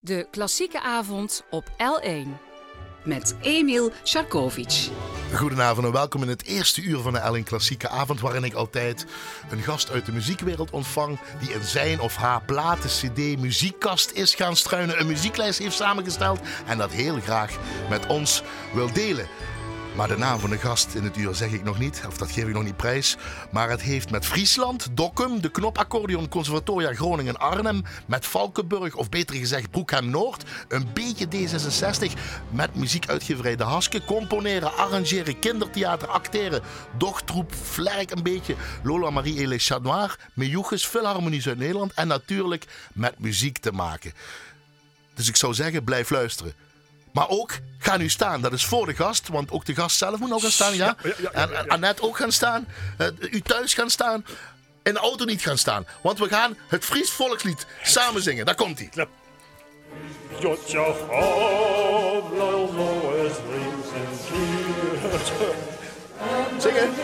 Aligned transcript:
De 0.00 0.26
klassieke 0.30 0.80
avond 0.82 1.44
op 1.50 1.68
L1. 1.70 2.28
met 3.04 3.34
Emil 3.40 3.92
Sharkovic. 4.04 4.88
Goedenavond 5.34 5.86
en 5.86 5.92
welkom 5.92 6.22
in 6.22 6.28
het 6.28 6.44
eerste 6.44 6.82
uur 6.82 6.98
van 6.98 7.12
de 7.12 7.18
Ellen 7.18 7.44
Klassieke 7.44 7.88
Avond, 7.88 8.20
waarin 8.20 8.44
ik 8.44 8.54
altijd 8.54 9.06
een 9.50 9.62
gast 9.62 9.90
uit 9.90 10.06
de 10.06 10.12
muziekwereld 10.12 10.70
ontvang 10.70 11.18
die 11.40 11.52
in 11.52 11.62
zijn 11.62 12.00
of 12.00 12.16
haar 12.16 12.42
platen, 12.42 12.90
cd, 12.90 13.38
muziekkast 13.38 14.10
is 14.10 14.34
gaan 14.34 14.56
struinen, 14.56 15.00
een 15.00 15.06
muzieklijst 15.06 15.58
heeft 15.58 15.76
samengesteld 15.76 16.40
en 16.66 16.78
dat 16.78 16.90
heel 16.90 17.20
graag 17.20 17.58
met 17.88 18.06
ons 18.06 18.42
wil 18.74 18.92
delen. 18.92 19.26
Maar 19.98 20.08
de 20.08 20.18
naam 20.18 20.40
van 20.40 20.50
de 20.50 20.58
gast 20.58 20.94
in 20.94 21.04
het 21.04 21.16
uur 21.16 21.34
zeg 21.34 21.50
ik 21.50 21.64
nog 21.64 21.78
niet, 21.78 22.02
of 22.06 22.16
dat 22.16 22.30
geef 22.30 22.44
ik 22.44 22.54
nog 22.54 22.64
niet 22.64 22.76
prijs. 22.76 23.16
Maar 23.50 23.70
het 23.70 23.82
heeft 23.82 24.10
met 24.10 24.26
Friesland, 24.26 24.88
Dokkum, 24.92 25.40
de 25.40 25.50
Knopaccordeon 25.50 26.28
Conservatoria 26.28 26.94
Groningen 26.94 27.38
Arnhem, 27.38 27.82
met 28.06 28.26
Valkenburg, 28.26 28.94
of 28.94 29.08
beter 29.08 29.36
gezegd 29.36 29.70
Broekhem 29.70 30.10
Noord, 30.10 30.44
een 30.68 30.88
beetje 30.92 31.26
D66, 31.26 32.12
met 32.50 32.74
muziekuitgeverij 32.74 33.56
De 33.56 33.64
Haske, 33.64 34.04
componeren, 34.04 34.76
arrangeren, 34.76 35.38
kindertheater, 35.38 36.08
acteren, 36.08 36.62
dochtroep, 36.98 37.54
vlerk 37.54 38.10
een 38.10 38.22
beetje, 38.22 38.54
Lola 38.82 39.10
Marie 39.10 39.38
Elie 39.38 39.58
Chanoir, 39.58 40.18
Mejoeges, 40.32 40.86
Philharmonies 40.86 41.48
uit 41.48 41.58
Nederland 41.58 41.92
en 41.94 42.08
natuurlijk 42.08 42.64
met 42.92 43.18
muziek 43.18 43.58
te 43.58 43.72
maken. 43.72 44.12
Dus 45.14 45.28
ik 45.28 45.36
zou 45.36 45.54
zeggen, 45.54 45.84
blijf 45.84 46.10
luisteren. 46.10 46.67
Maar 47.12 47.28
ook, 47.28 47.58
ga 47.78 47.96
nu 47.96 48.08
staan. 48.08 48.40
Dat 48.40 48.52
is 48.52 48.64
voor 48.64 48.86
de 48.86 48.94
gast, 48.94 49.28
want 49.28 49.50
ook 49.50 49.64
de 49.64 49.74
gast 49.74 49.96
zelf 49.96 50.18
moet 50.18 50.28
nog 50.28 50.42
gaan 50.42 50.50
staan. 50.50 50.76
Ja? 50.76 50.96
Ja, 51.02 51.12
ja, 51.18 51.30
ja, 51.32 51.48
En, 51.48 51.68
Annette 51.68 52.02
ook 52.02 52.16
gaan 52.16 52.32
staan. 52.32 52.68
Eh, 52.98 53.06
u 53.30 53.40
thuis 53.40 53.74
gaan 53.74 53.90
staan. 53.90 54.24
In 54.82 54.94
de 54.94 55.00
auto 55.00 55.24
niet 55.24 55.42
gaan 55.42 55.58
staan. 55.58 55.86
Want 56.02 56.18
we 56.18 56.28
gaan 56.28 56.56
het 56.68 56.84
Fries 56.84 57.10
volkslied 57.10 57.66
samen 57.82 58.22
zingen. 58.22 58.46
Daar 58.46 58.54
komt 58.54 58.78
hij. 58.78 58.90
Jotja 60.40 60.80
Havla, 60.80 62.50
Loes, 62.50 63.32
links 63.50 63.88
en 63.94 64.18
kiert. 64.28 65.32
Zingen. 66.58 66.94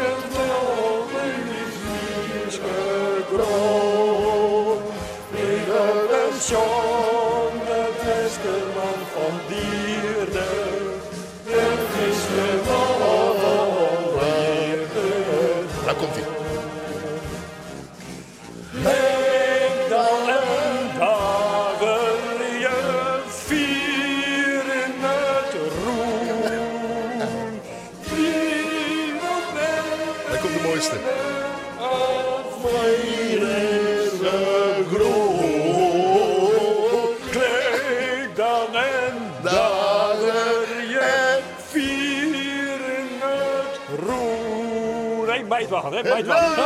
Roem. 43.96 45.26
Nee, 45.26 45.44
wachten, 45.68 45.92
hè, 45.92 46.24
wachten. 46.26 46.62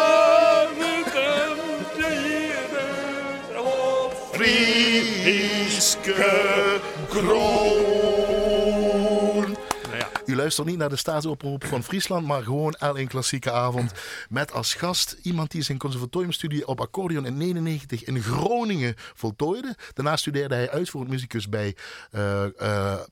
Frieske 4.32 6.14
groen. 7.08 8.37
U 10.38 10.40
luistert 10.40 10.66
niet 10.66 10.78
naar 10.78 10.88
de 10.88 10.96
staatsoproep 10.96 11.64
van 11.64 11.82
Friesland, 11.82 12.26
maar 12.26 12.42
gewoon 12.42 12.76
L1 12.84 13.02
Klassieke 13.06 13.52
Avond. 13.52 13.92
Met 14.28 14.52
als 14.52 14.74
gast 14.74 15.16
iemand 15.22 15.50
die 15.50 15.62
zijn 15.62 15.78
conservatoriumstudie 15.78 16.66
op 16.66 16.80
accordeon 16.80 17.26
in 17.26 17.36
99 17.36 18.04
in 18.04 18.22
Groningen 18.22 18.94
voltooide. 18.96 19.76
Daarna 19.94 20.16
studeerde 20.16 20.54
hij 20.54 20.70
uitvoerend 20.70 21.10
muzikus 21.10 21.48
bij 21.48 21.76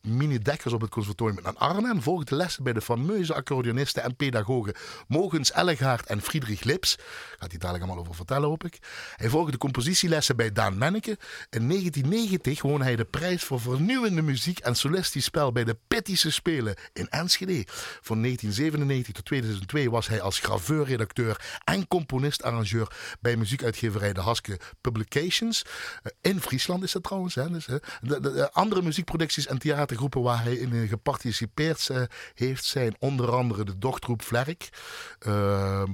Mini 0.03 0.39
Dekkers 0.39 0.73
op 0.73 0.81
het 0.81 0.91
conservatorium 0.91 1.39
in 1.47 1.57
Arnhem. 1.57 2.03
Volgde 2.03 2.37
lessen 2.37 2.65
bij 2.65 2.73
de 2.73 2.81
fameuze 2.81 3.35
accordeonisten 3.35 4.03
en 4.03 4.17
pedagogen 4.17 4.75
Mogens 5.09 5.53
Ellegaard 5.53 6.07
en 6.07 6.23
Friedrich 6.23 6.63
Lips. 6.63 6.99
Gaat 7.39 7.51
hij 7.51 7.59
dadelijk 7.59 7.85
allemaal 7.85 8.03
over 8.03 8.15
vertellen, 8.15 8.49
hoop 8.49 8.65
ik. 8.65 8.79
Hij 9.17 9.29
volgde 9.29 9.59
compositielessen 9.59 10.37
bij 10.37 10.53
Daan 10.53 10.79
Menneke. 10.79 11.19
In 11.51 11.69
1990 11.69 12.63
won 12.63 12.83
hij 12.83 12.97
de 12.97 13.05
prijs 13.05 13.45
voor 13.45 13.61
vernieuwende 13.61 14.23
muziek 14.23 14.59
en 14.59 14.75
solistisch 14.75 15.25
spel 15.25 15.53
bij 15.53 15.65
de 15.65 15.77
Pittische 15.89 16.31
Spelen 16.31 16.75
in 16.93 17.11
Enschede. 17.19 17.65
Van 18.01 18.23
1997 18.23 19.15
tot 19.15 19.25
2002 19.25 19.91
was 19.91 20.09
hij 20.09 20.21
als 20.21 20.39
graveur, 20.39 20.85
redacteur 20.85 21.59
en 21.65 21.89
componist-arrangeur 21.89 22.89
bij 23.21 23.37
muziekuitgeverij 23.37 24.13
De 24.13 24.21
Haske 24.21 24.59
Publications. 24.81 25.65
Eh, 26.03 26.13
In 26.33 26.41
Friesland 26.41 26.83
is 26.83 26.93
dat 26.93 27.03
trouwens. 27.03 27.35
Hè, 27.35 27.51
dus, 27.51 27.67
hè. 27.67 27.77
De, 28.01 28.21
de- 28.21 28.33
de 28.33 28.53
andere 28.53 28.83
muziekproducties 28.83 29.47
en 29.47 29.59
theatergroepen 29.59 30.23
waar 30.23 30.43
hij 30.43 30.55
in 30.55 30.73
eh, 30.73 30.89
geparticipeerd 30.89 31.89
eh, 31.91 32.03
heeft 32.35 32.65
zijn 32.65 32.97
onder 32.99 33.31
andere 33.31 33.65
de 33.65 33.79
Dochtroep 33.79 34.23
Vlerk. 34.23 34.69
Ehm 35.19 35.91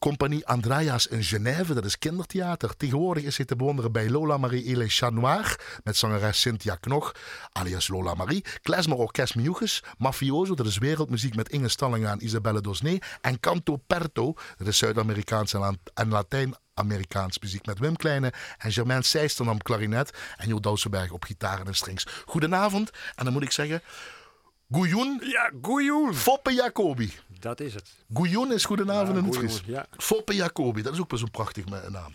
Compagnie 0.00 0.46
Andreas 0.46 1.06
in 1.06 1.24
Genève, 1.24 1.74
dat 1.74 1.84
is 1.84 1.98
kindertheater. 1.98 2.76
Tegenwoordig 2.76 3.24
is 3.24 3.36
hij 3.36 3.46
te 3.46 3.56
bewonderen 3.56 3.92
bij 3.92 4.10
Lola 4.10 4.36
Marie 4.36 4.64
Elie 4.64 4.88
Chanoir 4.88 5.60
met 5.84 5.96
zangeres 5.96 6.40
Cynthia 6.40 6.74
Knog, 6.74 7.14
alias 7.52 7.88
Lola 7.88 8.14
Marie. 8.14 8.44
Klezmer 8.62 8.96
Orkest 8.96 9.34
Miuches, 9.34 9.82
Mafioso, 9.98 10.54
dat 10.54 10.66
is 10.66 10.78
wereldmuziek 10.78 11.34
met 11.34 11.48
Inge 11.48 11.68
Stallinga 11.68 12.10
en 12.10 12.24
Isabelle 12.24 12.60
Dosné. 12.60 12.98
En 13.20 13.40
Canto 13.40 13.76
Perto, 13.76 14.34
dat 14.56 14.66
is 14.66 14.78
Zuid-Amerikaans 14.78 15.52
en, 15.52 15.60
Lat- 15.60 15.90
en 15.94 16.08
Latijn-Amerikaans 16.08 17.38
muziek 17.38 17.66
met 17.66 17.78
Wim 17.78 17.96
Kleine 17.96 18.32
en 18.58 18.72
Germain 18.72 19.02
op 19.48 19.62
klarinet 19.62 20.10
en 20.36 20.48
Jo 20.48 20.60
Dousenberg 20.60 21.10
op 21.10 21.24
gitaar 21.24 21.66
en 21.66 21.74
strings. 21.74 22.06
Goedenavond, 22.24 22.90
en 23.14 23.24
dan 23.24 23.32
moet 23.32 23.42
ik 23.42 23.52
zeggen, 23.52 23.82
Gouyoun 24.70 25.20
Ja, 25.24 25.50
goeioen. 25.62 26.14
Foppe 26.14 26.52
Jacobi. 26.52 27.12
Dat 27.40 27.60
is 27.60 27.74
het. 27.74 27.90
Gouyoun 28.14 28.52
is 28.52 28.64
goedenavond 28.64 29.18
in 29.18 29.24
het 29.24 29.36
Fries. 29.36 29.62
ja. 29.66 29.86
Foppe 29.96 30.34
Jacobi, 30.34 30.82
dat 30.82 30.92
is 30.92 31.00
ook 31.00 31.10
wel 31.10 31.18
zo'n 31.18 31.30
prachtig 31.30 31.64
naam. 31.88 32.10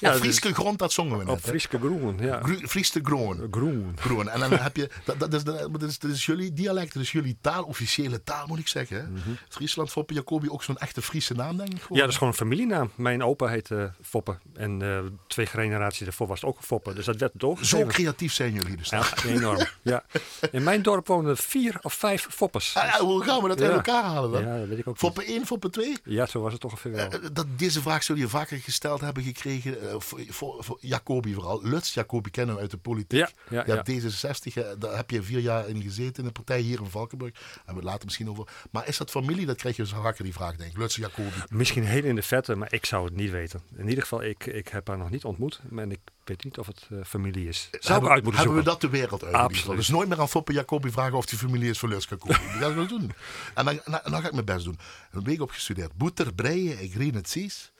Ja, 0.00 0.14
Frieske 0.14 0.54
grond, 0.54 0.78
dat 0.78 0.92
zongen 0.92 1.18
we 1.18 1.24
net. 1.24 1.32
Op. 1.34 1.40
Frieske 1.40 1.78
groen, 1.78 2.18
ja. 2.20 2.40
Gru- 2.42 2.66
groen. 3.02 3.48
Groen. 3.50 3.94
Groen. 3.98 4.28
En 4.28 4.40
dan 4.40 4.52
heb 4.68 4.76
je, 4.76 4.90
dat, 5.04 5.20
dat, 5.20 5.32
is, 5.34 5.44
dat, 5.44 5.82
is, 5.82 5.98
dat 5.98 6.10
is 6.10 6.26
jullie 6.26 6.52
dialect, 6.52 6.94
dat 6.94 7.02
is 7.02 7.12
jullie 7.12 7.36
taal, 7.40 7.64
officiële 7.64 8.22
taal 8.22 8.46
moet 8.46 8.58
ik 8.58 8.68
zeggen. 8.68 8.96
Hè? 8.96 9.32
Friesland, 9.48 9.90
Foppe 9.90 10.14
Jacobi, 10.14 10.50
ook 10.50 10.62
zo'n 10.62 10.78
echte 10.78 11.02
Friese 11.02 11.34
naam 11.34 11.56
denk 11.56 11.68
ik 11.72 11.80
gewoon. 11.82 11.96
Ja, 11.98 12.00
dat 12.02 12.08
is 12.12 12.14
gewoon 12.18 12.32
een 12.32 12.38
familienaam. 12.38 12.90
Mijn 12.94 13.22
opa 13.22 13.46
heette 13.46 13.92
Foppe. 14.02 14.38
En 14.54 14.82
eh, 14.82 14.98
twee 15.26 15.46
generaties 15.46 16.04
daarvoor 16.04 16.26
was 16.26 16.40
het 16.40 16.50
ook 16.50 16.58
Foppe. 16.60 16.94
Dus 16.94 17.04
dat 17.04 17.16
werd 17.16 17.32
het 17.32 17.66
Zo 17.66 17.84
creatief 17.86 18.32
zijn 18.32 18.52
jullie 18.52 18.76
dus. 18.76 18.88
Ja, 18.88 19.02
enorm. 19.26 19.66
Ja. 19.82 20.04
In 20.52 20.62
mijn 20.62 20.82
dorp 20.82 21.06
woonden 21.06 21.36
vier 21.36 21.78
of 21.82 21.94
vijf 21.94 22.26
Foppes. 22.30 22.76
Ah, 22.76 22.84
ja, 22.84 23.04
hoe 23.04 23.24
gaan 23.24 23.42
we 23.42 23.48
dat 23.48 23.58
Ja. 23.58 23.64
uit 23.64 23.74
elkaar 23.74 24.02
halen 24.04 24.30
dan? 24.30 24.42
Ja, 24.42 24.58
dat 24.58 24.68
weet 24.68 24.78
ik 24.78 24.86
ook 24.88 24.96
Foppe 24.98 25.24
1, 25.24 25.46
Foppe 25.46 25.70
2? 25.70 25.86
niet. 25.88 26.00
Ja, 26.04 26.26
zo 26.26 26.40
was 26.40 26.52
het 26.52 26.60
toch 26.60 26.70
ongeveer 26.70 26.92
wel. 26.92 27.08
Eh, 27.10 27.18
Dat, 27.32 27.46
deze 27.56 27.80
vraag 27.82 28.02
zul 28.02 28.16
je 28.16 28.28
vaker 28.28 28.58
gesteld 28.58 29.00
hebben 29.00 29.22
gekregen. 29.22 29.89
Eh, 29.90 30.00
voor, 30.00 30.20
voor, 30.28 30.64
voor 30.64 30.78
Jacobi 30.80 31.34
vooral. 31.34 31.62
Lutz 31.62 31.94
Jacobi 31.94 32.30
kennen 32.30 32.54
we 32.54 32.60
uit 32.60 32.70
de 32.70 32.76
politiek. 32.76 33.18
Ja, 33.18 33.30
ja, 33.48 33.64
ja. 33.66 33.74
hebt 33.74 33.90
D66, 33.90 34.52
eh, 34.54 34.64
daar 34.78 34.96
heb 34.96 35.10
je 35.10 35.22
vier 35.22 35.40
jaar 35.40 35.68
in 35.68 35.82
gezeten 35.82 36.22
in 36.22 36.24
de 36.24 36.32
partij 36.32 36.60
hier 36.60 36.80
in 36.80 36.90
Valkenburg. 36.90 37.32
Hebben 37.54 37.74
we 37.74 37.80
het 37.80 37.84
later 37.84 38.04
misschien 38.04 38.30
over. 38.30 38.48
Maar 38.70 38.88
is 38.88 38.96
dat 38.96 39.10
familie? 39.10 39.46
Dat 39.46 39.56
krijg 39.56 39.76
je 39.76 39.86
zo 39.86 40.02
vaker 40.02 40.24
die 40.24 40.32
vraag, 40.32 40.56
denk 40.56 40.70
ik. 40.70 40.78
Lutz 40.78 40.96
Jacobi. 40.96 41.30
Misschien 41.48 41.84
heel 41.84 42.04
in 42.04 42.14
de 42.14 42.22
vette, 42.22 42.56
maar 42.56 42.72
ik 42.72 42.86
zou 42.86 43.04
het 43.04 43.16
niet 43.16 43.30
weten. 43.30 43.60
In 43.76 43.88
ieder 43.88 44.02
geval, 44.02 44.22
ik, 44.22 44.46
ik 44.46 44.68
heb 44.68 44.88
haar 44.88 44.98
nog 44.98 45.10
niet 45.10 45.24
ontmoet. 45.24 45.60
En 45.76 45.90
ik 45.90 46.00
weet 46.24 46.44
niet 46.44 46.58
of 46.58 46.66
het 46.66 46.86
eh, 46.90 46.98
familie 47.04 47.48
is. 47.48 47.68
Zou 47.70 47.76
ik 47.80 47.88
hebben, 47.88 48.10
uit 48.10 48.22
moeten 48.24 48.40
hebben 48.40 48.62
zoeken. 48.62 48.80
we 48.80 48.80
dat 48.80 48.80
de 48.80 48.98
wereld 48.98 49.24
uit? 49.24 49.34
Absoluut. 49.34 49.76
Dus 49.76 49.88
nooit 49.88 50.08
meer 50.08 50.20
aan 50.20 50.28
Foppe 50.28 50.52
Jacobi 50.52 50.90
vragen 50.90 51.16
of 51.16 51.26
die 51.26 51.38
familie 51.38 51.70
is 51.70 51.78
van 51.78 51.88
Lutz 51.88 52.08
Jacobi. 52.08 52.34
Die 52.34 52.60
ga 52.60 52.68
ik 52.68 52.74
wel 52.74 52.86
doen. 52.86 53.12
En 53.54 53.64
dan, 53.64 53.80
dan, 53.84 54.00
dan 54.04 54.20
ga 54.20 54.26
ik 54.26 54.32
mijn 54.32 54.44
best 54.44 54.64
doen. 54.64 54.78
Een 55.10 55.24
week 55.24 55.40
opgestudeerd. 55.40 55.92
Boeter, 55.96 56.34
breien 56.34 56.78
en 56.78 56.88
green 56.88 57.14
het 57.14 57.30
zies. 57.30 57.72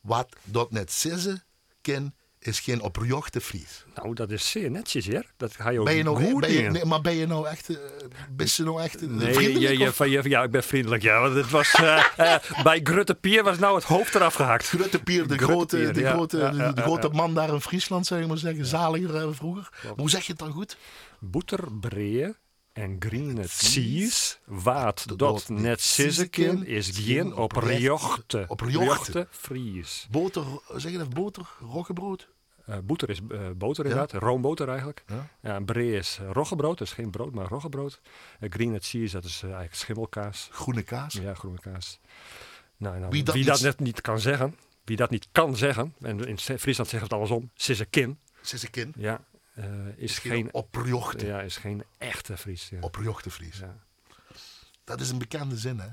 Wat 0.00 0.36
dat 0.44 0.70
net 0.70 0.92
zeggen 0.92 1.42
ken, 1.84 2.14
is 2.38 2.60
geen 2.60 2.80
oprechte 2.82 3.40
Fries. 3.40 3.84
Nou, 3.94 4.14
dat 4.14 4.30
is 4.30 4.50
zeer 4.50 4.70
netjes, 4.70 5.06
hè? 5.06 5.20
Dat 5.36 5.54
ga 5.54 5.70
je 5.70 5.78
ook 5.78 5.84
Ben 5.84 5.94
je 5.96 6.02
nou, 6.02 6.24
goed 6.24 6.40
ben 6.40 6.52
je, 6.52 6.70
nee, 6.70 6.84
maar 6.84 7.00
ben 7.00 7.14
je 7.14 7.26
nou 7.26 7.46
echt, 7.48 7.66
ben 8.30 8.46
je 8.56 8.62
nou 8.62 8.82
echt 8.82 9.00
Nee, 9.00 9.34
vriendelijk? 9.34 9.70
je, 9.72 9.78
je, 9.78 9.88
of- 9.88 9.96
van 9.96 10.10
je, 10.10 10.28
ja, 10.28 10.42
ik 10.42 10.50
ben 10.50 10.62
vriendelijk. 10.62 11.02
Ja, 11.02 11.20
want 11.20 11.34
het 11.34 11.50
was, 11.50 11.74
eh, 11.74 12.04
eh, 12.16 12.40
bij 12.62 12.80
Grutte 12.82 13.14
Pier 13.14 13.42
was 13.42 13.58
nou 13.58 13.74
het 13.74 13.84
hoofd 13.84 14.14
eraf 14.14 14.34
gehakt. 14.34 14.68
Grutte 14.68 15.02
Pier, 15.02 15.26
de, 15.26 15.38
grote, 15.38 15.76
Pier, 15.76 15.92
de, 15.92 16.00
ja, 16.00 16.10
grote, 16.12 16.38
ja, 16.38 16.50
de, 16.50 16.56
ja, 16.56 16.72
de 16.72 16.80
ja, 16.80 16.86
grote 16.86 17.08
man 17.08 17.34
daar 17.34 17.52
in 17.52 17.60
Friesland, 17.60 18.06
zou 18.06 18.20
je 18.20 18.26
maar 18.26 18.38
zeggen. 18.38 18.66
Zaliger 18.66 19.34
vroeger. 19.34 19.68
Maar 19.82 19.92
hoe 19.96 20.10
zeg 20.10 20.24
je 20.24 20.30
het 20.32 20.40
dan 20.40 20.52
goed? 20.52 20.76
Boeterbreeën 21.20 22.36
en 22.74 22.96
green 22.98 23.48
cheese, 23.48 24.36
waard 24.44 25.18
Dat 25.18 25.48
net 25.48 25.80
sisseken, 25.80 26.66
is 26.66 26.90
geen 26.98 27.34
op 27.34 27.52
rjochte. 27.52 28.44
Op 28.48 28.60
rjochte. 28.60 29.26
Fries. 29.30 30.06
Boter, 30.10 30.44
zeg 30.76 30.92
je 30.92 30.98
dat, 30.98 31.14
boter, 31.14 31.46
roggebrood? 31.60 32.28
Eh, 32.66 32.78
boeter 32.78 33.10
is 33.10 33.20
eh, 33.30 33.40
boter 33.56 33.84
inderdaad, 33.84 34.12
roomboter 34.12 34.68
eigenlijk. 34.68 35.04
Ja. 35.06 35.28
Ja, 35.40 35.54
en 35.54 35.64
brie 35.64 35.96
is 35.96 36.18
roggebrood, 36.32 36.78
dat 36.78 36.86
is 36.86 36.92
geen 36.92 37.10
brood, 37.10 37.34
maar 37.34 37.46
roggebrood. 37.48 38.00
Uh, 38.40 38.50
green 38.50 38.78
cheese, 38.80 39.14
dat 39.14 39.24
is 39.24 39.42
eigenlijk 39.42 39.74
schimmelkaas. 39.74 40.48
Groene 40.52 40.82
kaas. 40.82 41.12
Ja, 41.14 41.34
groene 41.34 41.58
kaas. 41.60 42.00
Nou, 42.76 42.98
nou, 42.98 43.10
Wie 43.10 43.24
wie 43.24 43.44
dat 43.44 43.60
net 43.60 43.78
niet 43.80 44.00
kan 44.00 44.20
zeggen, 44.20 44.56
wie 44.84 44.96
dat 44.96 45.10
niet 45.10 45.28
kan 45.32 45.56
zeggen, 45.56 45.94
en 46.00 46.26
in 46.26 46.38
Friesland 46.38 46.90
zeggen 46.90 46.98
we 46.98 47.04
het 47.04 47.12
andersom, 47.12 47.50
sissekin, 47.54 48.18
Sissekin. 48.40 48.92
ja, 48.96 49.20
eh, 49.54 49.64
is 49.96 50.18
Geen 50.18 50.52
opjochte. 50.52 51.26
ja, 51.26 51.40
is 51.40 51.56
geen 51.56 51.84
echte 51.98 52.36
Fries. 52.36 52.68
Ja. 52.68 52.90
Fries. 53.30 53.58
Ja. 53.58 53.76
Dat 54.84 55.00
is 55.00 55.10
een 55.10 55.18
bekende 55.18 55.56
zin, 55.56 55.78
hè? 55.78 55.86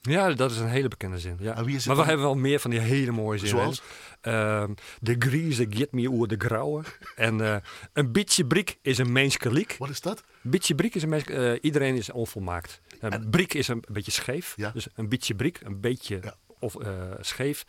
Ja, 0.00 0.32
dat 0.32 0.50
is 0.50 0.58
een 0.58 0.68
hele 0.68 0.88
bekende 0.88 1.18
zin. 1.18 1.36
Ja. 1.40 1.54
Maar 1.54 1.64
we 1.64 1.80
dan? 1.84 1.96
hebben 1.96 2.20
wel 2.20 2.34
meer 2.34 2.58
van 2.60 2.70
die 2.70 2.80
hele 2.80 3.10
mooie 3.10 3.38
zinnen. 3.38 3.58
Zoals? 3.62 3.82
Ehm, 4.20 4.74
de 5.00 5.16
griezen 5.18 5.74
get 5.74 5.92
me 5.92 6.06
oer 6.08 6.28
de 6.28 6.36
grauwe. 6.38 6.82
en 7.16 7.40
eh, 7.40 7.56
een 7.92 8.12
beetje 8.12 8.46
brik 8.46 8.78
is 8.82 8.98
een 8.98 9.12
menskeliek. 9.12 9.74
Wat 9.78 9.88
is 9.88 10.00
dat? 10.00 10.22
Een 10.42 10.50
beetje 10.50 10.74
brik 10.74 10.94
is 10.94 11.02
een 11.02 11.08
mens. 11.08 11.24
eh, 11.24 11.52
iedereen 11.60 11.96
is 11.96 12.10
onvolmaakt. 12.10 12.80
Een 13.00 13.10
En- 13.12 13.30
brik 13.30 13.54
is 13.54 13.68
een 13.68 13.84
beetje 13.92 14.10
scheef. 14.10 14.52
Ja. 14.56 14.70
Dus 14.70 14.86
een 14.94 15.08
beetje 15.08 15.34
brik, 15.34 15.60
een 15.60 15.80
beetje 15.80 16.20
of, 16.58 16.76
scheef, 17.20 17.64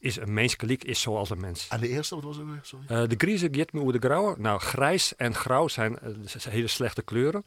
is 0.00 0.16
een 0.16 0.32
menskeliek, 0.34 0.84
is 0.84 1.00
zoals 1.00 1.30
een 1.30 1.40
mens. 1.40 1.68
En 1.68 1.80
de 1.80 1.88
eerste, 1.88 2.14
wat 2.14 2.24
was 2.24 2.36
het 2.36 2.46
weer? 2.46 2.58
Sorry. 2.62 2.86
Eh, 2.88 3.08
de 3.08 3.14
griezen 3.18 3.54
get 3.54 3.72
me 3.72 3.80
oer 3.80 3.92
de 3.92 3.98
grauwe. 3.98 4.34
Nou, 4.38 4.60
grijs 4.60 5.16
en 5.16 5.34
grauw 5.34 5.68
zijn 5.68 5.98
eh, 5.98 6.08
z- 6.24 6.34
zijn 6.36 6.54
hele 6.54 6.66
slechte 6.68 7.02
kleuren. 7.02 7.44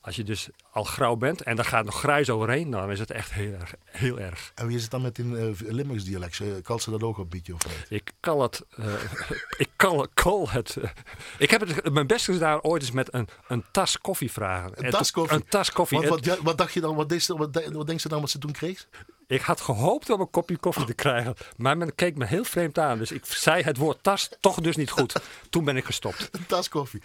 Als 0.00 0.16
je 0.16 0.24
dus 0.24 0.48
al 0.70 0.84
grauw 0.84 1.16
bent 1.16 1.42
en 1.42 1.56
daar 1.56 1.64
gaat 1.64 1.84
nog 1.84 1.98
grijs 1.98 2.30
overheen, 2.30 2.70
dan 2.70 2.90
is 2.90 2.98
het 2.98 3.10
echt 3.10 3.32
heel 3.32 3.52
erg. 3.52 3.74
Heel 3.84 4.18
erg. 4.20 4.52
En 4.54 4.66
wie 4.66 4.76
is 4.76 4.82
het 4.82 4.90
dan 4.90 5.02
met 5.02 5.18
in 5.18 5.30
uh, 5.32 5.48
Limburgs 5.72 6.04
dialect? 6.04 6.40
Eh, 6.40 6.46
Kalt 6.62 6.82
ze 6.82 6.90
dat 6.90 7.02
ook 7.02 7.18
een 7.18 7.28
beetje 7.28 7.54
of 7.54 7.66
niet? 7.66 7.86
Ik 8.00 8.12
kan 8.20 8.40
het. 8.40 8.64
eh, 8.76 8.94
ik 9.64 9.68
kan, 9.76 10.08
het. 10.50 10.76
eh, 10.76 10.90
ik 11.38 11.50
heb 11.50 11.60
het 11.60 11.92
mijn 11.92 12.06
best 12.06 12.24
gedaan 12.24 12.62
ooit 12.62 12.82
eens 12.82 12.90
met 12.90 13.14
een, 13.14 13.28
een 13.48 13.64
tas 13.72 13.98
koffie 14.00 14.30
vragen. 14.32 14.72
Een 14.78 14.84
En 14.84 14.90
tas 14.90 15.10
koffie? 15.10 15.36
Een 15.36 15.44
tas 15.48 15.72
koffie. 15.72 16.00
Wat, 16.08 16.38
wat, 16.42 16.58
dacht 16.58 16.72
je 16.72 16.80
dan? 16.80 16.94
Wat, 16.96 17.08
deed 17.08 17.22
ze, 17.22 17.36
wat, 17.36 17.52
de- 17.52 17.70
wat 17.72 17.86
denkt 17.86 18.02
ze 18.02 18.08
dan 18.08 18.20
wat 18.20 18.30
ze 18.30 18.38
toen 18.38 18.52
kreeg? 18.52 18.86
Ik 19.26 19.40
had 19.40 19.60
gehoopt 19.60 20.10
om 20.10 20.20
een 20.20 20.30
kopje 20.30 20.56
koffie 20.56 20.84
te 20.84 20.94
krijgen. 20.94 21.34
Maar 21.56 21.76
men 21.76 21.94
keek 21.94 22.16
me 22.16 22.24
heel 22.26 22.44
vreemd 22.44 22.78
aan. 22.78 22.98
Dus 22.98 23.12
ik 23.12 23.24
zei 23.26 23.62
het 23.62 23.76
woord 23.76 24.02
tas 24.02 24.30
toch 24.40 24.60
dus 24.60 24.76
niet 24.76 24.90
goed. 24.90 25.14
Toen 25.50 25.64
ben 25.64 25.76
ik 25.76 25.84
gestopt. 25.84 26.28
Een 26.32 26.46
tas 26.56 26.68
koffie. 26.68 27.02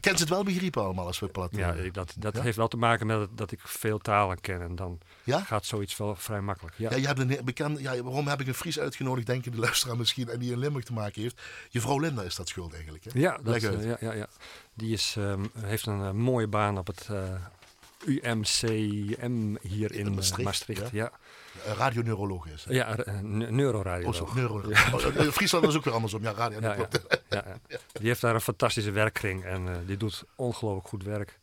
Kent 0.00 0.16
ze 0.18 0.24
het 0.24 0.28
wel 0.28 0.44
begrepen 0.44 0.82
allemaal 0.82 1.06
als 1.06 1.18
we 1.18 1.28
plat? 1.28 1.48
Ja, 1.56 1.74
dat, 1.92 2.14
dat 2.18 2.36
Ja? 2.36 2.42
heeft 2.42 2.56
wel 2.56 2.68
te 2.68 2.76
maken 2.76 3.06
met 3.06 3.28
dat 3.36 3.52
ik 3.52 3.60
veel 3.64 3.98
talen 3.98 4.40
ken. 4.40 4.62
En 4.62 4.76
dan 4.76 4.98
Ja? 5.24 5.40
gaat 5.40 5.66
zoiets 5.66 5.96
wel 5.96 6.16
vrij 6.16 6.40
makkelijk. 6.40 6.74
Ja. 6.78 6.90
Ja, 6.90 6.96
je 6.96 7.06
hebt 7.06 7.18
een 7.18 7.38
bekend, 7.44 7.80
ja, 7.80 8.02
waarom 8.02 8.26
heb 8.28 8.40
ik 8.40 8.46
een 8.46 8.54
Fries 8.54 8.78
uitgenodigd, 8.78 9.26
denken 9.26 9.52
de 9.52 9.58
luisteraar 9.58 9.96
misschien, 9.96 10.28
en 10.28 10.38
die 10.38 10.52
in 10.52 10.58
Limburg 10.58 10.84
te 10.84 10.92
maken 10.92 11.22
heeft? 11.22 11.40
Je 11.68 11.80
vrouw 11.80 11.98
Linda 11.98 12.22
is 12.22 12.34
dat 12.34 12.48
schuld 12.48 12.74
eigenlijk. 12.74 13.04
Hè? 13.04 13.10
Ja, 13.14 13.38
dat, 13.42 13.54
eh, 13.62 13.84
ja, 13.84 13.96
ja, 14.00 14.12
ja. 14.12 14.26
Die 14.74 14.92
is, 14.92 15.14
ehm, 15.18 15.44
heeft 15.58 15.86
een 15.86 16.02
eh, 16.02 16.10
mooie 16.10 16.46
baan 16.46 16.78
op 16.78 16.86
het 16.86 17.08
eh, 17.10 17.22
UMCM 18.04 19.54
hier 19.62 19.92
in, 19.92 20.14
Maastricht, 20.14 20.42
Maastricht. 20.44 20.90
Ja, 20.90 21.12
radioneuroloog 21.64 22.46
is. 22.46 22.64
hè? 22.64 22.72
ja. 22.72 22.96
eh, 22.96 23.18
ne- 23.20 23.50
neuroradio. 23.50 24.08
Oh, 24.08 24.34
neuro. 24.34 24.54
Oh, 24.92 25.04
eh, 25.16 25.28
Friesland 25.30 25.66
is 25.66 25.76
ook 25.76 25.84
weer 25.84 25.94
andersom. 25.94 26.22
Ja, 26.22 26.32
radio. 26.32 26.60
Ja. 26.60 27.44
Die 27.92 28.06
heeft 28.08 28.20
daar 28.20 28.34
een 28.34 28.40
fantastische 28.40 28.90
werkkring 28.90 29.44
en 29.44 29.68
eh, 29.68 29.74
die 29.86 29.96
doet 29.96 30.24
ongelooflijk 30.36 30.88
goed 30.88 31.02
werk. 31.02 31.38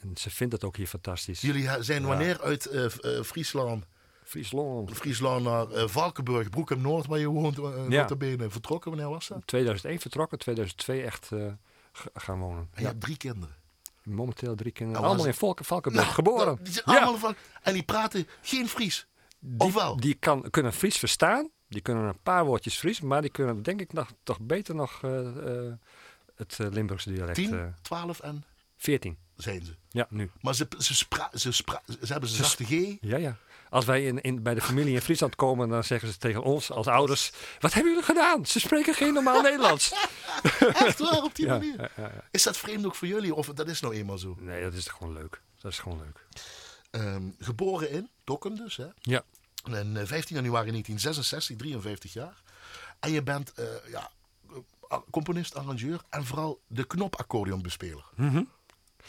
En 0.00 0.16
ze 0.16 0.30
vindt 0.30 0.52
het 0.52 0.64
ook 0.64 0.76
hier 0.76 0.86
fantastisch. 0.86 1.40
Jullie 1.40 1.68
zijn 1.80 2.06
wanneer 2.06 2.40
uit 2.40 2.66
eh, 2.66 2.84
eh, 2.84 3.24
Friesland, 3.24 3.84
Friesland. 4.24 4.90
Friesland 4.96 5.44
naar 5.44 5.70
eh, 5.70 5.88
Valkenburg, 5.88 6.48
Broekem 6.50 6.80
Noord, 6.80 7.06
waar 7.06 7.18
je 7.18 7.26
woont, 7.28 7.58
uh, 7.58 8.44
vertrokken? 8.48 8.90
Wanneer 8.90 9.08
was 9.10 9.28
dat? 9.28 9.38
2001 9.46 10.00
vertrokken, 10.00 10.38
2002 10.38 11.02
echt 11.02 11.28
eh, 11.32 11.46
gaan 12.14 12.38
wonen. 12.38 12.68
En 12.74 12.80
je 12.82 12.86
hebt 12.88 13.00
drie 13.00 13.16
kinderen. 13.16 13.54
momenteel 14.02 14.54
drie 14.54 14.72
kinderen. 14.72 15.04
Allemaal 15.04 15.26
in 15.26 15.34
Valkenburg 15.34 15.94
Nou, 16.04 16.06
geboren. 16.14 16.46
nou, 16.46 16.58
die 16.62 16.72
zijn 16.72 16.84
Ja. 16.86 16.96
allemaal 17.02 17.18
van, 17.18 17.34
en 17.62 17.72
die 17.72 17.82
praten 17.82 18.28
geen 18.42 18.68
Fries. 18.68 19.06
Die, 19.44 19.72
die 19.96 20.14
kan, 20.14 20.50
kunnen 20.50 20.72
Fries 20.72 20.96
verstaan. 20.96 21.50
Die 21.68 21.80
kunnen 21.80 22.04
een 22.04 22.22
paar 22.22 22.44
woordjes 22.44 22.76
Fries. 22.76 23.00
Maar 23.00 23.20
die 23.20 23.30
kunnen 23.30 23.62
denk 23.62 23.80
ik 23.80 23.92
nog, 23.92 24.12
toch 24.22 24.40
beter 24.40 24.74
nog 24.74 25.02
eh, 25.02 25.66
eh, 25.66 25.72
het 26.36 26.56
eh, 26.60 26.66
Limburgse 26.70 27.12
dialect. 27.12 27.34
10, 27.34 27.58
eh 27.58 27.66
12 27.82 28.20
en 28.20 28.44
14. 28.76 29.16
zijn 29.36 29.64
ze. 29.64 29.74
Ja, 29.88 30.06
nu. 30.10 30.30
Maar 30.40 30.54
ze, 30.54 30.68
ze, 30.78 30.94
spra, 30.94 31.30
ze, 31.34 31.52
spra, 31.52 31.82
ze 31.86 32.12
hebben 32.12 32.28
Ze 32.28 32.36
zachte 32.36 32.64
G. 32.64 32.96
Ja, 33.00 33.16
ja. 33.16 33.36
Als 33.70 33.84
wij 33.84 34.04
in, 34.04 34.20
in, 34.20 34.42
bij 34.42 34.54
de 34.54 34.60
familie 34.60 34.94
in 34.94 35.00
Friesland 35.00 35.36
komen, 35.36 35.68
dan 35.68 35.84
zeggen 35.84 36.08
ze 36.08 36.18
tegen 36.18 36.42
ons 36.42 36.70
als 36.70 36.86
ouders: 36.86 37.32
Wat 37.60 37.72
hebben 37.72 37.92
jullie 37.92 38.06
gedaan? 38.06 38.46
Ze 38.46 38.60
spreken 38.60 38.94
geen 38.94 39.12
normaal 39.12 39.42
Nederlands. 39.50 39.94
Echt 40.58 40.98
waar, 40.98 41.22
op 41.22 41.34
die 41.34 41.46
Ja, 41.46 41.52
manier. 41.52 41.80
ja, 41.80 41.88
ja, 41.96 42.02
ja. 42.02 42.24
Is 42.30 42.42
dat 42.42 42.56
vreemd 42.56 42.86
ook 42.86 42.94
voor 42.94 43.08
jullie? 43.08 43.34
Of 43.34 43.46
dat 43.46 43.68
is 43.68 43.80
nou 43.80 43.94
eenmaal 43.94 44.18
zo? 44.18 44.36
Nee, 44.40 44.62
dat 44.62 44.74
is 44.74 44.86
gewoon 44.86 45.12
leuk. 45.12 45.40
Dat 45.60 45.72
is 45.72 45.78
gewoon 45.78 45.98
leuk. 45.98 46.26
Ehm, 46.90 47.30
geboren 47.38 47.90
in 47.90 48.10
Dokkum 48.24 48.56
dus, 48.56 48.76
hè? 48.76 48.86
Ja. 49.00 49.24
En 49.64 49.96
eh, 49.96 50.06
15 50.06 50.36
januari 50.36 50.70
1966, 50.70 51.56
53 51.56 52.12
jaar. 52.12 52.42
En 53.00 53.10
je 53.10 53.22
bent 53.22 53.52
eh, 53.52 53.66
ja, 53.90 54.10
eh, 54.88 54.98
componist, 55.10 55.54
arrangeur 55.54 56.02
en 56.08 56.24
vooral 56.24 56.60
de 56.66 56.84
knopaccordeonbespeler. 56.84 58.04
Mhm. 58.16 58.42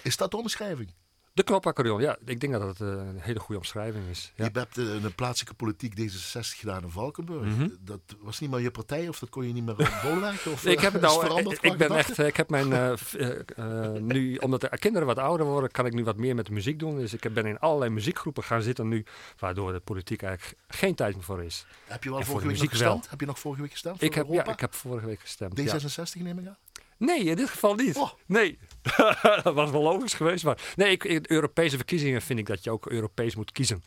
Is 0.02 0.18
dat 0.18 0.32
de 0.32 0.38
omschrijving? 0.38 0.94
De 1.36 1.44
knopaccordeon, 1.44 2.02
ja. 2.02 2.18
Ik 2.26 2.40
denk 2.40 2.54
dat 2.54 2.62
dat 2.62 2.82
eh, 2.82 2.88
een 2.88 3.20
hele 3.20 3.40
goede 3.40 3.58
omschrijving 3.58 4.04
is. 4.10 4.32
Ja. 4.36 4.50
Je 4.54 4.60
hebt 4.60 4.78
eh, 4.78 5.04
een 5.04 5.16
plaatselijke 5.16 5.56
politiek 5.56 5.94
D66 6.00 6.40
gedaan 6.40 6.84
in 6.84 6.90
Valkenburg. 6.90 7.46
Mhm. 7.46 7.68
Dat 7.80 8.00
was 8.20 8.40
niet 8.40 8.50
meer 8.50 8.60
je 8.60 8.72
partij 8.72 9.08
of 9.08 9.20
dat 9.20 9.30
kon 9.30 9.48
je 9.48 9.54
niet 9.54 9.66
meer 9.66 9.76
bolwerken? 10.04 10.52
Of, 10.52 10.66
Ik 10.66 10.78
eh, 10.78 10.84
heb 10.92 11.02
nou, 11.02 11.40
ik, 11.52 11.62
ik 11.62 11.78
ben 11.78 11.92
echt, 11.92 12.20
eh, 12.20 12.28
ik 12.28 12.36
heb 12.38 12.50
mijn, 12.50 12.74
eh, 12.74 12.92
eh, 13.14 13.40
eh, 13.56 14.02
nu, 14.02 14.36
omdat 14.38 14.62
de 14.62 14.70
kinderen 14.78 15.08
wat 15.08 15.18
ouder 15.18 15.46
worden, 15.46 15.72
kan 15.72 15.86
ik 15.86 15.94
nu 15.94 16.04
wat 16.04 16.18
meer 16.18 16.36
met 16.36 16.50
muziek 16.50 16.80
doen. 16.80 16.98
Dus 16.98 17.14
ik 17.14 17.34
ben 17.34 17.46
in 17.46 17.60
allerlei 17.60 17.92
muziekgroepen 17.92 18.44
gaan 18.44 18.62
zitten 18.62 18.88
nu, 18.88 19.06
waardoor 19.40 19.72
de 19.74 19.80
politiek 19.80 20.22
eigenlijk 20.22 20.60
geen 20.68 20.96
tijd 20.96 21.16
meer 21.16 21.24
voor 21.24 21.44
is. 21.44 21.66
Heb 21.86 22.04
je 22.04 22.10
wel 22.10 22.20
en 22.20 22.26
vorige 22.26 22.48
week 22.48 22.56
nog 22.58 22.64
muziek 22.64 22.80
wel. 22.82 22.92
gestemd? 22.92 23.10
Heb 23.12 23.20
je 23.20 23.26
nog 23.26 23.40
vorige 23.40 23.62
week 23.62 23.72
gestemd 23.72 24.02
Ik 24.02 24.14
heb, 24.14 24.28
ja, 24.30 24.46
ik 24.46 24.60
heb 24.60 24.74
vorige 24.74 25.06
week 25.06 25.20
gestemd. 25.20 25.58
ja. 25.58 25.80
D66 25.80 26.22
neem 26.22 26.40
ik 26.40 26.48
aan? 26.48 26.58
Nee, 26.98 27.24
in 27.24 27.36
dit 27.36 27.50
geval 27.50 27.76
niet. 27.76 27.96
Oh. 27.96 28.10
Nee, 28.26 28.58
dat 29.44 29.54
was 29.54 29.72
wel 29.72 29.82
logisch 29.82 30.14
geweest. 30.14 30.44
Maar 30.44 30.74
nee, 30.76 30.92
ik, 30.92 31.04
in 31.04 31.24
Europese 31.28 31.76
verkiezingen 31.76 32.22
vind 32.22 32.40
ik 32.40 32.46
dat 32.46 32.64
je 32.64 32.72
ook 32.72 32.86
Europees 32.86 33.36
moet 33.36 33.52
kiezen. 33.52 33.84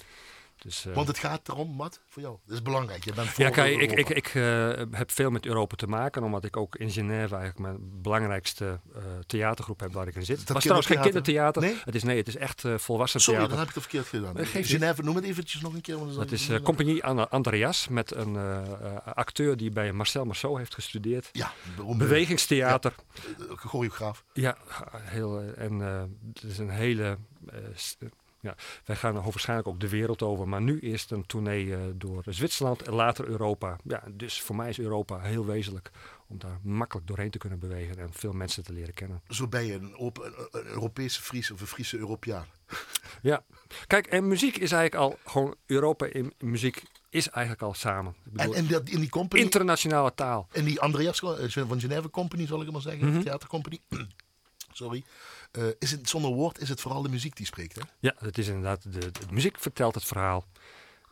Dus, 0.66 0.86
eh, 0.86 0.94
Want 0.94 1.08
het 1.08 1.18
gaat 1.18 1.48
erom, 1.48 1.76
wat 1.76 2.00
voor 2.08 2.22
jou? 2.22 2.36
Dat 2.46 2.56
is 2.56 2.62
belangrijk. 2.62 3.04
Je 3.04 3.12
bent 3.12 3.36
ja, 3.36 3.50
kijk, 3.50 3.80
ik, 3.80 3.92
ik, 3.92 4.08
ik 4.08 4.26
eh, 4.26 4.70
heb 4.90 5.10
veel 5.10 5.30
met 5.30 5.46
Europa 5.46 5.76
te 5.76 5.86
maken, 5.86 6.22
omdat 6.22 6.44
ik 6.44 6.56
ook 6.56 6.76
in 6.76 6.90
Genève 6.90 7.34
eigenlijk 7.36 7.58
mijn 7.58 8.02
belangrijkste 8.02 8.80
eh, 8.94 9.02
theatergroep 9.26 9.80
heb 9.80 9.92
waar 9.92 10.06
ik 10.06 10.14
in 10.14 10.24
zit. 10.24 10.36
Het 10.36 10.46
Dat 10.46 10.54
was 10.54 10.62
trouwens 10.62 10.90
geen 10.90 11.00
kindertheater? 11.00 11.62
Nee? 11.62 11.76
Het 11.84 11.94
is, 11.94 12.02
nee, 12.02 12.16
het 12.16 12.28
is 12.28 12.36
echt 12.36 12.64
volwassen 12.76 13.20
Sorry, 13.20 13.38
dan 13.40 13.48
theater. 13.48 13.66
heb 13.66 13.74
ik 13.76 13.82
het 13.82 13.90
verkeerd 13.90 14.24
gedaan. 14.46 14.64
Genève, 14.64 15.02
noem 15.02 15.16
het 15.16 15.24
eventjes 15.24 15.60
nog 15.60 15.74
een 15.74 15.80
keer. 15.80 15.98
want 15.98 16.12
zal 16.14 16.24
is 16.30 16.50
Compagnie 16.62 17.04
Andreas 17.04 17.88
met 17.88 18.14
een 18.14 18.36
acteur 19.14 19.56
die 19.56 19.70
bij 19.70 19.92
Marcel 19.92 20.24
Marceau 20.24 20.58
heeft 20.58 20.74
gestudeerd. 20.74 21.28
Ja, 21.32 21.52
Bewegingstheater. 21.96 22.94
eh, 23.38 23.56
choreograaf. 23.56 24.24
Ja, 24.32 24.56
heel, 24.94 25.40
en 25.40 25.80
het 26.32 26.42
is 26.42 26.58
een 26.58 26.70
hele. 26.70 27.18
Ja, 28.46 28.54
wij 28.84 28.96
gaan 28.96 29.14
waarschijnlijk 29.22 29.68
ook 29.68 29.80
de 29.80 29.88
wereld 29.88 30.22
over, 30.22 30.48
maar 30.48 30.62
nu 30.62 30.78
eerst 30.80 31.10
een 31.10 31.26
tournee 31.26 31.74
eh, 31.74 31.80
door 31.94 32.22
Zwitserland 32.28 32.82
en 32.82 32.92
later 32.94 33.24
Europa. 33.26 33.76
Ja, 33.84 34.02
dus 34.10 34.40
voor 34.42 34.56
mij 34.56 34.68
is 34.68 34.78
Europa 34.78 35.20
heel 35.20 35.46
wezenlijk 35.46 35.90
om 36.28 36.38
daar 36.38 36.58
makkelijk 36.62 37.06
doorheen 37.06 37.30
te 37.30 37.38
kunnen 37.38 37.58
bewegen 37.58 37.98
en 37.98 38.08
veel 38.12 38.32
mensen 38.32 38.64
te 38.64 38.72
leren 38.72 38.94
kennen. 38.94 39.20
Zo 39.28 39.48
ben 39.48 39.64
je 39.66 39.72
een, 39.74 39.94
een, 40.50 40.66
Europese 40.66 41.22
Fries 41.22 41.50
of 41.50 41.60
een 41.60 41.66
Friese 41.66 41.98
Europeaan. 41.98 42.46
Ja, 43.22 43.44
kijk, 43.86 44.06
en 44.06 44.28
muziek 44.28 44.56
is 44.56 44.72
eigenlijk 44.72 44.94
al 44.94 45.18
gewoon 45.32 45.54
Europa 45.66 46.06
in 46.06 46.32
muziek 46.38 46.82
is 47.10 47.28
eigenlijk 47.28 47.62
al 47.66 47.74
samen. 47.74 48.14
Ik 48.24 48.24
En, 48.26 48.32
bedoel, 48.32 48.54
en 48.54 48.66
dat, 48.66 48.88
in 48.88 49.00
die 49.00 49.08
company, 49.08 49.42
internationale 49.42 50.14
taal. 50.14 50.48
in 50.52 50.64
die 50.64 50.80
Andreas 50.80 51.18
van 51.18 51.80
Genève 51.80 52.10
Company, 52.10 52.46
zal 52.46 52.62
ik 52.62 52.70
maar 52.70 52.80
zeggen, 52.80 53.08
Mhm. 53.08 53.20
theatercompany. 53.22 53.78
Sorry. 54.72 55.04
Eh, 55.56 55.64
is 55.78 55.90
het, 55.90 56.08
zonder 56.08 56.30
woord 56.30 56.58
is 56.60 56.68
het 56.68 56.80
vooral 56.80 57.02
de 57.02 57.08
muziek 57.08 57.36
die 57.36 57.46
spreekt. 57.46 57.76
Hè? 57.76 57.82
Ja, 58.00 58.14
het 58.18 58.38
is 58.38 58.46
inderdaad, 58.46 58.82
de, 58.92 58.98
de 58.98 59.26
muziek 59.30 59.60
vertelt 59.60 59.94
het 59.94 60.04
verhaal 60.04 60.44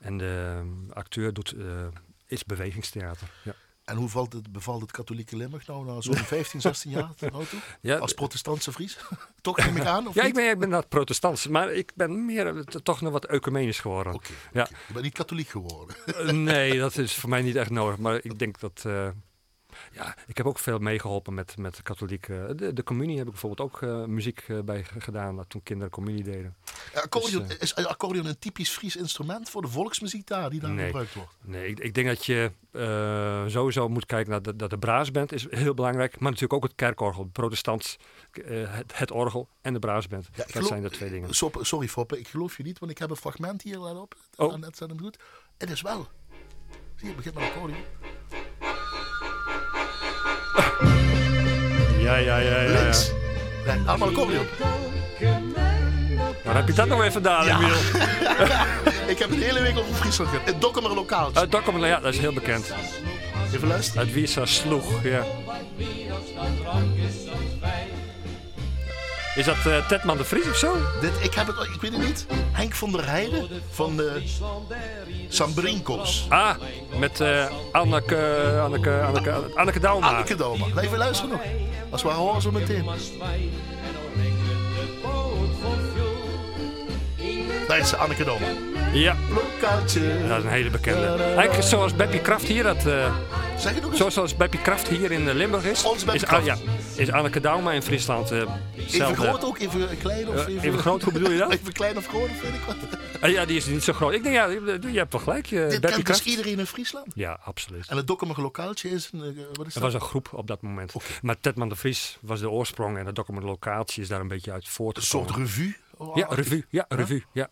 en 0.00 0.16
de 0.18 0.62
eh, 0.88 0.96
acteur 0.96 1.32
doet, 1.32 1.52
eh, 1.52 1.86
is 2.26 2.44
bewegingstheater. 2.44 3.30
Ja. 3.44 3.54
En 3.84 3.96
hoe 3.96 4.08
valt 4.08 4.32
het, 4.32 4.52
bevalt 4.52 4.80
het 4.80 4.90
katholieke 4.90 5.36
Limburg 5.36 5.66
nou 5.66 5.84
na 5.86 6.00
zo'n 6.00 6.16
15, 6.36 6.60
16 6.60 6.90
jaar? 6.90 7.10
Ja, 7.80 7.96
Als 7.98 8.12
protestantse 8.12 8.72
Fries? 8.72 8.98
Toch 9.40 9.56
neem 9.56 9.76
ik 9.76 9.84
aan? 9.84 10.08
Of 10.08 10.14
Ja, 10.14 10.22
ik 10.22 10.34
ben, 10.34 10.50
ik 10.50 10.58
ben 10.58 10.70
dat 10.70 10.88
protestants, 10.88 11.46
maar 11.48 11.72
ik 11.72 11.92
ben 11.94 12.24
meer 12.24 12.56
eh, 12.56 12.60
toch 12.62 13.00
nog 13.00 13.12
wat 13.12 13.24
ecumenisch 13.26 13.80
geworden. 13.80 14.14
Oké, 14.14 14.32
Ja. 14.52 14.62
oké. 14.62 14.74
je 14.86 14.92
bent 14.92 15.04
niet 15.04 15.14
katholiek 15.14 15.48
geworden. 15.48 15.96
Nee, 16.42 16.78
dat 16.86 16.96
is 16.98 17.14
voor 17.14 17.28
mij 17.28 17.42
niet 17.42 17.56
echt 17.56 17.70
nodig, 17.70 17.98
maar 17.98 18.18
ik 18.22 18.38
denk 18.38 18.60
dat... 18.60 18.84
Ja, 19.92 20.16
ik 20.26 20.36
heb 20.36 20.46
ook 20.46 20.58
veel 20.58 20.78
meegeholpen 20.78 21.34
met, 21.34 21.56
met 21.56 21.76
de 21.76 21.82
katholieke. 21.82 22.52
De, 22.56 22.72
de 22.72 22.82
communie 22.82 23.16
heb 23.16 23.26
ik 23.26 23.32
bijvoorbeeld 23.32 23.72
ook 23.72 23.80
uh, 23.80 24.04
muziek 24.04 24.44
uh, 24.48 24.60
bij 24.60 24.84
gedaan 24.98 25.46
toen 25.46 25.62
kinderen 25.62 25.92
communie 25.92 26.22
deden. 26.22 26.56
Accordeon, 26.94 27.46
dus, 27.46 27.58
is 27.58 27.74
accordeon 27.74 28.26
een 28.26 28.38
typisch 28.38 28.70
Fries 28.70 28.96
instrument 28.96 29.50
voor 29.50 29.62
de 29.62 29.68
volksmuziek 29.68 30.26
daar 30.26 30.50
die 30.50 30.60
daar 30.60 30.70
nee, 30.70 30.86
gebruikt 30.86 31.14
wordt? 31.14 31.32
Nee, 31.40 31.68
ik, 31.68 31.80
ik 31.80 31.94
denk 31.94 32.06
dat 32.06 32.26
je 32.26 32.50
sowieso 33.46 33.88
moet 33.88 34.06
kijken 34.06 34.30
naar 34.30 34.42
de, 34.42 34.56
dat 34.56 34.70
de 34.70 34.78
braasband 34.78 35.32
is 35.32 35.46
heel 35.50 35.74
belangrijk, 35.74 36.12
maar 36.12 36.30
natuurlijk 36.30 36.52
ook 36.52 36.62
het 36.62 36.74
kerkorgel, 36.74 37.22
het 37.22 37.32
protestants, 37.32 37.96
het, 38.32 38.98
het, 38.98 39.10
orgel 39.10 39.48
en 39.60 39.72
de 39.72 39.78
braasband. 39.78 40.28
Ja, 40.32 40.36
dat 40.36 40.50
geloof, 40.50 40.66
zijn 40.68 40.82
de 40.82 40.90
twee 40.90 41.10
dingen. 41.10 41.34
Sorry 41.60 41.88
Foppe, 41.88 42.18
ik 42.18 42.28
geloof 42.28 42.56
je 42.56 42.62
niet, 42.62 42.78
want 42.78 42.90
ik 42.90 42.98
heb 42.98 43.10
een 43.10 43.16
fragment 43.16 43.62
hier, 43.62 43.78
let 43.78 43.96
op. 43.96 44.16
Oh. 44.36 44.54
Net 44.54 44.76
zet 44.76 44.88
hem 44.88 45.00
goed. 45.00 45.18
Het 45.58 45.70
is 45.70 45.82
wel. 45.82 46.08
Zie 46.96 47.06
je, 47.06 47.06
het 47.06 47.16
begint 47.16 47.34
met 47.34 47.44
accordeon. 47.44 47.84
Ja, 52.04 52.16
ja, 52.16 52.38
ja, 52.38 52.60
ja. 52.60 52.82
Links. 52.82 53.10
Nee, 53.66 53.76
allemaal 53.86 54.08
accordeon. 54.08 54.46
Waar 56.44 56.54
heb 56.54 56.66
je 56.66 56.72
dat 56.72 56.88
nog 56.88 57.00
even 57.00 57.12
vandaan, 57.12 57.46
ja. 57.46 57.58
ik 59.12 59.18
heb 59.18 59.30
een 59.30 59.42
hele 59.42 59.62
week 59.62 59.78
over 59.78 59.94
Friesland 59.94 60.30
gehad. 60.30 60.46
Het 60.46 60.60
Dokkumer 60.60 60.94
lokaal. 60.94 61.30
Het 61.32 61.50
Dokkumer, 61.50 61.86
ja, 61.86 62.00
dat 62.00 62.14
is 62.14 62.20
heel 62.20 62.32
bekend. 62.32 62.74
Even 63.54 63.68
luisteren. 63.68 64.02
Uit 64.02 64.12
Wiesa 64.12 64.46
sloeg, 64.46 65.02
ja. 65.02 65.24
Is 69.34 69.44
dat 69.44 69.56
uh, 69.66 69.86
Tedman 69.86 70.16
de 70.16 70.24
Vries 70.24 70.48
of 70.48 70.56
zo? 70.56 70.76
Dit, 71.00 71.12
ik, 71.20 71.34
heb 71.34 71.46
het, 71.46 71.56
ik 71.74 71.80
weet 71.80 71.92
het 71.92 72.02
niet. 72.06 72.26
Henk 72.52 72.74
van 72.74 72.92
der 72.92 73.06
Heijden 73.08 73.48
van 73.70 73.96
de 73.96 74.22
Sambrinkos. 75.28 76.26
Ah, 76.28 76.54
met 76.98 77.20
uh, 77.20 77.46
Anneke, 77.72 78.60
Anneke, 78.62 79.00
Anneke, 79.00 79.32
Anneke 79.54 79.80
Dauma. 79.80 80.08
Anneke 80.08 80.34
Dauma. 80.34 80.66
Even 80.80 80.98
luisteren 80.98 81.30
nog. 81.30 81.40
Als 81.90 82.02
we 82.02 82.08
horen 82.08 82.42
zo 82.42 82.50
meteen. 82.50 82.84
Daar 87.68 87.78
is 87.78 87.94
Anneke 87.94 88.24
Dauma. 88.24 88.73
Ja. 88.94 89.16
Lokaaltje. 89.30 90.28
Dat 90.28 90.38
is 90.38 90.44
een 90.44 90.50
hele 90.50 90.70
bekende. 90.70 91.06
Eigenlijk 91.06 91.62
zoals 91.62 91.94
Beppie 91.94 92.20
Kraft 92.20 92.46
hier 92.46 92.62
dat... 92.62 92.86
Uh, 92.86 93.16
zeg 93.58 93.74
je 93.74 93.80
nog 93.80 94.00
eens? 94.00 94.14
Zoals 94.14 94.36
Beppie 94.36 94.60
Kraft 94.60 94.88
hier 94.88 95.12
in 95.12 95.32
Limburg 95.32 95.64
is. 95.64 95.84
Ons 95.84 96.04
is, 96.04 96.24
Kraft. 96.24 96.44
ja, 96.44 96.56
is 96.96 97.10
Anneke 97.10 97.40
Dauma 97.40 97.72
in 97.72 97.82
Friesland 97.82 98.32
uh, 98.32 98.42
Even 98.76 99.16
groot 99.16 99.44
ook? 99.44 99.58
Even 99.58 99.98
klein? 99.98 100.28
Of 100.28 100.46
even, 100.46 100.62
even 100.62 100.78
groot, 100.78 101.02
hoe 101.02 101.12
bedoel 101.12 101.30
je 101.30 101.38
dat? 101.38 101.52
even 101.60 101.72
klein 101.72 101.96
of 101.96 102.06
groot, 102.06 102.28
vind 102.40 102.54
ik 102.54 102.60
wat. 102.60 102.76
Uh, 103.24 103.30
ja, 103.30 103.44
die 103.44 103.56
is 103.56 103.66
niet 103.66 103.82
zo 103.82 103.92
groot. 103.92 104.12
Ik 104.12 104.22
denk, 104.22 104.34
ja, 104.34 104.46
je 104.90 104.98
hebt 104.98 105.12
wel 105.12 105.22
gelijk. 105.22 105.50
Uh, 105.50 105.68
Dit 105.68 105.80
kent 105.80 106.02
Kraft. 106.02 106.24
dus 106.24 106.32
iedereen 106.32 106.58
in 106.58 106.66
Friesland? 106.66 107.06
Ja, 107.14 107.38
absoluut. 107.44 107.86
En 107.88 107.96
het 107.96 108.06
Dokkumer 108.06 108.40
lokaaltje 108.40 108.90
is 108.90 109.10
een, 109.12 109.20
wat 109.20 109.36
is 109.36 109.54
dat? 109.54 109.72
dat? 109.72 109.82
was 109.82 109.94
een 109.94 110.00
groep 110.00 110.28
op 110.32 110.46
dat 110.46 110.62
moment. 110.62 110.92
Okay. 110.92 111.08
Maar 111.22 111.40
Tedman 111.40 111.68
de 111.68 111.76
Vries 111.76 112.18
was 112.20 112.40
de 112.40 112.50
oorsprong 112.50 112.98
en 112.98 113.06
het 113.06 113.14
Dokkumer 113.14 113.44
lokaaltje 113.44 114.02
is 114.02 114.08
daar 114.08 114.20
een 114.20 114.28
beetje 114.28 114.52
uit 114.52 114.68
voortgekomen. 114.68 115.28
Een 115.28 115.34
soort 115.34 115.56
revue? 115.56 115.76
Oh, 115.96 116.16
ja, 116.16 116.26
revue. 116.30 116.64
Ja, 116.68 116.84
revue. 116.88 117.24
Ja. 117.32 117.48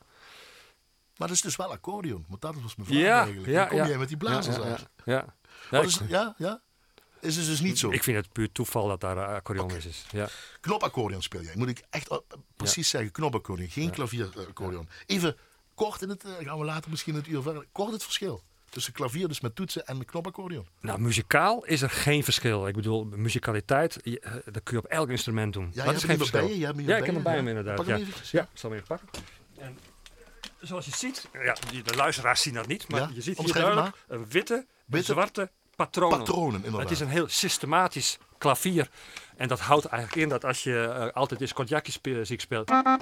Maar 1.22 1.30
dat 1.30 1.40
is 1.40 1.46
dus 1.46 1.56
wel 1.56 1.72
accordeon, 1.72 2.24
want 2.28 2.40
dat 2.40 2.54
was 2.62 2.76
mijn 2.76 2.88
vraag 2.88 3.00
ja, 3.00 3.22
eigenlijk. 3.22 3.48
Ja, 3.48 3.60
Hoe 3.60 3.68
kom 3.68 3.78
ja. 3.78 3.86
jij 3.86 3.98
met 3.98 4.08
die 4.08 4.16
blazers 4.16 4.56
ja, 4.56 4.62
ja, 4.62 4.68
uit? 4.68 4.88
Ja. 5.04 5.34
Ja. 5.70 5.80
Is, 5.80 6.00
ja, 6.08 6.34
ja? 6.38 6.60
Is 7.20 7.36
het 7.36 7.46
dus 7.46 7.60
niet 7.60 7.78
zo? 7.78 7.90
Ik 7.90 8.02
vind 8.02 8.16
het 8.16 8.32
puur 8.32 8.52
toeval 8.52 8.88
dat 8.88 9.00
daar 9.00 9.26
accordeon 9.26 9.64
okay. 9.64 9.76
is. 9.76 10.06
Ja. 10.10 10.28
Knopaccordeon 10.60 11.22
speel 11.22 11.42
jij. 11.42 11.52
Moet 11.56 11.68
ik 11.68 11.82
echt 11.90 12.10
uh, 12.10 12.18
precies 12.56 12.88
zeggen, 12.88 13.10
knopaccordeon, 13.10 13.68
geen 13.68 13.90
klavieraccordeon. 13.90 14.88
Even 15.06 15.36
kort 15.74 16.02
in 16.02 16.08
het, 16.08 16.24
uh, 16.24 16.32
gaan 16.46 16.58
we 16.58 16.64
later 16.64 16.90
misschien 16.90 17.14
het 17.14 17.26
uur 17.26 17.42
verder. 17.42 17.66
Kort 17.72 17.92
het 17.92 18.02
verschil 18.02 18.42
tussen 18.68 18.92
klavier, 18.92 19.28
dus 19.28 19.40
met 19.40 19.54
toetsen 19.54 19.86
en 19.86 20.04
knopaccordeon. 20.04 20.66
Nou, 20.80 21.00
muzikaal 21.00 21.64
is 21.64 21.82
er 21.82 21.90
geen 21.90 22.24
verschil. 22.24 22.66
Ik 22.66 22.74
bedoel, 22.74 23.04
muzikaliteit, 23.04 23.98
je, 24.02 24.42
dat 24.44 24.62
kun 24.62 24.76
je 24.76 24.82
op 24.82 24.90
elk 24.90 25.08
instrument 25.08 25.52
doen. 25.52 25.70
Ja, 25.72 25.84
dat 25.84 25.94
is 25.94 26.04
geen 26.04 26.18
verschil. 26.18 26.48
Je, 26.48 26.58
ja, 26.58 26.96
ik 26.96 27.04
heb 27.04 27.14
hem 27.14 27.22
bij 27.22 27.34
hem 27.34 27.48
inderdaad. 27.48 27.76
Pak 27.76 27.86
ja. 27.86 27.92
hem 27.92 28.00
eventjes, 28.00 28.30
ja, 28.30 28.42
ik 28.42 28.48
zal 28.52 28.70
hem 28.70 28.78
even 28.78 28.96
pakken. 28.96 29.22
En 29.58 29.78
zoals 30.62 30.84
je 30.84 30.96
ziet, 30.96 31.28
ja, 31.32 31.56
de 31.84 31.96
luisteraars 31.96 32.42
zien 32.42 32.54
dat 32.54 32.66
niet, 32.66 32.88
maar 32.88 33.00
Ja, 33.00 33.10
je 33.14 33.20
ziet 33.20 33.38
hier 33.38 33.52
duidelijk 33.52 33.96
een 34.08 34.28
witte, 34.28 34.66
zwarte 34.88 35.50
patronen. 35.76 36.18
Patronen, 36.18 36.54
inderdaad. 36.54 36.80
Het 36.80 36.90
is 36.90 37.00
een 37.00 37.08
heel 37.08 37.28
systematisch 37.28 38.18
klavier. 38.38 38.90
En 39.36 39.48
dat 39.48 39.60
houdt 39.60 39.84
eigenlijk 39.84 40.22
in 40.22 40.28
dat 40.28 40.44
als 40.44 40.62
je 40.62 40.94
uh, 40.98 41.12
altijd 41.12 41.40
eens 41.40 41.52
Kodjaki 41.52 41.92
muziek 42.02 42.40
speelt, 42.40 42.66
dan 42.66 43.00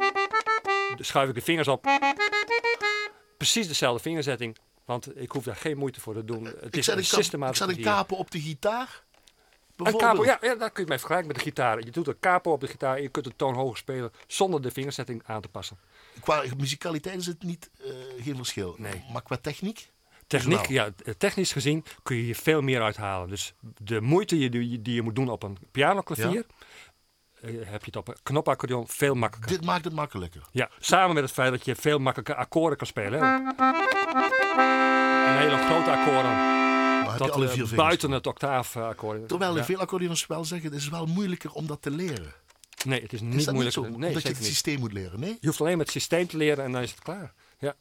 schuif 0.99 1.29
ik 1.29 1.35
de 1.35 1.41
vingers 1.41 1.69
op. 1.69 1.87
Precies 3.37 3.69
dezelfde 3.69 4.03
vingerzetting, 4.03 4.57
want 4.85 5.21
ik 5.21 5.31
hoef 5.31 5.45
daar 5.45 5.57
geen 5.57 5.79
moeite 5.79 6.01
voor 6.01 6.15
te 6.15 6.25
doen. 6.25 6.45
Het 6.45 6.65
ik 6.65 6.77
is 6.77 6.87
een 6.87 7.05
systematisch 7.05 7.61
ik 7.61 7.67
zet 7.69 7.77
een 7.77 7.83
kapo 7.83 8.17
op 8.17 8.31
de 8.31 8.41
gitaar. 8.41 9.03
Een 9.77 9.97
capo, 9.97 10.25
ja, 10.25 10.39
ja, 10.41 10.55
dat 10.55 10.73
kun 10.73 10.83
je 10.83 10.89
mee 10.89 10.99
vergelijken 10.99 11.29
met 11.29 11.37
de 11.37 11.43
gitaar. 11.43 11.85
Je 11.85 11.91
doet 11.91 12.09
een 12.09 12.21
capo 12.21 12.53
op 12.53 12.61
de 12.61 12.67
gitaar 12.67 12.97
en 12.97 13.03
je 13.03 13.09
kunt 13.09 13.25
de 13.25 13.37
toon 13.37 13.55
hoger 13.55 13.77
spelen 13.77 14.13
zonder 14.27 14.63
de 14.63 14.71
vingerzetting 14.71 15.23
aan 15.27 15.41
te 15.41 15.49
passen. 15.49 15.79
Qua 16.21 16.43
muzikaliteit 16.57 17.17
is 17.21 17.27
het 17.27 17.43
niet, 17.43 17.71
eh, 17.85 17.91
geen 18.25 18.37
verschil. 18.37 18.75
Nee. 18.79 19.05
Maar 19.13 19.23
qua 19.23 19.37
techniek? 19.37 19.91
Techniek, 20.27 20.67
ja, 20.69 20.89
technisch 21.19 21.53
gezien 21.53 21.85
kun 22.03 22.17
je 22.17 22.23
hier 22.23 22.37
veel 22.37 22.61
meer 22.63 22.83
uithalen. 22.83 23.29
Dus 23.29 23.55
de 23.83 24.01
moeite 24.01 24.35
die 24.49 24.71
je, 24.71 24.83
die 24.83 24.95
je 24.95 25.03
moet 25.03 25.15
doen 25.15 25.29
op 25.29 25.43
een 25.43 25.57
pianoklavier, 25.71 26.47
eh, 27.41 27.51
heb 27.65 27.81
je 27.81 27.87
het 27.87 27.97
op 27.97 28.09
een 28.09 28.17
knopaccordeon 28.23 28.89
veel 28.89 29.15
makkelijker. 29.15 29.57
Dit 29.57 29.67
maakt 29.67 29.85
het 29.85 29.95
makkelijker. 29.95 30.43
Ja, 30.53 30.71
samen 30.79 31.15
met 31.15 31.23
het 31.23 31.33
feit 31.33 31.51
dat 31.51 31.65
je 31.65 31.75
veel 31.77 31.99
makkelijker 31.99 32.35
akkoorden 32.35 32.79
kan 32.79 32.87
spelen. 32.87 33.21
hè. 33.21 33.27
En 35.27 35.39
hele 35.39 35.57
grote 35.57 35.91
akkoorden. 35.91 36.59
Dat 37.19 37.31
alle 37.31 37.47
eh, 37.47 37.53
vier 37.53 37.69
buiten 37.77 38.11
het 38.11 38.27
octaafakkoord. 38.27 39.29
Terwijl 39.29 39.57
Ja. 39.57 39.65
veel 39.65 39.79
accordeoners 39.79 40.27
wel 40.27 40.45
zeggen, 40.45 40.71
het 40.71 40.81
is 40.81 40.89
wel 40.89 41.07
moeilijker 41.07 41.53
om 41.53 41.67
dat 41.67 41.83
te 41.83 41.91
leren. 41.91 42.33
Nee, 42.85 43.03
het 43.03 43.13
is 43.13 43.21
niet 43.21 43.35
Is 43.35 43.47
moeilijk. 43.47 43.77
niet 43.77 43.87
zo? 43.87 43.99
Nee, 43.99 44.13
dat 44.13 44.23
je 44.23 44.29
het 44.29 44.39
niet. 44.39 44.47
systeem 44.49 44.79
moet 44.79 44.93
leren, 44.93 45.21
nee? 45.21 45.37
Je 45.41 45.47
hoeft 45.47 45.61
alleen 45.61 45.77
maar 45.77 45.85
het 45.85 45.95
systeem 45.95 46.27
te 46.27 46.37
leren 46.37 46.65
en 46.65 46.73
dan 46.73 46.83
is 46.83 46.91
het 46.91 47.01
klaar. 47.01 47.33
Ja. 47.59 47.75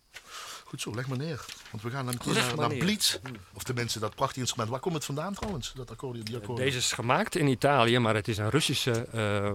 Goed 0.70 0.82
zo, 0.82 0.96
leg 0.96 1.08
maar 1.08 1.18
neer. 1.18 1.46
Want 1.72 1.84
we 1.84 1.90
gaan 1.90 2.06
Leg 2.06 2.56
naar, 2.56 2.70
naar. 2.70 2.78
Blitz. 2.78 3.18
Of 3.54 3.64
tenminste, 3.64 4.00
dat 4.00 4.16
prachtige 4.16 4.40
instrument. 4.40 4.70
Waar 4.72 4.80
komt 4.80 4.96
het 4.96 5.06
vandaan 5.06 5.34
trouwens, 5.34 5.74
dat 5.76 5.92
accordeon? 5.92 6.24
Die 6.26 6.36
accordeon? 6.36 6.66
Deze 6.66 6.78
is 6.78 6.92
gemaakt 6.92 7.36
in 7.36 7.48
Italië, 7.48 8.00
maar 8.00 8.16
het 8.16 8.28
is 8.28 8.38
een 8.38 8.50
Russische, 8.50 8.92
eh, 9.12 9.52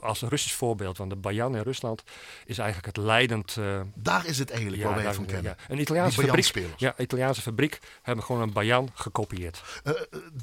als 0.00 0.22
een 0.22 0.28
Russisch 0.28 0.54
voorbeeld. 0.54 0.98
Want 0.98 1.10
de 1.10 1.16
Bajan 1.16 1.56
in 1.56 1.62
Rusland 1.62 2.02
is 2.46 2.58
eigenlijk 2.58 2.96
het 2.96 3.04
leidend. 3.04 3.56
eh, 3.56 3.80
Daar 3.94 4.26
is 4.26 4.38
het 4.38 4.50
eigenlijk 4.50 4.82
waar 4.82 4.94
wij 4.94 5.02
daar- 5.04 5.14
van 5.14 5.26
kennen. 5.26 5.56
ja. 5.58 5.64
Een 5.74 5.80
Italiaanse 5.80 6.20
fabriek. 6.22 6.66
Ja, 6.76 6.94
Italiaanse 6.98 7.42
fabriek 7.42 7.78
hebben 8.02 8.24
gewoon 8.24 8.42
een 8.42 8.52
Bajan 8.52 8.90
gekopieerd. 8.94 9.62
Eh, 9.84 9.92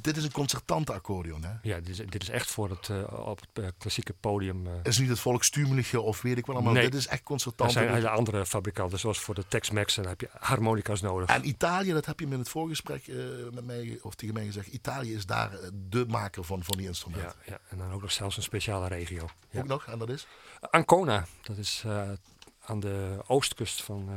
dit 0.01 0.17
is 0.17 0.23
een 0.23 0.31
concertante 0.31 0.93
accordeon, 0.93 1.43
hè? 1.43 1.51
Ja, 1.61 1.75
dit 1.79 1.89
is, 1.89 1.97
dit 1.97 2.21
is 2.21 2.29
echt 2.29 2.51
voor 2.51 2.69
het, 2.69 2.89
op 3.11 3.39
het 3.53 3.73
klassieke 3.77 4.13
podium. 4.19 4.67
Het 4.67 4.87
is 4.87 4.97
niet 4.97 5.09
het 5.09 5.19
volkstumelige 5.19 6.01
of 6.01 6.21
weet 6.21 6.37
ik 6.37 6.45
wel 6.45 6.55
allemaal. 6.55 6.73
Nee. 6.73 6.83
Dit 6.89 6.93
is 6.99 7.07
echt 7.07 7.19
er 7.19 7.25
concertante. 7.25 7.73
zijn 7.73 7.93
hele 7.93 8.09
andere 8.09 8.45
fabrikanten, 8.45 8.99
zoals 8.99 9.19
voor 9.19 9.35
de 9.35 9.43
Tex-Mex, 9.47 9.81
en 9.87 10.03
dan 10.03 10.07
heb 10.07 10.21
je 10.21 10.29
harmonica's 10.39 11.01
nodig. 11.01 11.29
En 11.29 11.47
Italië, 11.47 11.91
dat 11.91 12.05
heb 12.05 12.19
je 12.19 12.25
in 12.25 12.31
het 12.31 12.49
voorgesprek 12.49 13.07
eh, 13.07 13.15
met 13.51 13.65
mij, 13.65 13.99
of 14.01 14.15
tegen 14.15 14.33
mij 14.33 14.45
gezegd. 14.45 14.67
Italië 14.67 15.13
is 15.13 15.25
daar 15.25 15.53
eh, 15.53 15.69
de 15.73 16.05
maker 16.07 16.43
van, 16.43 16.63
van 16.63 16.77
die 16.77 16.87
instrumenten. 16.87 17.35
Ja, 17.45 17.51
ja, 17.51 17.59
en 17.69 17.77
dan 17.77 17.91
ook 17.91 18.01
nog 18.01 18.11
zelfs 18.11 18.37
een 18.37 18.43
speciale 18.43 18.87
regio. 18.87 19.29
Ja. 19.49 19.59
Ook 19.59 19.67
nog, 19.67 19.85
en 19.85 19.99
dat 19.99 20.09
is? 20.09 20.27
Ancona, 20.59 21.25
dat 21.41 21.57
is 21.57 21.83
eh, 21.85 22.09
aan 22.65 22.79
de 22.79 23.23
oostkust 23.27 23.83
van. 23.83 24.09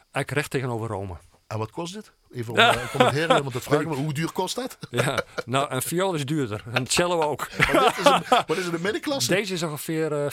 eigenlijk 0.00 0.30
recht 0.30 0.50
tegenover 0.50 0.88
Rome. 0.88 1.16
En 1.46 1.58
wat 1.58 1.70
kost 1.70 1.94
dit? 1.94 2.12
Even 2.34 2.52
om 2.52 2.58
eh, 2.58 2.90
commenteren, 2.90 3.28
want 3.42 3.52
dat 3.52 3.62
vraag 3.62 3.80
ik 3.80 3.88
me. 3.88 3.94
Hoe 3.94 4.12
duur 4.12 4.32
kost 4.32 4.54
dat? 4.54 4.78
Ja, 4.90 5.22
nou, 5.46 5.70
een 5.70 5.82
viool 5.82 6.14
is 6.14 6.24
duurder. 6.24 6.64
En 6.72 6.86
cello 6.86 7.20
ook. 7.20 7.48
wat, 7.72 7.98
is 7.98 8.04
een, 8.04 8.22
wat 8.46 8.56
is 8.56 8.64
het, 8.64 8.74
een 8.74 8.80
middenklasse? 8.80 9.34
Deze 9.34 9.54
is 9.54 9.62
ongeveer 9.62 10.12
eh 10.12 10.30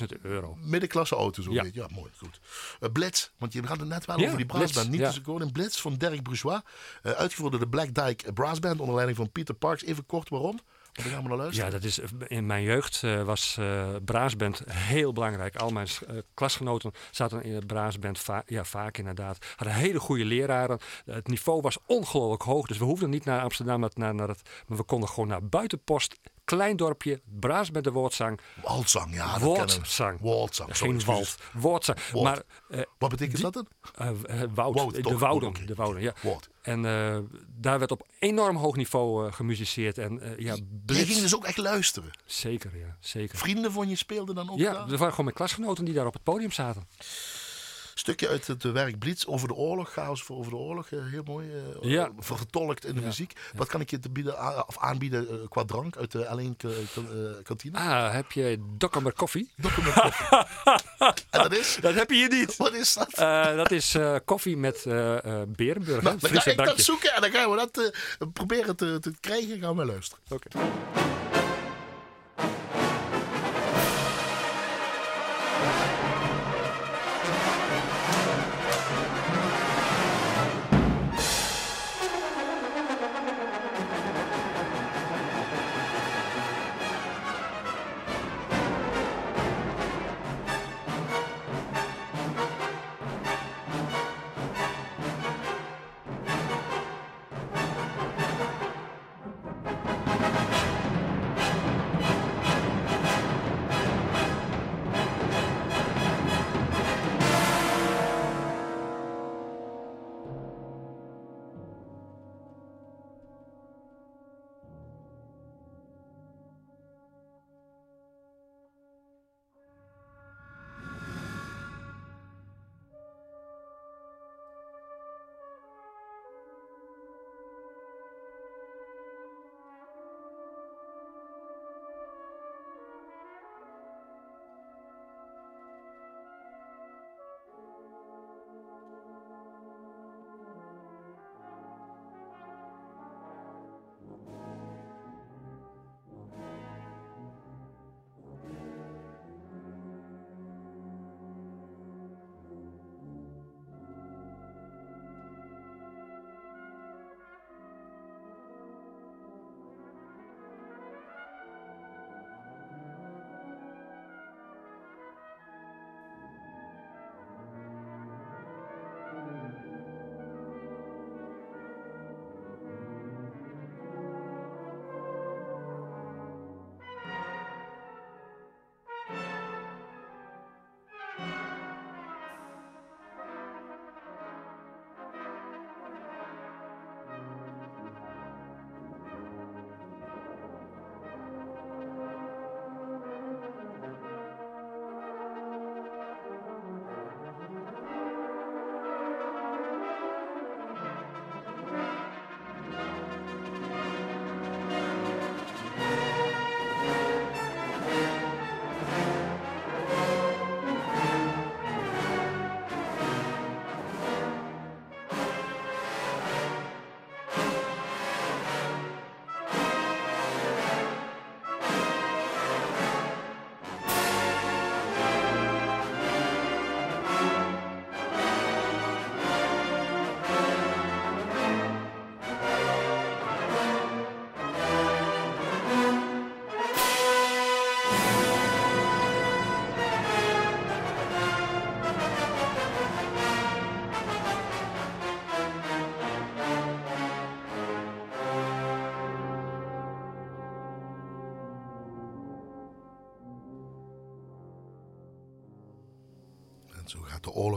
15.000 0.00 0.20
euro. 0.22 0.56
Middenklasse 0.60 1.14
auto, 1.16 1.42
zo 1.42 1.52
Ja. 1.52 1.64
Ja, 1.72 1.86
mooi, 1.90 2.10
goed. 2.16 2.40
Eh, 2.80 2.88
Blitz, 2.92 3.28
want 3.38 3.52
je 3.52 3.62
had 3.66 3.80
het 3.80 3.88
net 3.88 4.04
wel 4.04 4.18
Ja, 4.18 4.24
over 4.24 4.36
die 4.36 4.46
brassband. 4.46 4.90
Niet 4.90 5.00
dus 5.00 5.20
gewoon 5.24 5.40
een 5.40 5.52
Blitz 5.52 5.80
van 5.80 5.94
Dirk 5.94 6.22
Bourgeois. 6.22 6.60
eh, 7.02 7.12
uitgevoerd 7.12 7.50
door 7.50 7.60
de 7.60 7.68
Black 7.68 7.94
Dyke 7.94 8.32
Brassband 8.32 8.78
onder 8.80 8.94
leiding 8.94 9.16
van 9.18 9.30
Peter 9.32 9.54
Parks. 9.54 9.84
Even 9.84 10.06
kort 10.06 10.28
waarom? 10.28 10.58
We 10.94 11.36
naar 11.36 11.54
Ja, 11.54 11.70
dat 11.70 11.84
is, 11.84 11.98
in 12.26 12.46
mijn 12.46 12.62
jeugd 12.62 13.02
eh, 13.02 13.22
was 13.22 13.56
eh 13.58 13.94
braasband 14.04 14.62
heel 14.70 15.12
belangrijk. 15.12 15.56
Al 15.56 15.70
mijn 15.70 15.86
eh, 16.08 16.16
klasgenoten 16.34 16.92
zaten 17.10 17.42
in 17.42 17.60
de 17.60 17.66
braasband 17.66 18.18
va 18.18 18.42
ja, 18.46 18.64
vaak 18.64 18.98
inderdaad. 18.98 19.46
Hadden 19.56 19.76
hele 19.76 20.00
goede 20.00 20.24
leraren. 20.24 20.78
Het 21.04 21.28
niveau 21.28 21.60
was 21.60 21.78
ongelooflijk 21.86 22.42
hoog. 22.42 22.66
Dus 22.66 22.78
we 22.78 22.84
hoefden 22.84 23.10
niet 23.10 23.24
naar 23.24 23.42
Amsterdam, 23.42 23.80
maar 23.80 23.90
naar, 23.94 24.14
naar 24.14 24.28
het, 24.28 24.42
maar 24.66 24.78
we 24.78 24.84
konden 24.84 25.08
gewoon 25.08 25.28
naar 25.28 25.44
buitenpost. 25.44 26.16
Klein 26.44 26.76
dorpje, 26.76 27.20
braasband 27.24 27.84
de 27.84 27.90
woordzang. 27.92 28.40
Waltzang, 28.62 29.14
ja. 29.14 29.32
dat 29.32 29.40
Woordzang. 29.40 29.86
sorry, 29.86 30.18
Geen 30.98 31.04
wald, 31.04 31.36
woordzang. 31.52 31.98
Woord. 32.12 32.24
Maar 32.24 32.42
eh, 32.68 32.80
Wat 32.98 33.10
betekent 33.10 33.40
dat 33.40 33.52
dan? 33.52 33.66
eh, 33.94 34.08
eh, 34.08 34.48
woud, 34.54 34.74
Woud, 34.74 35.04
de 35.04 35.18
wouden, 35.18 35.66
de 35.66 35.74
wouden, 35.74 36.02
ja. 36.02 36.12
Woord. 36.22 36.48
En 36.64 36.84
eh, 36.84 37.18
daar 37.56 37.78
werd 37.78 37.90
op 37.90 38.06
enorm 38.18 38.56
hoog 38.56 38.76
niveau 38.76 39.26
eh, 39.26 39.32
gemusiceerd. 39.32 39.98
En 39.98 40.20
eh, 40.20 40.38
ja, 40.38 40.56
Je 40.86 40.94
ging 40.94 41.18
dus 41.20 41.34
ook 41.34 41.44
echt 41.44 41.56
luisteren. 41.56 42.10
Zeker, 42.26 42.78
ja, 42.78 42.96
zeker. 43.00 43.38
Vrienden 43.38 43.72
van 43.72 43.88
je 43.88 43.96
speelden 43.96 44.34
dan 44.34 44.50
ook 44.50 44.58
Ja, 44.58 44.72
daar? 44.72 44.82
er 44.82 44.88
waren 44.88 45.10
gewoon 45.10 45.24
mijn 45.24 45.36
klasgenoten 45.36 45.84
die 45.84 45.94
daar 45.94 46.06
op 46.06 46.12
het 46.12 46.22
podium 46.22 46.50
zaten. 46.50 46.88
Stukje 48.04 48.28
uit 48.28 48.46
het 48.46 48.62
werk 48.62 48.98
Blitz 48.98 49.24
over 49.24 49.48
de 49.48 49.54
oorlog, 49.54 49.92
chaos 49.92 50.22
voor 50.22 50.36
over 50.36 50.50
de 50.50 50.56
oorlog. 50.56 50.88
eh, 50.90 50.98
heel 51.10 51.22
mooi 51.24 51.48
eh, 51.82 51.90
Ja. 51.90 52.10
vertolkt 52.18 52.84
in 52.84 52.94
de 52.94 53.00
muziek. 53.00 53.32
Wat 53.54 53.68
kan 53.68 53.80
ik 53.80 53.90
je 53.90 53.98
te 53.98 54.10
bieden, 54.10 54.66
of 54.68 54.78
aanbieden 54.78 55.28
eh, 55.28 55.34
qua 55.48 55.64
drank 55.64 55.96
uit 55.96 56.12
de 56.12 56.24
L1 56.24 56.56
ka- 56.56 56.68
ka- 56.94 57.00
eh, 57.14 57.42
kantine? 57.42 57.78
Ah, 57.78 58.12
heb 58.12 58.32
je 58.32 58.58
Dokkamer 58.76 59.12
koffie? 59.12 59.50
Koffie. 59.62 59.92
en 61.30 61.42
dat 61.42 61.52
is? 61.52 61.76
Dat 61.80 61.94
heb 61.94 62.10
je 62.10 62.16
hier 62.16 62.28
niet. 62.30 62.56
Wat 62.56 62.72
is 62.74 62.94
dat? 62.94 63.12
Eh, 63.12 63.56
dat 63.56 63.70
is 63.70 63.94
eh, 63.94 64.16
koffie 64.24 64.56
met 64.56 64.86
eh 64.86 65.24
eh 65.42 65.48
Berenburg. 65.48 66.02
Nou, 66.02 66.18
dan 66.18 66.30
ga 66.40 66.50
ik 66.50 66.56
dat 66.56 66.80
zoeken 66.80 67.14
en 67.14 67.20
dan 67.20 67.30
gaan 67.30 67.50
we 67.50 67.56
dat 67.56 67.78
eh, 68.18 68.28
proberen 68.32 68.76
te, 68.76 68.98
te 69.00 69.12
krijgen. 69.20 69.60
Gaan 69.60 69.76
we 69.76 69.84
luisteren. 69.84 70.24
Oké. 70.30 70.48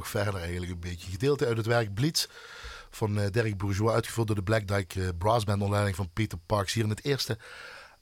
Verder 0.07 0.35
eigenlijk 0.35 0.71
een 0.71 0.79
beetje. 0.79 1.11
Gedeelte 1.11 1.45
uit 1.45 1.57
het 1.57 1.65
werk 1.65 1.93
Blitz 1.93 2.27
van 2.89 3.19
eh, 3.19 3.31
Derek 3.31 3.57
Bourgeois, 3.57 3.93
uitgevoerd 3.93 4.27
door 4.27 4.35
de 4.35 4.43
Black 4.43 4.67
Dyke 4.67 5.03
eh, 5.03 5.09
Brass 5.17 5.45
Band 5.45 5.57
onder 5.57 5.73
leiding 5.73 5.95
van 5.95 6.09
Peter 6.13 6.37
Parks. 6.45 6.73
Hier 6.73 6.83
in 6.83 6.89
het 6.89 7.03
eerste 7.03 7.37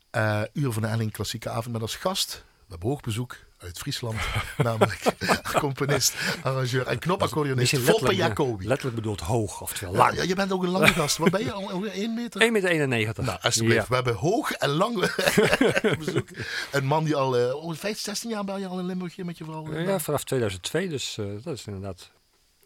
eh, 0.09 0.41
uur 0.53 0.71
van 0.71 0.81
de 0.81 0.87
Elling 0.87 1.11
Klassieke 1.11 1.49
Avond 1.49 1.71
met 1.73 1.81
als 1.81 1.95
gast. 1.95 2.43
We 2.57 2.65
hebben 2.69 2.89
hoogbezoek 2.89 3.37
uit 3.65 3.77
Friesland, 3.77 4.15
namelijk 4.57 5.01
componist, 5.59 6.13
arrangeur 6.43 6.87
en 6.87 6.99
knopaccordeonist 6.99 7.77
Foppe 7.77 8.15
Jacobi. 8.15 8.67
letterlijk 8.67 8.95
bedoeld 8.95 9.19
hoog, 9.21 9.61
oftewel 9.61 9.93
lang. 9.93 10.15
ja, 10.15 10.23
je 10.23 10.35
bent 10.35 10.51
ook 10.51 10.63
een 10.63 10.69
lange 10.69 10.87
gast. 10.87 11.17
Wat 11.17 11.31
ben 11.31 11.43
je? 11.43 11.51
Al 11.51 11.85
1 11.85 12.13
meter? 12.13 12.41
1,91 12.41 12.87
meter. 12.87 13.23
Nou, 13.23 13.39
alsjeblieft. 13.41 13.75
Ja. 13.81 13.87
We 13.87 13.95
hebben 13.95 14.13
hoog 14.15 14.51
en 14.51 14.69
lang 14.69 14.99
bezoek. 16.05 16.27
Een 16.71 16.85
man 16.85 17.03
die 17.03 17.15
al 17.15 17.53
oh, 17.53 17.73
15, 17.75 17.95
16 18.03 18.29
jaar 18.29 18.43
ben 18.43 18.59
je 18.59 18.67
al 18.67 18.79
in 18.79 18.85
Limburg 18.85 19.15
hier 19.15 19.25
met 19.25 19.37
je 19.37 19.43
vrouw. 19.43 19.73
Ja, 19.79 19.99
vanaf 19.99 20.23
2002, 20.23 20.87
dus 20.89 21.17
eh, 21.17 21.25
dat 21.43 21.57
is 21.57 21.65
inderdaad 21.65 22.11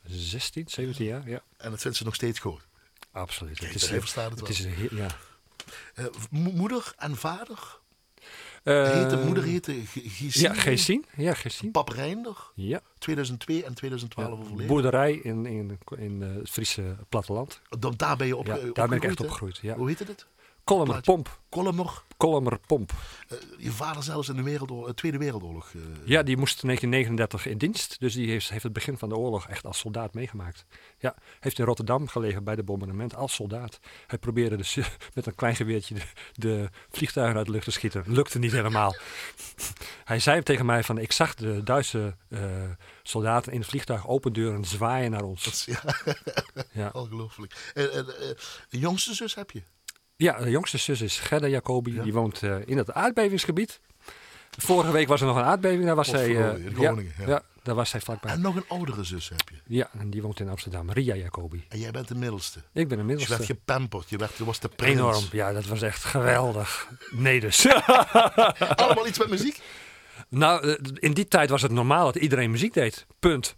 16, 0.06 0.64
17 0.68 1.06
jaar. 1.06 1.30
Ja, 1.30 1.42
En 1.58 1.72
dat 1.72 1.82
vindt 1.82 1.98
ze 1.98 2.04
nog 2.04 2.16
steeds 2.16 2.40
goed. 2.40 2.62
absoluut. 3.12 3.58
Kijk, 3.60 3.74
het 3.74 3.82
is, 3.82 3.88
verstaat 3.88 4.30
het 4.32 4.48
het 4.48 4.64
wel. 4.64 4.74
is 4.74 4.90
ja. 4.92 5.08
Eh, 5.94 6.06
mo- 6.30 6.52
moeder 6.52 6.94
en 6.98 7.16
vader? 7.18 7.78
Eh, 8.64 8.92
heette, 8.92 9.18
moeder 9.26 9.44
heette 9.44 9.74
G- 9.86 10.18
Gisine. 10.18 10.48
Ja, 10.48 10.54
Geesien. 10.54 11.06
Ja. 11.16 11.72
Pap 11.72 11.90
Reinder. 11.90 12.38
Ja. 12.56 12.82
2002 12.98 13.64
en 13.64 13.74
2012 13.74 14.28
ja. 14.28 14.34
overleden. 14.36 14.68
Boerderij 14.68 15.14
in, 15.14 15.46
in, 15.46 15.78
in 15.98 16.24
eh, 16.24 16.36
het 16.36 16.50
Friese 16.50 16.96
platteland. 17.10 17.62
Dan, 17.80 17.94
daar 17.98 18.18
ben 18.18 18.28
je 18.28 18.38
op, 18.38 18.46
Ja, 18.48 18.58
daar 18.74 18.88
ben 18.88 18.98
ik 18.98 19.04
echt 19.04 19.20
opgegroeid. 19.22 19.58
Ja. 19.62 19.76
Hoe 19.76 19.88
heette 19.88 20.04
het? 20.04 20.26
Kolmer 20.70 21.02
Pomp. 21.02 21.40
Kolmer. 21.50 22.02
Kolmer 22.18 22.60
Pomp. 22.68 22.92
Eh, 23.28 23.38
je 23.58 23.72
vader 23.72 24.04
zelfs 24.04 24.30
in 24.30 24.36
de 24.36 24.44
wereldoorlog, 24.44 24.88
eh, 24.88 24.94
Tweede 24.94 25.18
Wereldoorlog. 25.18 25.72
eh, 25.76 25.82
Ja, 26.06 26.24
die 26.24 26.38
moest 26.38 26.62
in 26.62 26.68
1939 26.68 27.46
in 27.46 27.58
dienst. 27.58 28.00
Dus 28.00 28.14
die 28.14 28.30
heeft, 28.30 28.50
heeft 28.50 28.64
het 28.64 28.74
begin 28.74 28.98
van 28.98 29.10
de 29.10 29.16
oorlog 29.18 29.48
echt 29.48 29.66
als 29.66 29.80
soldaat 29.80 30.14
meegemaakt. 30.14 30.66
Ja, 30.98 31.16
heeft 31.40 31.60
in 31.60 31.66
Rotterdam 31.66 32.08
gelegen 32.08 32.44
bij 32.44 32.56
de 32.56 32.64
bombardement 32.64 33.16
als 33.16 33.34
soldaat. 33.34 33.80
Hij 34.08 34.18
probeerde 34.18 34.56
dus 34.58 34.78
met 35.16 35.26
een 35.26 35.36
klein 35.36 35.56
geweertje 35.56 35.94
de, 35.96 36.02
de 36.34 36.70
vliegtuigen 36.90 37.38
uit 37.38 37.46
de 37.46 37.52
lucht 37.52 37.64
te 37.66 37.72
schieten. 37.72 38.04
Lukte 38.08 38.40
niet 38.40 38.52
helemaal. 38.52 38.96
Hij 40.04 40.20
zei 40.20 40.44
tegen 40.44 40.66
mij 40.66 40.84
van, 40.84 40.98
ik 40.98 41.12
zag 41.12 41.36
de 41.36 41.64
Duitse 41.64 42.16
soldaten 43.04 43.52
in 43.54 43.60
het 43.60 43.70
vliegtuig 43.70 44.08
opendeuren 44.08 44.66
zwaaien 44.66 45.12
naar 45.12 45.24
ons. 45.24 45.44
dat 45.44 45.54
is- 45.54 45.66
ja, 45.66 45.82
Ja. 46.84 46.90
ongelooflijk. 46.94 47.72
En, 47.74 47.92
en, 47.94 48.06
een 48.70 48.80
jongste 48.80 49.14
zus 49.14 49.36
heb 49.36 49.52
je? 49.52 49.62
Ja, 50.20 50.38
de 50.40 50.50
jongste 50.50 50.78
zus 50.78 51.02
is 51.02 51.20
Gerda 51.20 51.48
Jacobi. 51.48 51.94
Ja. 51.94 52.04
Die 52.04 52.14
woont 52.14 52.44
eh, 52.44 52.56
in 52.66 52.78
het 52.78 52.94
aardbevingsgebied. 52.94 53.80
Vorige 54.58 54.92
week 54.92 55.08
was 55.08 55.22
er 55.22 55.28
nog 55.28 55.36
een 55.38 55.44
aardbeving. 55.44 55.86
Daar 55.86 55.96
was 55.96 56.08
zij. 56.10 56.28
eh, 56.30 56.36
Potverdorie, 56.36 56.66
in 56.66 56.76
Groningen, 56.76 57.14
ja. 57.20 57.28
ja, 57.28 57.42
daar 57.64 57.76
was 57.76 57.90
zij 57.90 58.00
vlakbij. 58.02 58.32
En 58.32 58.42
nog 58.42 58.56
een 58.56 58.64
oudere 58.68 59.04
zus 59.04 59.30
heb 59.30 59.42
je. 59.50 59.56
Ja, 59.76 59.90
en 60.00 60.10
die 60.10 60.22
woont 60.22 60.40
in 60.40 60.50
Amsterdam. 60.50 60.92
Ria 60.92 61.16
Jacobi. 61.16 61.66
En 61.70 61.80
jij 61.80 61.92
bent 61.92 62.08
de 62.08 62.16
middelste. 62.16 62.60
Ik 62.74 62.88
ben 62.88 62.88
de 62.88 62.88
Dus 62.88 62.98
je 62.98 63.06
werd 63.06 63.20
middelste. 63.30 63.46
gepamperd. 63.46 64.10
Je, 64.10 64.18
werd, 64.18 64.38
je 64.38 64.46
was 64.46 64.60
de 64.60 64.68
prins. 64.68 64.94
Enorm. 65.00 65.24
Ja, 65.32 65.54
dat 65.54 65.66
was 65.66 65.82
echt 65.82 66.04
geweldig. 66.04 66.90
Nee 67.12 67.40
dus. 67.40 67.68
Allemaal 68.76 69.08
iets 69.08 69.20
met 69.20 69.30
muziek? 69.30 69.60
nou, 70.30 70.68
eh, 70.70 70.76
in 70.94 71.14
die 71.14 71.28
tijd 71.28 71.50
was 71.50 71.62
het 71.62 71.72
normaal 71.72 72.06
dat 72.06 72.16
iedereen 72.16 72.52
muziek 72.52 72.74
deed. 72.74 73.06
Punt. 73.20 73.56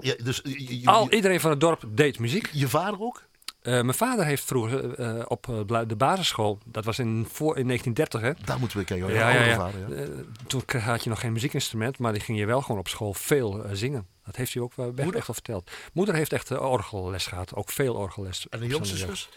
Ja, 0.00 0.14
dus 0.22 0.40
je, 0.44 0.80
je- 0.80 0.86
Al 0.86 1.10
iedereen 1.12 1.40
van 1.40 1.50
het 1.50 1.60
dorp 1.60 1.82
deed 1.88 2.18
muziek. 2.18 2.48
je 2.52 2.68
vader 2.68 3.00
ook? 3.00 3.26
Eh, 3.62 3.72
mijn 3.72 3.94
vader 3.94 4.24
heeft 4.24 4.44
vroeger 4.44 4.94
eh, 4.94 5.24
op 5.28 5.48
eh, 5.48 5.60
bla- 5.66 5.84
de 5.84 5.96
basisschool, 5.96 6.58
dat 6.64 6.84
was 6.84 6.98
in, 6.98 7.26
voor, 7.32 7.56
in 7.56 7.66
1930 7.66 8.20
hè. 8.20 8.44
Daar 8.46 8.58
moeten 8.58 8.78
we 8.78 8.84
kijken. 8.84 9.12
Ja, 9.12 9.30
ja, 9.30 9.44
ja. 9.44 9.56
vader, 9.56 9.98
ja. 9.98 10.06
Toen 10.46 10.62
had 10.80 11.04
je 11.04 11.10
nog 11.10 11.20
geen 11.20 11.32
muziekinstrument, 11.32 11.98
maar 11.98 12.12
die 12.12 12.22
ging 12.22 12.38
je 12.38 12.46
wel 12.46 12.60
gewoon 12.62 12.78
op 12.80 12.88
school 12.88 13.14
veel 13.14 13.64
zingen. 13.72 14.06
Dat 14.24 14.36
heeft 14.36 14.54
hij 14.54 14.62
ook 14.62 14.72
echt, 14.96 15.12
wel 15.12 15.22
verteld. 15.22 15.70
Moeder 15.92 16.14
heeft 16.14 16.32
echt 16.32 16.58
orgelles 16.58 17.26
gehad, 17.26 17.54
ook 17.54 17.70
veel 17.70 17.94
orgelles. 17.94 18.46
En 18.48 18.58
de 18.58 18.64
op 18.64 18.70
jongste 18.70 18.96
zus? 18.96 19.28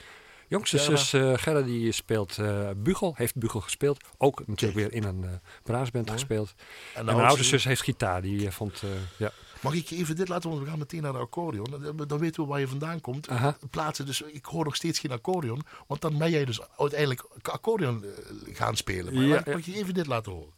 Jongste 0.51 0.77
zus 0.77 1.09
Gerda 1.41 1.61
die 1.61 1.91
speelt 1.91 2.37
eh 2.37 2.69
bugel, 2.75 3.13
heeft 3.17 3.35
bugel 3.35 3.61
gespeeld. 3.61 4.03
Ook 4.17 4.47
natuurlijk 4.47 4.79
weer 4.79 4.93
in 4.93 5.03
een 5.03 5.23
eh 5.23 5.29
braasband 5.63 6.11
gespeeld. 6.11 6.53
En 6.95 7.05
mijn 7.05 7.17
oudste 7.17 7.43
zus 7.43 7.63
heeft 7.63 7.81
gitaar, 7.81 8.21
die 8.21 8.45
eh, 8.45 8.51
vond, 8.51 8.83
ja. 9.17 9.31
Mag 9.61 9.73
ik 9.73 9.89
even 9.89 10.15
dit 10.15 10.27
laten, 10.27 10.49
want 10.49 10.61
we 10.61 10.69
gaan 10.69 10.79
meteen 10.79 11.01
naar 11.01 11.11
de 11.11 11.17
accordeon. 11.17 11.67
Dan- 12.07 12.19
weten 12.19 12.43
we 12.43 12.49
waar 12.49 12.59
je 12.59 12.67
vandaan 12.67 13.01
komt. 13.01 13.29
Aha. 13.29 13.57
Plaatsen, 13.69 14.05
dus 14.05 14.21
ik 14.21 14.45
hoor 14.45 14.63
nog 14.63 14.75
steeds 14.75 14.99
geen 14.99 15.11
accordeon. 15.11 15.61
Want 15.87 16.01
dan 16.01 16.17
ben 16.17 16.31
jij 16.31 16.45
dus 16.45 16.59
uiteindelijk 16.77 17.25
accordeon 17.41 18.05
gaan 18.53 18.75
spelen. 18.75 19.13
Maar 19.13 19.23
Ja, 19.23 19.35
mag 19.45 19.45
mag 19.45 19.65
je 19.65 19.75
even 19.75 19.93
dit 19.93 20.07
laten 20.07 20.31
horen? 20.31 20.53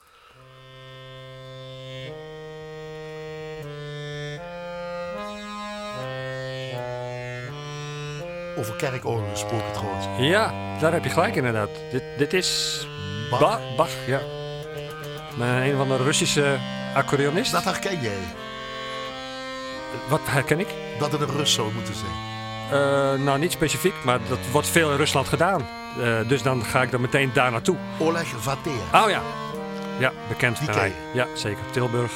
Over 8.57 8.75
kerkorgel 8.75 9.29
gesproken 9.31 9.71
trouwens. 9.73 10.05
Ja, 10.17 10.53
daar 10.79 10.93
heb 10.93 11.03
je 11.03 11.09
gelijk 11.09 11.35
inderdaad. 11.35 11.69
Dit, 11.91 12.03
dit 12.17 12.33
is 12.33 12.79
Bach. 13.29 13.39
Bach. 13.39 13.75
Bach, 13.75 13.89
ja. 14.07 14.19
Maar 15.37 15.61
een 15.61 15.77
van 15.77 15.87
de 15.87 15.97
Russische 15.97 16.57
accordeonist. 16.95 17.51
Dat 17.51 17.63
herken 17.63 18.01
jij. 18.01 18.19
Wat 20.09 20.21
herken 20.23 20.59
ik? 20.59 20.67
Dat 20.99 21.11
het 21.11 21.21
een 21.21 21.37
Rus 21.37 21.53
zou 21.53 21.73
moeten 21.73 21.93
zijn. 21.95 22.11
Eh, 22.71 23.23
nou, 23.23 23.39
niet 23.39 23.51
specifiek, 23.51 23.93
maar 24.03 24.19
dat 24.29 24.39
wordt 24.51 24.67
veel 24.67 24.91
in 24.91 24.97
Rusland 24.97 25.27
gedaan. 25.27 25.67
Eh, 26.01 26.27
dus 26.27 26.41
dan 26.41 26.65
ga 26.65 26.81
ik 26.81 26.93
er 26.93 27.01
meteen 27.01 27.31
daar 27.33 27.51
naartoe. 27.51 27.77
Oleg 27.99 28.27
Vatea. 28.27 29.03
Oh 29.03 29.09
ja. 29.09 29.21
Ja, 29.99 30.11
bekend 30.27 30.59
Die 30.59 30.93
Ja, 31.13 31.27
zeker. 31.33 31.63
Tilburg. 31.71 32.11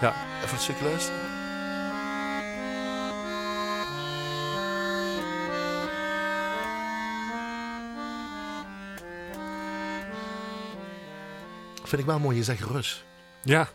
Ja. 0.00 0.14
Even 0.44 0.54
een 0.56 0.62
stukje 0.62 0.84
luisteren. 0.84 1.31
Vind 11.92 12.04
ik 12.04 12.10
wel 12.10 12.18
mooi, 12.20 12.36
je 12.36 12.44
zegt 12.44 12.60
Rus. 12.62 13.04
Ja, 13.42 13.68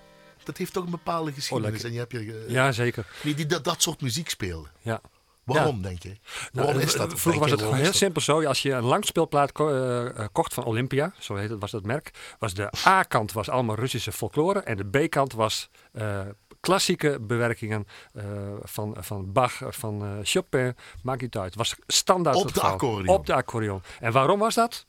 Dat 0.43 0.57
heeft 0.57 0.73
toch 0.73 0.83
een 0.83 0.91
bepaalde 0.91 1.31
geschiedenis. 1.31 1.71
lekker. 1.71 1.87
en 1.89 1.93
je 1.93 1.99
hebt 1.99 2.11
je, 2.11 2.45
eh, 2.47 2.53
ja 2.53 2.71
zeker. 2.71 3.05
die, 3.23 3.35
die 3.35 3.45
dat, 3.45 3.63
dat 3.63 3.81
soort 3.81 4.01
muziek 4.01 4.29
speelde. 4.29 4.67
Ja. 4.81 5.01
Waarom, 5.43 5.81
denk 5.81 6.03
je? 6.03 6.15
Waarom 6.51 6.73
Nou, 6.73 6.85
is 6.85 6.93
eh, 6.93 6.99
dat? 6.99 7.07
Vroeger 7.07 7.31
Denk 7.31 7.41
was 7.41 7.51
het 7.51 7.61
gewoon 7.61 7.77
heel 7.77 7.93
simpel 7.93 8.21
zo. 8.21 8.43
Als 8.43 8.61
je 8.61 8.71
een 8.71 8.83
langspeelplaat 8.83 9.51
ko- 9.51 9.69
eh, 9.69 10.05
eh, 10.19 10.27
kocht 10.31 10.53
van 10.53 10.63
Olympia, 10.63 11.13
zo 11.19 11.35
heet 11.35 11.49
het, 11.49 11.59
was 11.59 11.71
dat 11.71 11.83
merk, 11.85 12.35
was 12.39 12.53
de 12.53 12.69
A-kant 12.85 13.31
was 13.31 13.49
allemaal 13.49 13.75
Russische 13.75 14.11
folklore 14.11 14.59
en 14.59 14.77
de 14.77 14.85
B-kant 15.05 15.33
was 15.33 15.69
eh, 15.91 16.21
klassieke 16.59 17.19
bewerkingen 17.21 17.87
eh, 18.13 18.23
van, 18.61 18.95
van 18.99 19.31
Bach, 19.31 19.61
van 19.69 20.01
eh, 20.03 20.09
Chopin, 20.23 20.75
maakt 21.03 21.21
niet 21.21 21.37
uit. 21.37 21.45
Het 21.45 21.55
was 21.55 21.75
standaard 21.87 22.35
Op 22.35 22.53
de 22.53 22.61
accordeon. 22.61 23.15
Op 23.15 23.25
de 23.25 23.33
accordeon. 23.33 23.81
En 23.99 24.11
waarom 24.11 24.39
was 24.39 24.55
dat? 24.55 24.85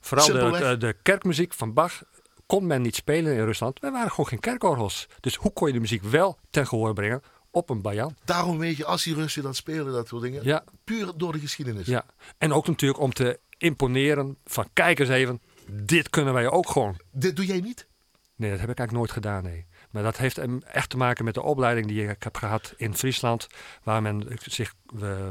Vooral 0.00 0.26
de, 0.52 0.76
de 0.76 0.96
kerkmuziek 1.02 1.52
van 1.52 1.72
Bach 1.72 2.02
kon 2.48 2.66
men 2.66 2.82
niet 2.82 2.94
spelen 2.94 3.32
in 3.36 3.44
Rusland. 3.44 3.82
Er 3.82 3.92
waren 3.92 4.10
gewoon 4.10 4.26
geen 4.26 4.40
kerkorgels. 4.40 5.06
Dus 5.20 5.34
hoe 5.34 5.52
kon 5.52 5.66
je 5.66 5.72
de 5.72 5.80
muziek 5.80 6.02
wel 6.02 6.38
ten 6.50 6.66
gehoor 6.66 6.94
brengen 6.94 7.22
op 7.50 7.70
een 7.70 7.82
bajan? 7.82 8.16
Daarom 8.24 8.58
weet 8.58 8.76
je, 8.76 8.84
als 8.84 9.02
die 9.04 9.14
Russen 9.14 9.42
dat 9.42 9.56
spelen, 9.56 9.92
dat 9.92 10.08
soort 10.08 10.22
dingen. 10.22 10.44
Ja, 10.44 10.64
Puur 10.84 11.12
door 11.16 11.32
de 11.32 11.38
geschiedenis. 11.38 11.86
ja. 11.86 12.04
En 12.38 12.52
ook 12.52 12.66
natuurlijk 12.66 13.00
om 13.00 13.12
te 13.12 13.40
imponeren 13.58 14.36
van 14.44 14.68
kijk 14.72 14.98
eens 14.98 15.08
even, 15.08 15.40
dit 15.70 16.10
kunnen 16.10 16.34
wij 16.34 16.50
ook 16.50 16.70
gewoon. 16.70 16.96
Dit 17.12 17.36
doe 17.36 17.46
jij 17.46 17.60
niet? 17.60 17.86
Nee, 18.36 18.50
dat 18.50 18.60
heb 18.60 18.70
ik 18.70 18.78
eigenlijk 18.78 18.92
nooit 18.92 19.24
gedaan, 19.24 19.42
nee. 19.42 19.66
Maar 19.90 20.02
dat 20.02 20.16
heeft 20.16 20.38
echt 20.64 20.90
te 20.90 20.96
maken 20.96 21.24
met 21.24 21.34
de 21.34 21.42
opleiding 21.42 21.86
die 21.86 22.08
ik 22.08 22.22
heb 22.22 22.36
gehad 22.36 22.74
in 22.76 22.94
Friesland. 22.96 23.46
Waar 23.82 24.02
men 24.02 24.38
zich 24.44 24.74
eh, 25.00 25.28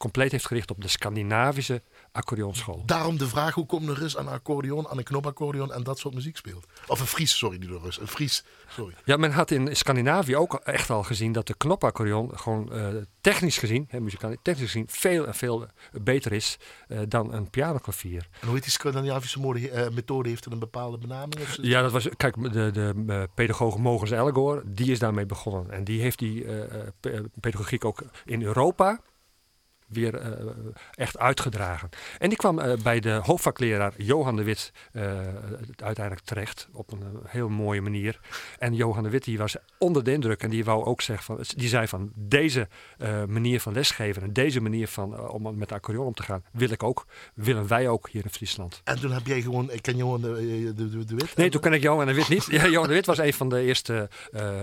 compleet 0.00 0.32
heeft 0.32 0.46
gericht 0.46 0.70
op 0.70 0.80
de 0.82 0.88
Scandinavische 0.88 1.82
accordeonschool. 2.12 2.82
Daarom 2.86 3.18
de 3.18 3.28
vraag, 3.28 3.54
hoe 3.54 3.66
komt 3.66 3.88
een 3.88 3.94
Rus 3.94 4.16
aan 4.16 4.26
een 4.26 4.32
accordeon, 4.32 4.88
aan 4.88 4.98
een 4.98 5.04
knopaccordeon 5.04 5.72
en 5.72 5.82
dat 5.82 5.98
soort 5.98 6.14
muziek 6.14 6.36
speelt? 6.36 6.66
Of 6.86 7.00
een 7.00 7.06
Fries, 7.06 7.38
sorry, 7.38 7.58
niet 7.58 7.68
een 7.70 7.80
Rus. 7.82 8.00
Een 8.00 8.06
Fries, 8.06 8.44
sorry. 8.68 8.94
Ja, 9.04 9.16
men 9.16 9.30
had 9.32 9.50
in 9.50 9.76
Scandinavië 9.76 10.36
ook 10.36 10.54
echt 10.54 10.90
al 10.90 11.02
gezien 11.02 11.32
dat 11.32 11.46
de 11.46 11.54
knopaccordeon 11.56 12.38
gewoon 12.38 12.72
eh, 12.72 12.88
technisch 13.20 13.58
gezien, 13.58 13.84
hè, 13.88 14.00
muzikaal 14.00 14.34
technisch 14.42 14.64
gezien, 14.70 14.84
veel 14.88 15.26
en 15.26 15.34
veel 15.34 15.66
beter 16.02 16.32
is 16.32 16.58
eh, 16.88 16.98
dan 17.08 17.32
een 17.32 17.50
pianoklavier. 17.50 18.28
En 18.40 18.46
hoe 18.46 18.54
heet 18.54 18.62
die 18.62 18.72
Scandinavische 18.72 19.70
eh, 19.70 19.90
methode? 19.90 20.28
Heeft 20.28 20.44
het 20.44 20.52
een 20.52 20.58
bepaalde 20.58 20.98
benaming? 20.98 21.40
Of? 21.40 21.58
Ja, 21.60 21.82
dat 21.82 21.92
was, 21.92 22.08
kijk, 22.16 22.52
de, 22.52 22.70
de 22.70 23.04
eh, 23.08 23.22
pedagoog 23.34 23.78
Mogens 23.78 24.10
Ellegor, 24.10 24.62
die 24.66 24.90
is 24.90 24.98
daarmee 24.98 25.26
begonnen. 25.26 25.70
En 25.70 25.84
die 25.84 26.00
heeft 26.00 26.18
die 26.18 26.44
eh, 26.44 26.62
eh, 26.62 26.86
pe- 27.00 27.24
pedagogiek 27.40 27.84
ook 27.84 28.02
in 28.24 28.42
Europa 28.42 29.00
weer 29.90 30.14
eh, 30.14 30.30
echt 30.94 31.18
uitgedragen. 31.18 31.88
En 32.18 32.28
die 32.28 32.38
kwam 32.38 32.58
eh, 32.58 32.78
bij 32.82 33.00
de 33.00 33.20
hoofdvakleraar 33.22 33.92
Johan 33.96 34.36
de 34.36 34.42
Wit 34.42 34.72
eh, 34.92 35.18
uiteindelijk 35.76 36.26
terecht 36.26 36.68
op 36.72 36.92
een 36.92 37.02
heel 37.26 37.48
mooie 37.48 37.80
manier. 37.80 38.20
En 38.58 38.74
Johan 38.74 39.02
de 39.02 39.10
Wit 39.10 39.24
die 39.24 39.38
was 39.38 39.56
onder 39.78 40.04
de 40.04 40.12
indruk 40.12 40.42
en 40.42 40.50
die 40.50 40.64
wou 40.64 40.84
ook 40.84 41.00
zeggen 41.00 41.24
van, 41.24 41.44
die 41.56 41.68
zei 41.68 41.88
van 41.88 42.12
deze 42.14 42.68
manier 43.26 43.60
van 43.60 43.72
lesgeven 43.72 44.22
en 44.22 44.32
deze 44.32 44.60
manier 44.60 44.88
van 44.88 45.30
om 45.30 45.58
met 45.58 45.68
de 45.68 45.74
accordeon 45.74 46.06
om 46.06 46.14
te 46.14 46.22
gaan, 46.22 46.44
wil 46.52 46.70
ik 46.70 46.82
ook, 46.82 47.06
willen 47.34 47.68
wij 47.68 47.88
ook 47.88 48.08
hier 48.08 48.24
in 48.24 48.30
Friesland. 48.30 48.80
En 48.84 49.00
toen 49.00 49.12
heb 49.12 49.26
jij 49.26 49.40
gewoon, 49.40 49.70
ik 49.70 49.82
ken 49.82 49.96
Johan 49.96 50.20
de, 50.20 50.72
de, 50.76 50.88
de, 50.88 51.04
de 51.04 51.14
Wit. 51.14 51.36
Nee, 51.36 51.50
toen 51.50 51.60
ken 51.60 51.72
ik 51.72 51.82
Johan 51.82 52.06
de 52.06 52.14
Wit 52.14 52.28
niet. 52.28 52.48
Ja, 52.60 52.68
Johan 52.68 52.88
de 52.88 52.94
Wit 52.94 53.06
was 53.06 53.18
een 53.18 53.32
van 53.32 53.48
de 53.48 53.60
eerste 53.60 54.08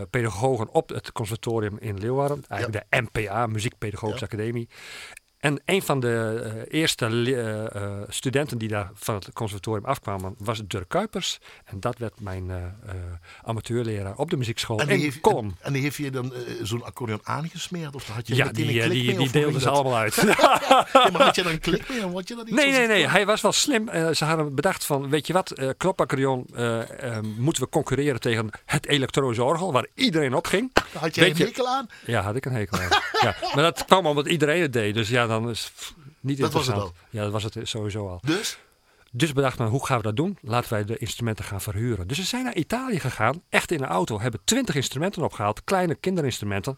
pedagogen 0.09 0.69
op 0.69 0.89
het 0.89 1.11
conservatorium 1.11 1.77
in 1.79 1.97
Leeuwarden. 1.99 2.43
Eigenlijk 2.47 2.85
de 2.89 3.01
MPA, 3.01 3.47
Muziekpedagogische 3.47 4.25
Academie. 4.25 4.69
En 5.37 5.61
een 5.65 5.81
van 5.81 5.99
de 5.99 6.41
eh, 6.69 6.79
eerste 6.79 7.05
eh, 7.05 7.75
eh, 7.75 7.91
studenten 8.07 8.57
die 8.57 8.67
daar 8.67 8.89
van 8.93 9.15
het 9.15 9.33
conservatorium 9.33 9.85
afkwamen 9.85 10.35
was 10.37 10.61
Dirk 10.67 10.89
Kuipers. 10.89 11.39
En 11.65 11.79
dat 11.79 11.97
werd 11.97 12.19
mijn 12.21 12.51
amateurleraar 13.43 14.15
op 14.15 14.29
de 14.29 14.37
muziekschool 14.37 14.79
En 14.79 14.87
die, 14.87 14.95
in 14.95 15.01
heeft, 15.03 15.19
en 15.61 15.73
die 15.73 15.81
heeft 15.81 15.95
je 15.95 16.11
dan 16.11 16.33
zo'n 16.61 16.83
accordeon 16.83 17.19
aangesmeerd? 17.23 17.95
Of 17.95 18.07
had 18.07 18.27
je 18.27 18.35
Ja, 18.35 18.45
meteen 18.45 18.67
die, 18.67 18.81
een 18.81 18.89
klik 18.89 18.91
die, 19.17 19.41
mee? 19.43 19.51
die 19.51 19.59
ze 19.59 19.69
allemaal 19.69 19.95
uit. 19.97 20.15
Ja, 20.93 21.09
maar 21.11 21.21
had 21.21 21.35
je 21.35 21.43
dan 21.43 21.51
een 21.51 21.59
klik 21.69 21.89
mee? 21.89 22.01
En 22.01 22.11
je 22.27 22.35
dat 22.35 22.49
Nee, 22.49 22.71
nee, 22.71 22.87
nee. 22.87 23.07
Hij 23.07 23.25
was 23.25 23.41
wel 23.41 23.51
slim. 23.51 23.89
Ze 24.13 24.25
hadden 24.25 24.55
bedacht 24.55 24.85
van, 24.85 25.09
weet 25.09 25.27
je 25.27 25.33
wat, 25.33 25.51
eh, 25.51 27.19
moeten 27.37 27.63
we 27.63 27.69
concurreren 27.69 28.19
tegen 28.19 28.49
het 28.65 28.87
elektronische 28.87 29.43
orgel, 29.43 29.71
waar 29.71 29.85
iedereen 29.93 30.33
op 30.33 30.47
ging. 30.47 30.71
Had 30.93 31.15
jij 31.15 31.23
Weet 31.23 31.33
een 31.33 31.39
je- 31.39 31.45
hekel 31.45 31.67
aan? 31.67 31.87
Ja, 32.05 32.21
had 32.21 32.35
ik 32.35 32.45
een 32.45 32.51
hekel 32.53 32.79
aan. 32.79 32.89
ja. 33.21 33.35
Maar 33.53 33.63
dat 33.63 33.85
kwam 33.85 34.05
omdat 34.05 34.27
iedereen 34.27 34.61
het 34.61 34.73
deed. 34.73 34.93
Dus 34.93 35.09
ja, 35.09 35.26
dan 35.27 35.49
is 35.49 35.71
pff, 35.75 35.93
niet 36.19 36.37
Dat 36.39 36.53
was 36.53 36.65
het 36.65 36.75
interessant. 36.75 37.09
Ja, 37.09 37.23
dat 37.23 37.31
was 37.31 37.43
het 37.43 37.57
sowieso 37.63 38.09
al. 38.09 38.19
Dus? 38.21 38.57
Dus 39.11 39.33
bedacht 39.33 39.57
men, 39.57 39.67
hoe 39.67 39.85
gaan 39.85 39.97
we 39.97 40.03
dat 40.03 40.15
doen? 40.15 40.37
Laten 40.41 40.69
wij 40.69 40.85
de 40.85 40.97
instrumenten 40.97 41.45
gaan 41.45 41.61
verhuren. 41.61 42.07
Dus 42.07 42.17
ze 42.17 42.23
zijn 42.23 42.43
naar 42.43 42.55
Italië 42.55 42.99
gegaan, 42.99 43.41
echt 43.49 43.71
in 43.71 43.83
een 43.83 43.89
auto, 43.89 44.19
hebben 44.19 44.39
twintig 44.43 44.75
instrumenten 44.75 45.23
opgehaald, 45.23 45.63
kleine 45.63 45.95
kinderinstrumenten. 45.95 46.75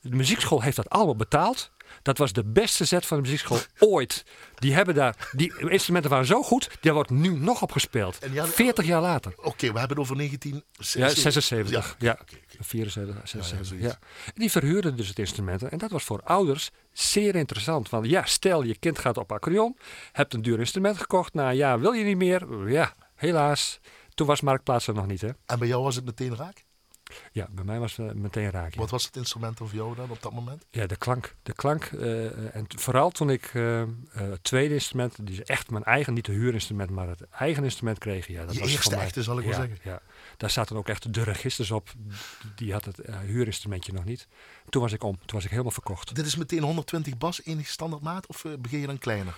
De 0.00 0.16
muziekschool 0.16 0.62
heeft 0.62 0.76
dat 0.76 0.88
allemaal 0.88 1.16
betaald. 1.16 1.70
Dat 2.02 2.18
was 2.18 2.32
de 2.32 2.44
beste 2.44 2.84
set 2.86 3.06
van 3.06 3.16
de 3.16 3.22
muziekschool 3.22 3.58
ooit. 3.78 4.24
Die, 4.54 4.74
hebben 4.74 4.94
daar, 4.94 5.28
die 5.32 5.70
instrumenten 5.70 6.10
waren 6.10 6.26
zo 6.26 6.42
goed, 6.42 6.68
daar 6.80 6.94
wordt 6.94 7.10
nu 7.10 7.28
nog 7.38 7.62
op 7.62 7.72
gespeeld. 7.72 8.18
En 8.18 8.28
die 8.30 8.38
hadden- 8.38 8.56
40 8.56 8.84
jaar 8.86 9.00
later. 9.00 9.32
Oké, 9.36 9.72
we 9.72 9.78
hebben 9.78 9.88
het 9.88 9.98
over 9.98 10.16
Ja, 10.16 10.28
1976. 10.28 11.42
76. 11.42 11.96
Ja, 11.98 12.10
oké, 12.12 12.34
oké. 12.34 12.64
74, 12.64 13.14
76. 13.28 13.66
zoiets. 13.66 13.86
Ja, 13.86 13.98
En 14.26 14.32
die 14.34 14.50
verhuurden 14.50 14.96
dus 14.96 15.08
het 15.08 15.18
instrumenten. 15.18 15.70
En 15.70 15.78
dat 15.78 15.90
was 15.90 16.04
voor 16.04 16.20
ouders 16.24 16.70
zeer 16.92 17.34
interessant. 17.34 17.88
Want 17.90 18.06
ja, 18.06 18.24
stel 18.24 18.62
je 18.62 18.76
kind 18.78 18.98
gaat 18.98 19.16
op 19.16 19.32
accordeon, 19.32 19.76
hebt 20.12 20.34
een 20.34 20.42
duur 20.42 20.58
instrument 20.58 20.98
gekocht. 20.98 21.34
Nou 21.34 21.52
ja, 21.54 21.78
wil 21.78 21.92
je 21.92 22.04
niet 22.04 22.16
meer? 22.16 22.68
Ja, 22.70 22.94
helaas. 23.14 23.80
Toen 24.14 24.26
was 24.26 24.40
Marktplaats 24.40 24.86
er 24.86 24.94
nog 24.94 25.06
niet, 25.06 25.20
hè? 25.20 25.28
En 25.46 25.58
bij 25.58 25.68
jou 25.68 25.82
was 25.82 25.94
het 25.94 26.04
meteen 26.04 26.36
raak? 26.36 26.64
Ja, 27.32 27.48
bij 27.50 27.64
mij 27.64 27.78
was 27.78 27.96
het 27.96 28.14
meteen 28.14 28.50
raak. 28.50 28.74
Wat 28.74 28.90
was 28.90 29.04
het 29.04 29.16
instrument 29.16 29.56
voor 29.56 29.70
jou 29.72 29.96
dan 29.96 30.10
op 30.10 30.22
dat 30.22 30.32
moment? 30.32 30.64
Ja, 30.70 30.86
de 30.86 30.96
klank. 30.96 31.34
De 31.42 31.52
klank. 31.52 31.84
eh, 31.84 32.54
en 32.56 32.64
vooral 32.68 33.10
toen 33.10 33.30
ik 33.30 33.50
eh, 33.54 33.80
eh, 33.82 33.88
het 34.12 34.44
tweede 34.44 34.74
instrument, 34.74 35.26
die 35.26 35.40
is 35.40 35.42
echt 35.44 35.70
mijn 35.70 35.84
eigen, 35.84 36.14
niet 36.14 36.24
de 36.24 36.32
huurinstrument, 36.32 36.90
maar 36.90 37.08
het 37.08 37.20
eigen 37.30 37.64
instrument 37.64 37.98
kreeg. 37.98 38.26
Ja, 38.26 38.44
dat 38.44 38.54
Je 38.54 38.60
was 38.60 38.70
eerste 38.72 38.94
mij- 38.94 39.04
echte, 39.04 39.22
zal 39.22 39.38
ik 39.38 39.44
ja, 39.44 39.50
wel 39.50 39.58
zeggen. 39.60 39.78
Ja, 39.82 40.00
daar 40.36 40.50
zaten 40.50 40.76
ook 40.76 40.88
echt 40.88 41.14
de 41.14 41.22
registers 41.22 41.70
op. 41.70 41.88
Die 42.56 42.72
had 42.72 42.84
het 42.84 42.98
eh, 42.98 43.18
huurinstrumentje 43.18 43.92
nog 43.92 44.04
niet. 44.04 44.26
Toen 44.68 44.82
was 44.82 44.92
ik 44.92 45.02
om. 45.02 45.16
Toen 45.18 45.26
was 45.36 45.44
ik 45.44 45.50
helemaal 45.50 45.70
verkocht. 45.72 46.14
Dit 46.14 46.26
is 46.26 46.36
meteen 46.36 46.62
120 46.62 47.18
bas, 47.18 47.44
enig 47.44 47.66
standaardmaat, 47.68 48.26
of 48.26 48.44
eh, 48.44 48.52
begin 48.58 48.78
je 48.80 48.86
dan 48.86 48.98
kleiner? 48.98 49.34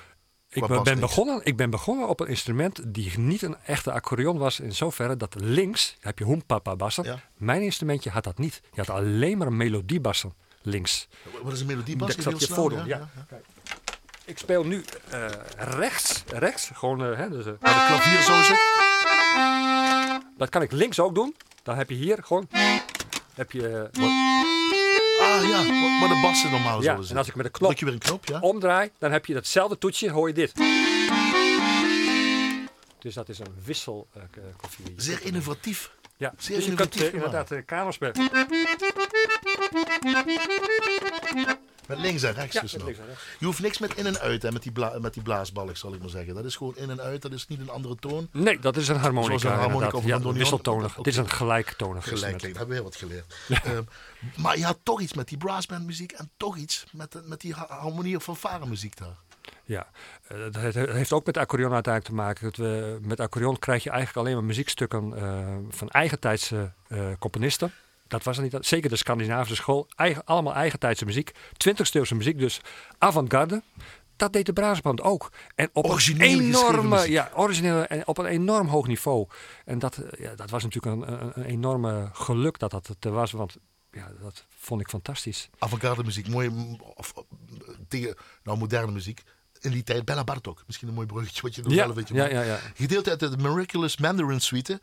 Ik 0.55 0.83
ben, 0.85 1.01
begonnen, 1.01 1.41
ik 1.45 1.57
ben 1.57 1.71
begonnen 1.71 2.09
op 2.09 2.21
een 2.21 2.27
instrument 2.27 2.95
die 2.95 3.19
niet 3.19 3.43
een 3.43 3.57
echte 3.65 3.93
accordeon 3.93 4.39
was. 4.39 4.61
In 4.61 4.73
zoverre 4.73 5.17
dat 5.17 5.35
links 5.39 5.97
heb 6.01 6.19
je 6.19 6.25
hoempapa 6.25 6.77
bassen. 6.77 7.05
Ja. 7.05 7.21
Mijn 7.37 7.63
instrumentje 7.63 8.11
had 8.11 8.25
dat 8.25 8.39
niet. 8.39 8.61
Je 8.73 8.81
had 8.81 8.91
alleen 8.91 9.39
maar 9.39 9.53
melodiebassen 9.53 10.33
links. 10.63 11.09
Wat 11.43 11.53
is 11.53 11.61
een 11.61 11.67
melodiebas? 11.67 12.15
Ik 12.15 12.23
zal 12.23 12.33
het 12.33 12.41
je 12.47 12.55
voordoen. 12.55 12.87
Ja. 12.87 13.09
Kijk. 13.29 13.45
Ik 14.25 14.39
speel 14.39 14.65
nu 14.65 14.85
eh, 15.09 15.27
rechts. 15.57 16.25
Rechts. 16.27 16.71
Gewoon, 16.75 17.05
eh, 17.05 17.17
hè, 17.17 17.29
dus, 17.29 17.47
eh, 17.47 17.53
Waar 17.61 17.75
de 17.75 17.87
klavier 17.87 18.21
zo 18.23 18.43
zit. 18.43 18.61
dat 20.39 20.49
kan 20.49 20.63
ik 20.63 20.73
links 20.73 21.01
ook 21.01 21.15
doen. 21.15 21.37
Dan 21.63 21.77
heb 21.77 21.89
je 21.89 21.95
hier 21.97 22.19
gewoon. 22.23 22.49
Heb 23.35 23.53
je, 23.53 23.89
wat- 23.93 24.11
Ah 25.33 25.49
ja, 25.49 25.65
waar 26.01 26.09
de 26.09 26.21
bassen 26.23 26.51
normaal 26.51 26.83
ja, 26.83 26.99
en 27.09 27.17
als 27.17 27.29
ik 27.29 27.35
met 27.35 27.45
de 27.45 27.51
knop 27.53 27.69
Druk 27.69 27.79
je 27.79 27.85
weer 27.85 27.95
een 27.95 28.01
knop, 28.01 28.27
ja? 28.27 28.39
omdraai, 28.41 28.91
dan 28.99 29.13
heb 29.13 29.27
je 29.27 29.35
datzelfde 29.35 29.79
toetsje, 29.79 30.11
hoor 30.11 30.29
je 30.29 30.35
dit. 30.35 30.53
Dus 32.99 33.15
dat 33.15 33.29
is 33.29 33.39
een 33.39 33.55
wissel 33.65 34.09
eh, 34.15 34.23
k- 34.31 34.57
koffie. 34.61 34.85
Zeer 34.97 35.19
innovatief. 35.23 35.91
Ja, 36.17 36.33
zeer 36.39 36.57
dus 36.57 36.65
je 36.65 36.75
kunt 36.75 37.01
eh, 37.01 37.13
inderdaad 37.15 37.51
een 37.51 37.65
kamer 37.65 37.93
spelen. 37.93 38.31
Met 41.95 42.05
links 42.05 42.23
en 42.23 42.33
rechts 42.33 42.55
Ja, 42.55 42.61
dus 42.61 42.73
met 42.73 42.81
nog. 42.81 42.89
links 42.91 43.03
en 43.03 43.09
rechts. 43.09 43.25
Je 43.39 43.47
hoeft 43.47 43.61
niks 43.61 43.79
met 43.79 43.95
in 43.97 44.07
en 44.07 44.19
uit, 44.19 44.43
hè, 44.43 44.53
met, 44.53 44.63
die 44.63 44.73
bla 44.73 44.99
met 45.01 45.15
die 45.15 45.23
blaasbalk, 45.23 45.77
zal 45.77 45.95
ik 45.95 46.01
maar 46.01 46.09
zeggen. 46.09 46.35
Dat 46.35 46.45
is 46.45 46.57
gewoon 46.57 46.77
in 46.77 46.91
en 46.91 47.01
uit, 47.01 47.23
dat 47.23 47.33
is 47.33 47.47
niet 47.49 47.61
een 47.61 47.71
andere 47.71 47.97
toon. 47.97 48.29
Nee, 48.33 48.59
dat 48.59 48.77
is 48.77 48.89
een 48.89 48.97
harmonica. 48.97 49.39
Zoals 49.39 49.55
een 49.57 49.61
harmonica 49.63 49.97
of 49.97 50.03
een 50.05 50.09
Ja, 50.09 50.33
wisseltonig. 50.33 50.95
Dit 50.95 51.07
is 51.07 51.17
een 51.17 51.31
gelijktonig 51.31 52.05
Gelijk, 52.09 52.33
dat 52.33 52.43
hebben 52.43 52.69
we 52.69 52.75
heel 52.75 52.83
wat 52.83 52.97
geleerd. 52.97 53.35
Ehm, 53.65 53.83
maar 54.37 54.59
je 54.59 54.65
had 54.65 54.79
toch 54.83 55.01
iets 55.01 55.15
met 55.15 55.29
die 55.29 55.39
brassbandmuziek 55.39 56.13
en 56.13 56.31
toch 56.37 56.57
iets 56.57 56.85
met, 56.93 57.17
met 57.25 57.41
die 57.41 57.55
ha- 57.55 57.67
harmonie 57.69 58.17
of 58.17 58.23
fanfare 58.23 58.67
muziek 58.67 58.97
daar. 58.97 59.17
Ja, 59.65 59.87
eh, 60.29 60.39
dat 60.51 60.75
heeft- 60.75 61.13
ook 61.13 61.27
met 61.27 61.37
accordeon 61.37 61.73
uiteindelijk 61.73 62.15
te 62.15 62.21
maken. 62.23 62.45
Dat 62.45 62.57
we, 62.57 62.99
met 63.03 63.21
accordeon 63.21 63.59
krijg 63.59 63.83
je 63.83 63.91
eigenlijk 63.91 64.19
alleen 64.27 64.37
maar 64.39 64.47
muziekstukken 64.47 65.17
eh, 65.17 65.57
van 65.69 65.89
eigentijdse 65.91 66.73
eh 66.89 66.99
componisten. 67.19 67.73
Dat 68.13 68.23
was 68.23 68.37
er 68.37 68.43
niet. 68.43 68.57
Zeker 68.61 68.91
de 68.91 68.97
Scandinavische 68.97 69.55
school. 69.55 69.89
Eigen, 69.97 70.25
allemaal 70.25 70.55
eigentijdse 70.55 71.05
muziek. 71.05 71.31
20e 71.33 71.91
eeuwse 71.93 72.15
muziek, 72.15 72.39
dus 72.39 72.61
avant-garde. 72.99 73.63
Dat 74.17 74.33
deed 74.33 74.47
de 74.47 74.53
braasband 74.53 75.01
ook. 75.01 75.33
En 75.55 75.71
op 75.73 75.85
Origineel 75.85 76.39
een 76.39 76.45
enorme, 76.45 77.11
ja, 77.11 77.31
origineel 77.35 77.85
en 77.85 78.07
op 78.07 78.19
een 78.19 78.27
enorm 78.27 78.67
hoog 78.67 78.87
niveau. 78.87 79.27
En 79.65 79.79
dat, 79.79 79.97
eh, 79.97 80.21
ja, 80.25 80.35
dat 80.35 80.51
was 80.51 80.63
natuurlijk 80.63 80.97
een, 81.03 81.13
een, 81.13 81.33
een 81.35 81.45
enorme 81.45 82.09
geluk 82.13 82.59
dat 82.59 82.71
dat 82.71 82.97
er 83.01 83.11
was. 83.13 83.33
Want 83.33 83.57
ja, 83.91 84.11
dat 84.21 84.45
vond 84.49 84.81
ik 84.81 84.89
fantastisch. 84.89 85.49
Avant-garde 85.59 86.05
muziek, 86.05 86.29
mooie, 86.29 86.51
of, 86.95 87.13
tegen, 87.89 88.15
nou 88.43 88.59
moderne 88.59 88.93
muziek. 88.93 89.23
In 89.61 89.71
die 89.71 89.83
tijd, 89.83 90.05
Bella 90.05 90.25
Bartok. 90.25 90.63
Misschien 90.67 90.89
een 90.89 90.95
mooi 90.95 91.07
bruggetje 91.07 91.43
wat 91.43 91.55
je 91.55 91.63
nog 91.63 91.73
Ja, 91.73 91.83
zelf 91.83 91.95
weet. 91.95 92.09
je 92.09 92.15
ja, 92.15 92.27
ja, 92.29 92.43
ja. 92.43 92.59
Gedeelte 92.75 93.11
uit 93.11 93.21
de 93.21 93.37
Miraculous 93.37 93.97
Mandarin 93.97 94.41
Suite. 94.41 94.81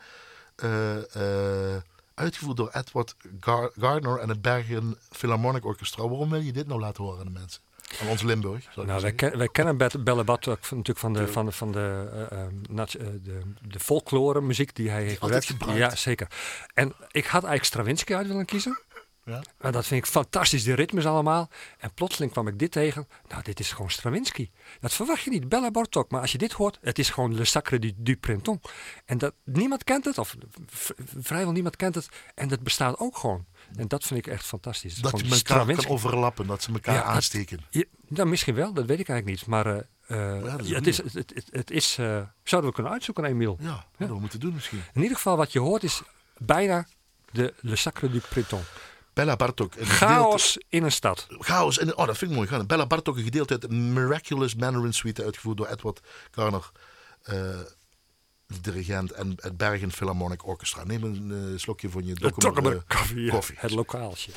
eh, 0.56 1.76
eh, 1.76 1.82
uitgevoerd 2.20 2.58
door 2.58 2.70
Edward 2.74 3.16
Gar- 3.40 3.72
Gardner 3.80 4.18
en 4.20 4.30
het 4.30 4.42
Bergen 4.42 4.98
Philharmonic 5.12 5.66
Orchestra. 5.66 6.08
Waarom 6.08 6.30
wil 6.30 6.40
je 6.42 6.52
dit 6.52 6.68
nou 6.68 6.80
laten 6.80 7.04
horen 7.04 7.20
aan 7.20 7.26
de 7.26 7.32
mensen? 7.40 7.62
Aan 8.02 8.08
ons 8.08 8.22
Limburg, 8.22 8.66
Nou, 8.76 8.88
wij, 8.88 9.00
zeggen. 9.00 9.18
ken, 9.18 9.38
wij 9.38 9.48
kennen 9.48 9.78
Bet- 9.78 10.04
Belle 10.04 10.24
Bat 10.24 10.48
ook 10.48 10.58
van- 10.66 10.78
natuurlijk 10.78 11.06
van 11.06 11.14
de, 11.14 11.28
van 11.28 11.46
de, 11.46 11.52
van 11.52 11.72
de, 11.72 12.10
eh, 12.30 12.42
eh, 12.42 12.48
nat- 12.70 12.94
eh, 12.94 13.08
de, 13.24 13.40
de 13.62 13.80
folklore 13.80 14.42
muziek 14.42 14.76
die 14.76 14.90
hij 14.90 15.04
heeft 15.04 15.20
gebruikt. 15.48 15.78
Ja, 15.78 15.96
zeker. 15.96 16.28
En 16.74 16.88
ik 17.12 17.26
had 17.26 17.44
eigenlijk 17.44 17.64
Stravinsky 17.64 18.14
uit 18.16 18.28
willen 18.28 18.46
kiezen. 18.46 18.80
Ja. 19.26 19.42
En 19.58 19.72
dat 19.72 19.86
vind 19.86 20.04
ik 20.06 20.12
fantastisch, 20.12 20.64
die 20.64 20.74
ritmes 20.74 21.06
allemaal. 21.06 21.50
En 21.78 21.94
plotseling 21.94 22.32
kwam 22.32 22.48
ik 22.48 22.60
dit 22.60 22.72
tegen. 22.72 23.08
Nou, 23.28 23.44
dit 23.44 23.60
is 23.60 23.72
gewoon 23.72 23.90
Stravinsky. 23.92 24.50
Dat 24.80 24.94
verwacht 24.94 25.22
je 25.22 25.30
niet, 25.30 25.50
Bella 25.50 25.72
Bartok. 25.72 26.12
Maar 26.12 26.22
als 26.22 26.32
je 26.32 26.38
dit 26.38 26.52
hoort, 26.52 26.78
het 26.82 27.00
is 27.00 27.10
gewoon 27.10 27.36
Le 27.36 27.46
Sacre 27.46 27.80
du, 27.80 27.92
du 27.96 28.18
Printemps. 28.18 28.72
En 29.06 29.18
dat, 29.18 29.34
niemand 29.44 29.84
kent 29.84 30.06
het, 30.06 30.18
of 30.18 30.36
vrijwel 31.20 31.52
niemand 31.52 31.76
kent 31.76 31.96
het. 31.96 32.10
En 32.36 32.48
dat 32.48 32.60
bestaat 32.64 33.00
ook 33.00 33.18
gewoon. 33.18 33.46
En 33.76 33.88
dat 33.88 34.04
vind 34.04 34.20
ik 34.20 34.28
echt 34.34 34.46
fantastisch. 34.46 34.96
Dat 34.96 35.12
je 35.12 35.18
gewoon 35.18 35.60
elkaar 35.68 35.76
kan 35.76 35.88
overlappen, 35.88 36.48
dat 36.48 36.62
ze 36.64 36.72
elkaar 36.74 36.94
Ja, 36.96 37.04
dat- 37.04 37.10
aansteken. 37.10 37.60
Ja, 37.70 37.84
nou, 38.08 38.28
misschien 38.30 38.56
wel, 38.56 38.74
dat 38.74 38.86
weet 38.86 39.00
ik 39.00 39.10
eigenlijk 39.10 39.40
niet. 39.40 39.50
Maar 39.50 39.66
eh, 39.66 40.38
eh, 40.38 40.44
dat 40.44 40.62
is 40.62 40.68
ja, 40.68 40.76
het 40.76 40.88
is, 40.88 40.98
het, 40.98 41.14
het, 41.14 41.44
het 41.52 41.72
is 41.72 41.98
eh, 41.98 42.22
zouden 42.44 42.70
we 42.70 42.76
kunnen 42.76 42.92
uitzoeken, 42.94 43.24
Emiel. 43.24 43.58
Ja, 43.62 43.86
wat 43.98 44.08
we 44.10 44.20
moeten 44.20 44.40
doen 44.40 44.54
misschien. 44.54 44.84
In 44.94 45.02
ieder 45.02 45.16
geval, 45.18 45.38
wat 45.38 45.52
je 45.52 45.60
hoort 45.60 45.84
is 45.84 46.02
bijna 46.38 46.88
de 47.32 47.54
Le 47.60 47.76
Sacre 47.76 48.10
du 48.10 48.20
Printemps. 48.30 48.68
Bella 49.20 49.36
Bartok. 49.36 49.76
een 49.76 49.86
gedeelte- 49.86 50.16
Chaos 50.16 50.58
in 50.70 50.84
een 50.84 50.92
stad. 50.92 51.28
Chaos. 51.30 51.78
En, 51.80 51.98
oh, 51.98 52.06
dat 52.06 52.18
vind 52.18 52.32
ik 52.32 52.38
mooi. 52.38 52.50
Gaan. 52.50 52.66
Bella 52.68 52.86
Bartok, 52.88 53.18
een 53.18 53.24
gedeelte 53.24 53.54
uit 53.54 53.62
de 53.62 53.70
Miraculous 53.70 54.56
Mandarin 54.56 54.94
Suite, 54.94 55.24
uitgevoerd 55.24 55.58
door 55.58 55.68
Edward 55.68 56.00
Garner, 56.32 56.72
eh, 57.24 57.34
de 58.48 58.62
dirigent, 58.62 59.12
en 59.12 59.34
het 59.36 59.58
Bergen 59.58 59.92
Philharmonic 59.92 60.48
Orchestra. 60.48 60.84
Neem 60.84 61.04
een 61.04 61.52
eh, 61.54 61.60
slokje 61.60 61.90
van 61.90 62.06
je 62.06 62.14
Tokkemer 62.14 62.76
eh, 62.76 62.82
koffie, 62.88 63.30
koffie. 63.32 63.56
Het 63.60 63.72
lokaaltje. 63.72 64.32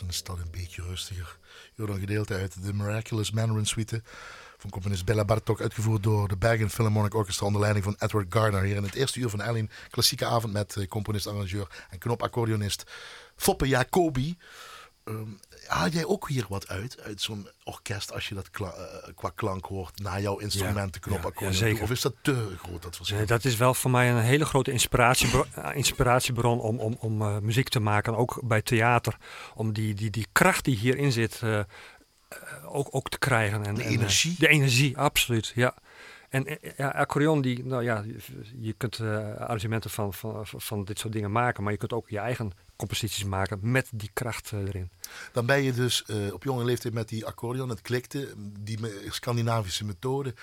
In 0.00 0.06
de 0.06 0.12
stad 0.12 0.38
een 0.38 0.50
beetje 0.50 0.82
rustiger. 0.82 1.38
Een 1.76 1.98
gedeelte 1.98 2.34
uit 2.34 2.64
de 2.64 2.74
Miraculous 2.74 3.30
Mandarin 3.30 3.66
Suite 3.66 4.02
van 4.58 4.70
componist 4.70 5.04
Bella 5.04 5.24
Bartok, 5.24 5.60
uitgevoerd 5.60 6.02
door 6.02 6.28
de 6.28 6.36
Bergen 6.36 6.70
Philharmonic 6.70 7.14
Orchestra 7.14 7.46
onder 7.46 7.60
leiding 7.60 7.84
van 7.84 7.96
Edward 7.98 8.26
Gardner. 8.28 8.62
Hier 8.62 8.76
in 8.76 8.82
het 8.82 8.94
eerste 8.94 9.20
uur 9.20 9.28
van 9.28 9.42
Ellen, 9.42 9.70
klassieke 9.90 10.24
avond 10.24 10.52
met 10.52 10.76
eh, 10.76 10.86
componist, 10.86 11.26
arrangeur 11.26 11.86
en 11.90 11.98
knopaccordeonist 11.98 12.84
Foppe 13.36 13.68
Jacobi. 13.68 14.36
Um, 15.04 15.38
haal 15.66 15.88
jij 15.88 16.04
ook 16.04 16.28
hier 16.28 16.46
wat 16.48 16.68
uit, 16.68 17.00
uit 17.00 17.20
zo'n 17.20 17.48
orkest, 17.64 18.12
als 18.12 18.28
je 18.28 18.34
dat 18.34 18.50
kla 18.50 18.74
uh, 18.78 19.14
qua 19.14 19.30
klank 19.34 19.64
hoort, 19.64 19.98
naar 20.02 20.20
jouw 20.20 20.38
instrumenten, 20.38 21.00
ja, 21.04 21.08
knopaccordeon? 21.08 21.52
Ja, 21.52 21.58
zeker. 21.58 21.82
Of 21.82 21.90
is 21.90 22.00
dat 22.00 22.14
te 22.22 22.56
groot, 22.56 22.82
dat 22.82 22.96
verschil? 22.96 23.16
Nee, 23.16 23.26
dat 23.26 23.44
is 23.44 23.56
wel 23.56 23.74
voor 23.74 23.90
mij 23.90 24.10
een 24.10 24.18
hele 24.18 24.44
grote 24.44 24.70
inspiratiebron, 24.70 25.46
inspiratiebron 25.74 26.60
om, 26.60 26.78
om, 26.78 26.96
om 27.00 27.22
uh, 27.22 27.38
muziek 27.38 27.68
te 27.68 27.80
maken. 27.80 28.16
Ook 28.16 28.40
bij 28.44 28.62
theater, 28.62 29.16
om 29.54 29.72
die, 29.72 29.94
die, 29.94 30.10
die 30.10 30.26
kracht 30.32 30.64
die 30.64 30.76
hierin 30.76 31.12
zit... 31.12 31.40
Uh, 31.44 31.60
ook, 32.64 32.88
ook 32.90 33.08
te 33.08 33.18
krijgen. 33.18 33.64
En, 33.64 33.74
de 33.74 33.84
energie? 33.84 34.30
En, 34.30 34.36
de 34.38 34.48
energie, 34.48 34.98
absoluut, 34.98 35.52
ja. 35.54 35.74
En 36.28 36.58
ja, 36.76 36.88
accordeon, 36.88 37.40
die, 37.40 37.64
nou 37.64 37.82
ja, 37.82 38.04
je 38.56 38.72
kunt 38.72 38.98
uh, 38.98 39.36
arrangementen 39.36 39.90
van, 39.90 40.14
van, 40.14 40.46
van 40.46 40.84
dit 40.84 40.98
soort 40.98 41.12
dingen 41.12 41.32
maken, 41.32 41.62
maar 41.62 41.72
je 41.72 41.78
kunt 41.78 41.92
ook 41.92 42.08
je 42.08 42.18
eigen 42.18 42.52
composities 42.76 43.24
maken 43.24 43.58
met 43.70 43.88
die 43.94 44.10
kracht 44.12 44.50
uh, 44.54 44.60
erin. 44.60 44.90
Dan 45.32 45.46
ben 45.46 45.62
je 45.62 45.72
dus 45.72 46.04
uh, 46.06 46.32
op 46.32 46.44
jonge 46.44 46.64
leeftijd 46.64 46.94
met 46.94 47.08
die 47.08 47.26
accordeon, 47.26 47.68
het 47.68 47.80
klikte, 47.80 48.34
die 48.60 48.78
Scandinavische 49.10 49.84
methode 49.84 50.34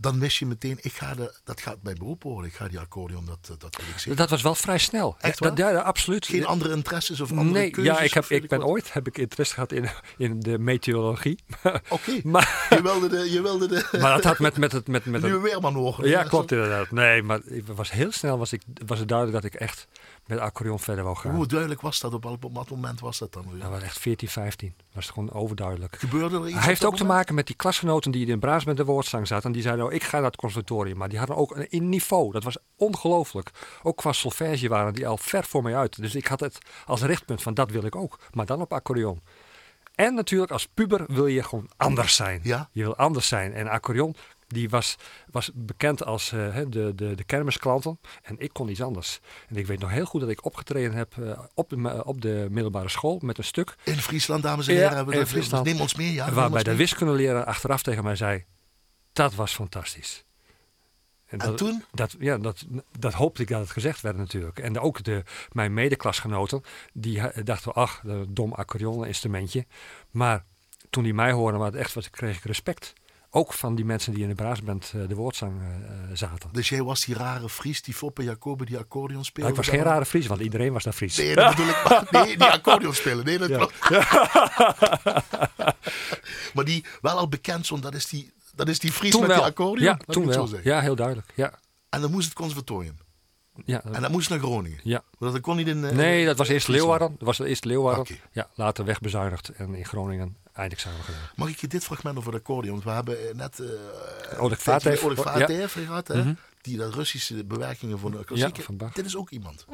dan 0.00 0.18
wist 0.18 0.36
je 0.36 0.46
meteen, 0.46 0.78
ik 0.80 0.92
ga 0.92 1.14
de, 1.14 1.34
dat 1.44 1.60
gaat 1.60 1.76
mijn 1.82 1.96
beroep 1.98 2.22
worden. 2.22 2.50
Ik 2.50 2.56
ga 2.56 2.68
die 2.68 2.78
accordeon, 2.78 3.24
dat, 3.24 3.38
eh, 3.42 3.48
dat 3.58 3.76
wil 3.76 3.86
ik 3.92 3.98
zien. 3.98 4.14
Dat 4.14 4.30
was 4.30 4.42
wel 4.42 4.54
vrij 4.54 4.78
snel. 4.78 5.16
Echt 5.20 5.50
ja, 5.54 5.72
absoluut. 5.72 6.26
Geen 6.26 6.46
andere 6.46 6.74
interesses 6.74 7.20
of 7.20 7.30
andere 7.30 7.50
nee, 7.50 7.70
keuzes? 7.70 7.96
Ja, 7.96 8.00
ik, 8.00 8.14
heb, 8.14 8.24
ik 8.24 8.48
ben 8.48 8.64
ooit 8.64 8.92
heb 8.92 9.06
ik 9.06 9.18
interesse 9.18 9.54
gehad 9.54 9.72
in, 9.72 9.88
in 10.16 10.40
de 10.40 10.58
meteorologie. 10.58 11.38
Oké, 11.62 11.80
okay. 11.88 12.20
maar 12.32 12.66
je 12.70 12.82
wilde 12.82 13.08
de... 13.08 13.30
Je 13.30 13.42
wilde 13.42 13.68
de 13.68 13.88
maar 14.00 14.14
dat 14.14 14.24
had 14.24 14.38
met, 14.38 14.56
met 14.56 14.72
het... 14.72 14.88
Met, 14.88 15.04
met 15.04 15.22
nieuwe 15.22 15.40
weerman 15.40 15.74
horen. 15.74 16.08
Ja, 16.08 16.22
klopt 16.22 16.52
inderdaad. 16.52 16.90
Nee, 16.90 17.22
maar 17.22 17.40
was 17.66 17.90
heel 17.90 18.12
snel 18.12 18.38
was, 18.38 18.52
ik, 18.52 18.62
was 18.86 18.98
het 18.98 19.08
duidelijk 19.08 19.42
dat 19.42 19.52
ik 19.52 19.60
echt 19.60 19.86
met 20.30 20.38
accordeon 20.38 20.78
verder 20.78 21.04
wou 21.04 21.16
gaan. 21.16 21.34
Hoe 21.34 21.46
duidelijk 21.46 21.80
was 21.80 22.00
dat? 22.00 22.14
Op, 22.14 22.24
op 22.24 22.48
wat 22.52 22.70
moment 22.70 23.00
was 23.00 23.18
dat 23.18 23.32
dan? 23.32 23.44
Dat 23.58 23.70
was 23.70 23.82
echt 23.82 23.98
14, 23.98 24.28
15. 24.28 24.74
Was 24.92 25.04
het 25.04 25.14
gewoon 25.14 25.32
overduidelijk. 25.32 25.96
Gebeurde 25.98 26.36
er 26.36 26.46
iets? 26.46 26.58
Hij 26.58 26.66
heeft 26.66 26.84
ook 26.84 26.96
te 26.96 27.04
maken 27.04 27.34
met 27.34 27.46
die 27.46 27.56
klasgenoten 27.56 28.10
die 28.10 28.26
in 28.26 28.38
Braas 28.38 28.64
met 28.64 28.76
de 28.76 28.84
woordzang 28.84 29.26
zaten. 29.26 29.46
En 29.46 29.52
die 29.52 29.62
zeiden, 29.62 29.84
oh, 29.84 29.92
ik 29.92 30.02
ga 30.02 30.16
naar 30.16 30.26
het 30.26 30.36
conservatorium. 30.36 30.96
Maar 30.96 31.08
die 31.08 31.18
hadden 31.18 31.36
ook 31.36 31.56
een, 31.56 31.66
een 31.70 31.88
niveau. 31.88 32.32
Dat 32.32 32.44
was 32.44 32.56
ongelooflijk. 32.76 33.50
Ook 33.82 33.96
qua 33.96 34.12
solfège 34.12 34.68
waren 34.68 34.94
die 34.94 35.06
al 35.06 35.16
ver 35.16 35.44
voor 35.44 35.62
mij 35.62 35.76
uit. 35.76 35.96
Dus 35.96 36.14
ik 36.14 36.26
had 36.26 36.40
het 36.40 36.58
als 36.86 37.02
richtpunt 37.02 37.42
van 37.42 37.54
dat 37.54 37.70
wil 37.70 37.84
ik 37.84 37.96
ook. 37.96 38.18
Maar 38.32 38.46
dan 38.46 38.60
op 38.60 38.72
accordeon. 38.72 39.20
En 39.94 40.14
natuurlijk 40.14 40.50
als 40.50 40.66
puber 40.66 41.04
wil 41.06 41.26
je 41.26 41.42
gewoon 41.42 41.70
anders 41.76 42.16
zijn. 42.16 42.40
Ja? 42.42 42.68
Je 42.72 42.82
wil 42.82 42.96
anders 42.96 43.28
zijn. 43.28 43.54
En 43.54 43.68
accordeon 43.68 44.14
die 44.52 44.68
was, 44.68 44.96
was 45.30 45.50
bekend 45.54 46.04
als 46.04 46.32
uh, 46.32 46.56
de, 46.68 46.92
de, 46.94 47.14
de 47.14 47.24
kermisklanten. 47.24 48.00
En 48.22 48.34
ik 48.38 48.52
kon 48.52 48.68
iets 48.68 48.82
anders. 48.82 49.20
En 49.48 49.56
ik 49.56 49.66
weet 49.66 49.78
nog 49.78 49.90
heel 49.90 50.04
goed 50.04 50.20
dat 50.20 50.30
ik 50.30 50.44
opgetreden 50.44 50.92
heb 50.92 51.14
uh, 51.18 51.38
op, 51.54 51.68
de, 51.68 52.04
op 52.04 52.20
de 52.20 52.46
middelbare 52.50 52.88
school 52.88 53.18
met 53.22 53.38
een 53.38 53.44
stuk. 53.44 53.74
In 53.84 53.96
Friesland, 53.96 54.42
dames 54.42 54.66
en 54.66 54.74
heren. 54.74 54.90
Ja, 54.90 54.96
hebben 54.96 55.14
we 55.14 55.20
in 55.20 55.26
Friesland. 55.26 55.64
Neem 55.64 55.80
ons 55.80 55.94
mee, 55.94 56.12
ja. 56.12 56.32
Waarbij 56.32 56.62
de 56.62 56.76
wiskundeleraar 56.76 57.44
achteraf 57.44 57.82
tegen 57.82 58.04
mij 58.04 58.16
zei, 58.16 58.44
dat 59.12 59.34
was 59.34 59.54
fantastisch. 59.54 60.24
En, 61.26 61.38
dat, 61.38 61.56
toen? 61.56 61.84
Dat, 61.92 62.16
ja, 62.18 62.38
dat, 62.38 62.66
dat 62.98 63.12
hoopte 63.12 63.42
ik 63.42 63.48
dat 63.48 63.60
het 63.60 63.70
gezegd 63.70 64.00
werd 64.00 64.16
natuurlijk. 64.16 64.58
En 64.58 64.78
ook 64.78 65.02
de, 65.02 65.22
mijn 65.52 65.74
medeklasgenoten, 65.74 66.62
die 66.92 67.42
dachten, 67.42 67.74
ach, 67.74 68.00
een 68.04 68.34
dom 68.34 68.52
accordeon-instrumentje. 68.52 69.66
Maar 70.10 70.44
toen 70.90 71.02
die 71.02 71.14
mij 71.14 71.32
hoorden, 71.32 71.60
maar 71.60 71.74
echt 71.74 71.94
was, 71.94 72.10
kreeg 72.10 72.36
ik 72.36 72.44
respect. 72.44 72.92
Ook 73.32 73.52
van 73.52 73.74
die 73.74 73.84
mensen 73.84 74.12
die 74.12 74.22
in 74.22 74.28
de 74.28 74.34
braasband 74.34 74.92
uh, 74.96 75.08
de 75.08 75.14
woordzang 75.14 75.60
uh, 75.60 75.68
zaten. 76.12 76.48
Dus 76.52 76.68
jij 76.68 76.82
was 76.82 77.04
die 77.04 77.14
rare 77.14 77.48
Fries, 77.48 77.82
die 77.82 77.94
Foppe 77.94 78.22
Jacobi, 78.22 78.64
die 78.64 78.78
accordeon 78.78 79.24
speelde? 79.24 79.50
Nou, 79.50 79.60
ik 79.60 79.66
was 79.66 79.76
geen 79.76 79.92
rare 79.92 80.04
Fries, 80.04 80.26
want 80.26 80.40
iedereen 80.40 80.72
was 80.72 80.84
daar 80.84 80.92
Fries. 80.92 81.16
Nee, 81.16 81.34
dat 81.34 81.50
bedoel 81.50 81.68
ik. 81.68 81.82
Maar, 82.10 82.24
nee, 82.26 82.36
die 82.36 82.46
accordeon 82.46 82.94
spelen. 82.94 83.24
Nee, 83.24 83.38
dat 83.38 83.48
ja. 83.48 83.68
maar 86.54 86.64
die 86.64 86.84
wel 87.00 87.18
al 87.18 87.28
bekend 87.28 87.64
stond, 87.64 87.82
dat 87.82 87.94
is 87.94 88.06
die, 88.06 88.32
dat 88.54 88.68
is 88.68 88.78
die 88.78 88.92
Fries 88.92 89.10
toen 89.10 89.20
met 89.20 89.30
wel. 89.30 89.38
die 89.38 89.46
accordeon? 89.46 89.84
Ja, 89.84 89.96
toen 90.06 90.26
wel. 90.26 90.48
Ja, 90.62 90.80
heel 90.80 90.94
duidelijk. 90.96 91.32
Ja. 91.34 91.58
En 91.88 92.00
dan 92.00 92.10
moest 92.10 92.24
het 92.24 92.34
conservatorium? 92.34 92.96
Ja, 93.64 93.82
en 93.82 94.02
dat 94.02 94.10
moest 94.10 94.30
naar 94.30 94.38
Groningen? 94.38 94.80
Ja. 94.82 95.02
Want 95.18 95.32
dat 95.32 95.42
kon 95.42 95.56
niet 95.56 95.66
in... 95.66 95.78
Uh, 95.84 95.90
nee, 95.90 96.24
dat 96.24 96.36
was 96.36 96.48
eerst 96.48 96.68
Leeuwarden. 96.68 97.14
Dat 97.18 97.26
was 97.26 97.38
eerst 97.38 97.64
Leeuwarden. 97.64 98.00
Okay. 98.00 98.20
Ja, 98.32 98.48
later 98.54 98.84
wegbezuinigd 98.84 99.48
en 99.48 99.74
in 99.74 99.84
Groningen 99.84 100.36
eindexamen 100.60 101.04
gedaan. 101.04 101.20
Mag 101.34 101.48
ik 101.48 101.60
je 101.60 101.66
dit 101.66 101.84
fragment 101.84 102.18
over 102.18 102.32
de 102.32 102.38
accordeon? 102.38 102.72
Want 102.72 102.84
we 102.84 102.90
hebben 102.90 103.36
net... 103.36 103.58
Uh, 103.58 104.42
Oleg 104.42 104.62
Vatev. 104.62 105.02
Oleg 105.02 105.18
Vatev 105.18 105.74
ja. 105.74 105.84
gehad, 105.84 106.08
hè? 106.08 106.14
Mm 106.14 106.22
-hmm. 106.22 106.36
Die 106.60 106.76
dat 106.76 106.94
Russische 106.94 107.44
bewerkingen 107.44 107.98
van 107.98 108.10
de 108.10 108.24
klassieke... 108.24 108.62
Ja, 108.78 108.90
dit 108.92 109.04
is 109.04 109.16
ook 109.16 109.30
iemand. 109.30 109.66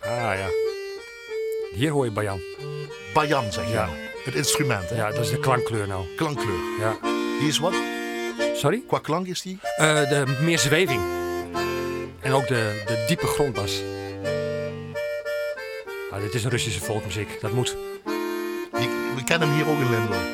Ah, 0.00 0.38
ja. 0.38 0.48
Hier 1.74 1.90
hoor 1.90 2.04
je 2.04 2.10
Bayan. 2.10 2.40
Bayan, 3.14 3.52
zeg 3.52 3.64
je 3.64 3.72
ja. 3.72 3.86
nou. 3.86 3.98
Het 4.24 4.34
instrument, 4.34 4.90
hè? 4.90 4.96
Ja, 4.96 5.10
dat 5.10 5.18
is 5.18 5.30
de 5.30 5.40
klankkleur 5.40 5.86
nou. 5.86 6.06
Klankkleur. 6.16 6.58
Ja. 6.78 6.96
Die 7.38 7.48
is 7.48 7.58
wat? 7.58 7.74
Sorry? 8.54 8.82
Qua 8.86 8.98
klank 8.98 9.26
is 9.26 9.42
die? 9.42 9.58
Uh, 9.62 10.08
de 10.08 10.38
meer 10.40 10.58
zweving. 10.58 11.02
En 12.20 12.32
ook 12.32 12.46
de, 12.46 12.82
de 12.86 13.04
diepe 13.06 13.26
grondbas. 13.26 13.80
Ah, 16.16 16.22
dit 16.22 16.34
is 16.34 16.44
een 16.44 16.50
Russische 16.50 16.80
volkmuziek. 16.80 17.40
Dat 17.40 17.52
moet. 17.52 17.76
Je, 18.72 19.12
we 19.16 19.24
kennen 19.24 19.48
hem 19.48 19.56
hier 19.56 19.68
ook 19.68 19.78
in 19.78 19.90
Limburg. 19.90 20.26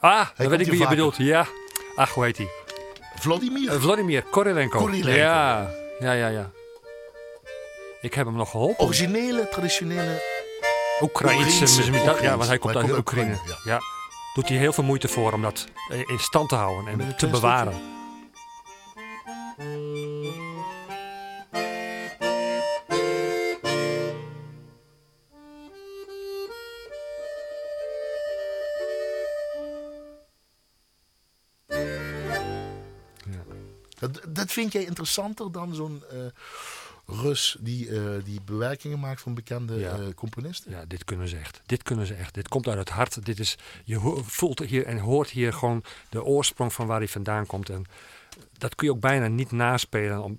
Ah, 0.00 0.26
dan 0.36 0.48
weet 0.48 0.60
ik 0.60 0.66
wie 0.66 0.78
je 0.80 0.88
bedoelt. 0.88 1.16
Ja. 1.16 1.46
Ach, 1.96 2.10
hoe 2.14 2.24
heet 2.24 2.36
hij? 2.36 2.48
Vladimir? 3.18 3.72
Uh, 3.72 3.80
Vladimir 3.80 4.22
Korilenko. 4.22 4.78
Korilenko. 4.78 5.18
Ja, 5.18 5.70
ja, 5.98 6.12
ja, 6.12 6.28
ja. 6.28 6.50
Ik 8.00 8.14
heb 8.14 8.26
hem 8.26 8.34
nog 8.34 8.50
geholpen. 8.50 8.84
Originele, 8.84 9.48
traditionele... 9.48 10.22
Oekraïnse 11.00 11.60
muziek. 11.60 12.20
Ja, 12.20 12.36
want 12.36 12.48
hij 12.48 12.58
komt 12.58 12.76
uit 12.76 12.96
Oekraïne. 12.96 13.38
Ja. 13.46 13.56
ja. 13.64 13.80
Doet 14.34 14.48
hij 14.48 14.58
heel 14.58 14.72
veel 14.72 14.84
moeite 14.84 15.08
voor 15.08 15.32
om 15.32 15.42
dat 15.42 15.66
in 16.06 16.18
stand 16.18 16.48
te 16.48 16.54
houden 16.54 16.86
en 16.86 17.16
te 17.16 17.28
bewaren. 17.28 17.74
Vind 34.52 34.72
jij 34.72 34.84
interessanter 34.84 35.52
dan 35.52 35.74
zo'n 35.74 36.02
uh, 36.12 36.18
Rus 37.06 37.56
die, 37.60 37.88
uh, 37.88 38.24
die 38.24 38.40
bewerkingen 38.44 39.00
maakt 39.00 39.20
van 39.20 39.34
bekende 39.34 39.78
ja. 39.78 39.98
uh, 39.98 40.06
componisten? 40.14 40.70
Ja, 40.70 40.84
dit 40.84 41.04
kunnen 41.04 41.28
ze 41.28 41.36
echt. 41.36 41.60
Dit 41.66 41.82
kunnen 41.82 42.06
ze 42.06 42.14
echt. 42.14 42.34
Dit 42.34 42.48
komt 42.48 42.68
uit 42.68 42.78
het 42.78 42.88
hart. 42.88 43.24
Dit 43.24 43.38
is, 43.38 43.58
je 43.84 44.20
voelt 44.24 44.58
hier 44.58 44.86
en 44.86 44.98
hoort 44.98 45.30
hier 45.30 45.52
gewoon 45.52 45.84
de 46.08 46.24
oorsprong 46.24 46.72
van 46.72 46.86
waar 46.86 46.98
hij 46.98 47.08
vandaan 47.08 47.46
komt. 47.46 47.68
En 47.68 47.84
dat 48.58 48.74
kun 48.74 48.86
je 48.86 48.92
ook 48.92 49.00
bijna 49.00 49.26
niet 49.26 49.50
naspelen. 49.50 50.22
Om, 50.22 50.36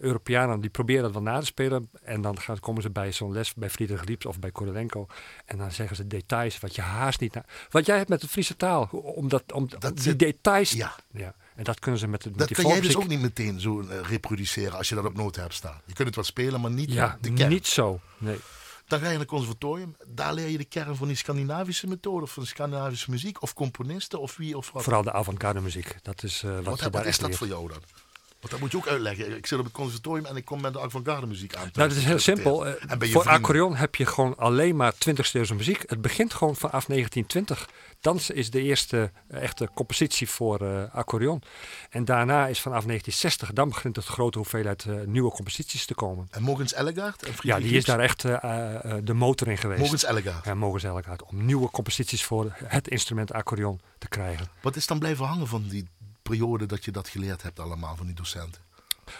Europeanen 0.00 0.60
die 0.60 0.70
proberen 0.70 1.02
dat 1.02 1.12
wel 1.12 1.22
na 1.22 1.38
te 1.38 1.46
spelen. 1.46 1.90
En 2.02 2.20
dan 2.20 2.40
gaan, 2.40 2.60
komen 2.60 2.82
ze 2.82 2.90
bij 2.90 3.12
zo'n 3.12 3.32
les 3.32 3.54
bij 3.54 3.70
Friedrich 3.70 4.04
Liebs 4.04 4.26
of 4.26 4.38
bij 4.38 4.50
Korolenko. 4.50 5.06
En 5.44 5.58
dan 5.58 5.72
zeggen 5.72 5.96
ze 5.96 6.06
details 6.06 6.60
wat 6.60 6.74
je 6.74 6.82
haast 6.82 7.20
niet... 7.20 7.34
Na, 7.34 7.44
wat 7.70 7.86
jij 7.86 7.96
hebt 7.96 8.08
met 8.08 8.20
de 8.20 8.28
Friese 8.28 8.56
taal. 8.56 8.88
Om, 8.92 9.28
dat, 9.28 9.52
om, 9.52 9.68
dat 9.68 9.90
om 9.90 10.02
die 10.02 10.16
details... 10.16 10.70
Ja. 10.70 10.94
ja. 11.10 11.34
En 11.54 11.64
dat 11.64 11.78
kunnen 11.78 12.00
ze 12.00 12.06
met, 12.06 12.24
met 12.24 12.38
dat 12.38 12.46
die 12.46 12.56
kan 12.56 12.66
jij 12.66 12.80
dus 12.80 12.96
ook 12.96 13.08
niet 13.08 13.20
meteen 13.20 13.60
zo 13.60 13.80
uh, 13.80 14.00
reproduceren 14.00 14.78
als 14.78 14.88
je 14.88 14.94
dat 14.94 15.04
op 15.04 15.14
noten 15.14 15.42
hebt 15.42 15.54
staan. 15.54 15.80
Je 15.84 15.92
kunt 15.92 16.06
het 16.06 16.16
wel 16.16 16.24
spelen, 16.24 16.60
maar 16.60 16.70
niet 16.70 16.92
ja, 16.92 17.18
de 17.20 17.32
kern. 17.32 17.50
niet 17.50 17.66
zo. 17.66 18.00
Nee. 18.18 18.38
Dan 18.86 18.98
ga 18.98 19.04
je 19.06 19.10
naar 19.10 19.20
het 19.20 19.30
conservatorium. 19.30 19.96
Daar 20.06 20.34
leer 20.34 20.48
je 20.48 20.58
de 20.58 20.64
kern 20.64 20.96
van 20.96 21.06
die 21.06 21.16
Scandinavische 21.16 21.86
methode 21.86 22.22
of 22.22 22.32
van 22.32 22.46
Scandinavische 22.46 23.10
muziek 23.10 23.42
of 23.42 23.54
componisten 23.54 24.20
of 24.20 24.36
wie 24.36 24.56
of 24.56 24.70
wat. 24.70 24.82
Vooral 24.82 25.02
de 25.02 25.12
avant-garde 25.12 25.60
muziek. 25.60 25.96
Dat 26.02 26.22
is 26.22 26.42
uh, 26.42 26.54
wat, 26.54 26.64
wat, 26.64 26.78
je 26.78 26.82
wat 26.82 26.92
daar 26.92 27.06
is 27.06 27.18
dat 27.18 27.36
voor 27.36 27.46
jou 27.46 27.68
dan? 27.68 27.82
Want 28.42 28.54
dat 28.54 28.60
moet 28.60 28.70
je 28.70 28.76
ook 28.76 28.86
uitleggen. 28.86 29.36
Ik 29.36 29.46
zit 29.46 29.58
op 29.58 29.64
het 29.64 29.74
conservatorium 29.74 30.26
en 30.26 30.36
ik 30.36 30.44
kom 30.44 30.60
met 30.60 30.72
de 30.72 30.80
avant-garde 30.80 31.26
muziek 31.26 31.54
aan. 31.54 31.70
Nou, 31.72 31.88
dat 31.88 31.98
is 31.98 32.04
heel 32.04 32.18
simpel. 32.18 32.66
Uh, 32.66 32.72
voor 32.72 32.98
vrienden? 32.98 33.26
accordeon 33.26 33.76
heb 33.76 33.94
je 33.94 34.06
gewoon 34.06 34.36
alleen 34.36 34.76
maar 34.76 34.94
20 34.98 35.34
eeuwse 35.34 35.54
muziek. 35.54 35.82
Het 35.86 36.00
begint 36.00 36.34
gewoon 36.34 36.56
vanaf 36.56 36.84
1920. 36.84 37.68
Dan 38.00 38.20
is 38.32 38.50
de 38.50 38.62
eerste 38.62 39.10
uh, 39.30 39.42
echte 39.42 39.68
compositie 39.74 40.28
voor 40.28 40.62
uh, 40.62 40.82
accordeon. 40.92 41.42
En 41.90 42.04
daarna 42.04 42.46
is 42.46 42.60
vanaf 42.60 42.84
1960, 42.84 43.52
dan 43.52 43.68
begint 43.68 43.96
het 43.96 44.04
grote 44.04 44.38
hoeveelheid 44.38 44.86
nieuwe 45.06 45.30
composities 45.30 45.86
te 45.86 45.94
komen. 45.94 46.28
En 46.30 46.42
Mogens 46.42 46.72
Ellegaard? 46.72 47.28
Ja, 47.40 47.58
die 47.58 47.76
is 47.76 47.84
daar 47.84 48.00
echt 48.00 48.22
de 48.22 49.14
motor 49.14 49.48
in 49.48 49.58
geweest. 49.58 49.80
Mogens 49.80 50.04
Ellegaard? 50.04 50.44
Ja, 50.44 50.54
Mogens 50.54 50.84
Ellegaard. 50.84 51.22
Om 51.22 51.44
nieuwe 51.44 51.70
composities 51.70 52.24
voor 52.24 52.52
het 52.64 52.88
instrument 52.88 53.32
accordeon 53.32 53.80
te 53.98 54.08
krijgen. 54.08 54.46
Wat 54.60 54.76
is 54.76 54.86
dan 54.86 54.98
blijven 54.98 55.24
hangen 55.24 55.46
van 55.46 55.64
die 55.68 55.88
periode 56.22 56.66
dat 56.66 56.84
je 56.84 56.90
dat 56.90 57.08
geleerd 57.08 57.42
hebt 57.42 57.60
allemaal 57.60 57.96
van 57.96 58.06
die 58.06 58.14
docenten? 58.14 58.60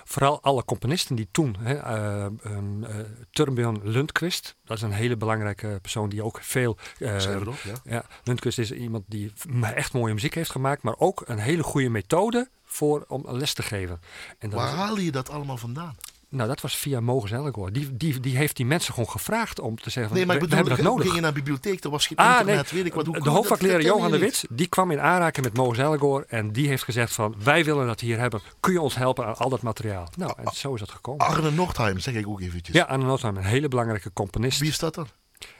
vooral 0.05 0.42
alle 0.42 0.64
componisten 0.64 1.16
die 1.16 1.28
toen, 1.30 1.57
hè, 1.59 1.74
uh, 1.74 2.24
um, 2.44 2.84
uh, 2.84 2.90
Turbjörn 3.30 3.80
Lundqvist, 3.82 4.57
dat 4.64 4.76
is 4.76 4.82
een 4.82 4.92
hele 4.92 5.16
belangrijke 5.16 5.78
persoon 5.82 6.09
die 6.09 6.22
ook 6.22 6.38
veel. 6.42 6.76
Uh, 6.98 7.20
ja. 7.20 7.46
ja. 7.84 8.05
Lundqvist 8.24 8.59
is 8.59 8.72
iemand 8.72 9.05
die 9.07 9.32
echt 9.74 9.92
mooie 9.92 10.14
muziek 10.14 10.34
heeft 10.34 10.50
gemaakt, 10.50 10.82
maar 10.82 10.98
ook 10.98 11.22
een 11.26 11.38
hele 11.38 11.62
goede 11.62 11.88
methode 11.88 12.48
voor 12.64 13.05
om 13.09 13.24
les 13.26 13.55
te 13.55 13.62
geven. 13.62 14.00
En 14.38 14.50
Waar 14.50 14.68
haalde 14.68 15.05
je 15.05 15.12
dat 15.12 15.30
allemaal 15.30 15.57
vandaan? 15.57 15.96
Nou, 16.33 16.49
dat 16.49 16.61
was 16.61 16.76
via 16.76 17.01
Mogens 17.01 17.33
Ellegoor. 17.33 17.72
Die, 17.72 17.97
die, 17.97 18.20
die 18.20 18.37
heeft 18.37 18.57
die 18.57 18.66
mensen 18.66 18.95
gewoon 18.95 19.09
gevraagd 19.09 19.61
om 19.61 19.76
te 19.76 19.91
zeggen: 19.91 20.07
van, 20.07 20.16
Nee, 20.16 20.26
maar 20.26 20.35
ik 20.37 20.43
we, 20.43 20.49
bedoel, 20.49 20.64
we 20.64 20.68
hebben 20.70 20.85
dat 20.85 20.95
nodig. 20.95 21.03
ging 21.05 21.14
je 21.16 21.20
naar 21.22 21.33
de 21.35 21.39
bibliotheek, 21.43 21.85
er 21.85 21.91
was 21.91 22.07
geen 22.07 22.16
Ah, 22.16 22.39
internet, 22.41 22.72
nee. 22.72 22.83
weet 22.83 22.87
ik 22.91 22.95
wat. 22.97 23.07
Hoe 23.07 23.20
de 23.20 23.30
hoofdvakleraar 23.30 23.83
Johan 23.83 24.11
de 24.11 24.18
je 24.18 24.24
niet? 24.24 24.41
Wit, 24.41 24.59
die 24.59 24.66
kwam 24.66 24.91
in 24.91 25.01
aanraking 25.01 25.45
met 25.47 25.57
Mogens 25.57 25.78
Ellegoor. 25.78 26.24
En 26.28 26.53
die 26.53 26.68
heeft 26.68 26.83
gezegd 26.83 27.12
van, 27.12 27.35
wij 27.45 27.64
willen 27.64 27.87
dat 27.87 28.01
hier 28.01 28.18
hebben. 28.18 28.41
Kun 28.61 28.72
je 28.72 28.80
ons 28.80 28.95
helpen 28.95 29.26
aan 29.26 29.37
al 29.37 29.49
dat 29.49 29.62
materiaal? 29.62 30.09
Nou, 30.16 30.33
en 30.37 30.53
zo 30.53 30.74
is 30.74 30.80
dat 30.80 30.91
gekomen. 30.91 31.26
Arne 31.26 31.51
Nordheim, 31.51 31.99
zeg 31.99 32.14
ik 32.14 32.28
ook 32.28 32.41
eventjes. 32.41 32.76
Ja, 32.76 32.85
Arne 32.85 33.05
Nordheim, 33.05 33.37
een 33.37 33.45
hele 33.45 33.68
belangrijke 33.68 34.12
componist. 34.12 34.59
Wie 34.61 34.68
is 34.70 34.78
dat 34.78 34.95
dan? 34.95 35.07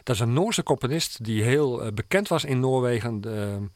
Dat 0.03 0.15
is 0.15 0.21
een 0.21 0.33
Noorse 0.33 0.63
componist 0.63 1.25
die 1.25 1.43
heel 1.43 1.83
eh, 1.83 1.93
bekend 1.93 2.29
was 2.29 2.45
in 2.45 2.61
Noorwegen. 2.61 3.21
de- 3.21 3.69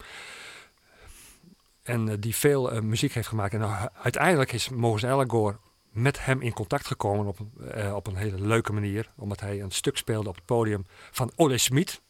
en 1.82 2.08
eh, 2.08 2.14
die 2.20 2.34
veel 2.36 2.70
eh, 2.72 2.80
muziek 2.80 3.12
heeft 3.14 3.28
gemaakt. 3.28 3.54
En 3.54 3.90
uiteindelijk 4.02 4.52
is 4.52 4.68
Mogens 4.68 5.02
Ellegoor 5.02 5.58
met 5.96 6.24
hem 6.24 6.40
in 6.42 6.52
contact 6.52 6.86
gekomen 6.86 7.26
op, 7.26 7.38
een- 7.38 7.70
eh, 7.70 7.94
op 7.94 8.06
een 8.06 8.16
hele 8.16 8.40
leuke 8.40 8.72
manier. 8.72 9.10
Omdat 9.16 9.40
hij 9.40 9.60
een 9.60 9.70
stuk 9.70 9.96
speelde 9.96 10.28
op 10.28 10.34
het 10.34 10.44
podium 10.44 10.86
van 11.10 11.32
Olle 11.36 11.58
Smit. 11.58 12.00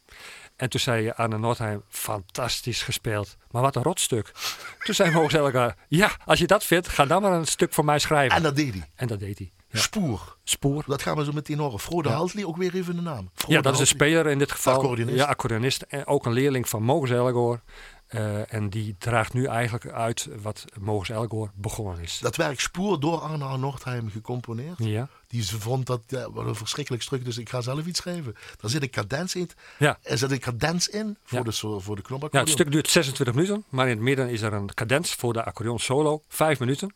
En 0.55 0.69
toen 0.69 0.79
zei 0.79 1.09
Arne 1.09 1.37
Nordheim, 1.37 1.83
fantastisch 1.89 2.81
gespeeld. 2.83 3.37
Maar 3.51 3.61
wat 3.61 3.75
een 3.75 3.83
rotstuk. 3.83 4.31
toen 4.85 4.95
zei 4.95 5.11
Mogens 5.11 5.33
Ellegoor, 5.33 5.73
ja, 5.87 6.11
als 6.25 6.39
je 6.39 6.47
dat 6.47 6.63
vindt, 6.63 6.87
ga 6.87 7.05
dan 7.05 7.21
maar 7.21 7.31
een 7.31 7.45
stuk 7.47 7.73
voor 7.73 7.85
mij 7.85 7.99
schrijven. 7.99 8.37
En 8.37 8.43
dat 8.43 8.55
deed 8.55 8.73
hij. 8.73 8.89
En 8.95 9.07
dat 9.07 9.19
deed 9.19 9.37
hij. 9.37 9.51
Ja. 9.69 9.79
Spoor. 9.79 10.37
Spoor. 10.43 10.83
Dat 10.87 11.01
gaan 11.01 11.17
we 11.17 11.23
zo 11.23 11.31
meteen 11.31 11.59
horen. 11.59 11.79
Frode 11.79 12.09
Ja. 12.09 12.15
Haltley, 12.15 12.45
ook 12.45 12.57
weer 12.57 12.75
even 12.75 12.95
de 12.95 13.01
naam. 13.01 13.29
Frode 13.33 13.53
Ja, 13.53 13.61
dat 13.61 13.71
is 13.73 13.79
de 13.79 13.85
Haltley. 13.85 14.07
speler 14.09 14.31
in 14.31 14.37
dit 14.39 14.51
geval. 14.51 14.73
Accordeonist. 14.73 15.17
Ja, 15.17 15.25
accordeonist. 15.25 15.81
En 15.81 16.07
ook 16.07 16.25
een 16.25 16.31
leerling 16.33 16.69
van 16.69 16.83
Mogens 16.83 17.11
Ellegoor. 17.11 17.61
Eh, 18.07 18.53
en 18.53 18.69
die 18.69 18.95
draagt 18.99 19.33
nu 19.33 19.45
eigenlijk 19.45 19.87
uit 19.87 20.27
wat 20.41 20.65
Mogens 20.79 21.09
Ellegoor 21.09 21.51
begonnen 21.55 21.99
is. 22.03 22.19
Dat 22.19 22.35
werk 22.35 22.59
Spoor 22.59 22.99
door 22.99 23.19
Arne 23.19 23.57
Nordheim 23.57 24.09
gecomponeerd. 24.09 24.77
Ja. 24.77 25.07
Die 25.27 25.45
vond 25.45 25.85
dat 25.85 26.01
ja, 26.07 26.31
wat 26.31 26.45
een 26.45 26.55
verschrikkelijk 26.55 27.03
stuk, 27.03 27.25
dus 27.25 27.37
ik 27.37 27.49
ga 27.49 27.61
zelf 27.61 27.85
iets 27.85 27.99
schrijven. 27.99 28.35
Daar 28.57 28.69
zit 28.71 28.81
een 28.81 28.89
cadens 28.89 29.35
in. 29.35 29.49
Ja. 29.79 29.97
Er 30.01 30.17
zit 30.17 30.31
een 30.31 30.39
cadens 30.39 30.87
in 30.87 31.17
voor 31.23 31.37
Ja. 31.37 31.43
de, 31.43 31.79
voor 31.81 31.95
de 31.95 32.27
ja, 32.31 32.39
het 32.39 32.49
stuk 32.49 32.71
duurt 32.71 32.89
26 32.89 33.35
minuten, 33.35 33.63
maar 33.69 33.85
in 33.87 33.91
het 33.95 34.01
midden 34.01 34.29
is 34.29 34.41
er 34.41 34.53
een 34.53 34.73
cadens 34.73 35.13
voor 35.13 35.33
de 35.33 35.43
accordeon 35.43 35.79
solo, 35.79 36.23
5 36.27 36.59
minuten. 36.59 36.93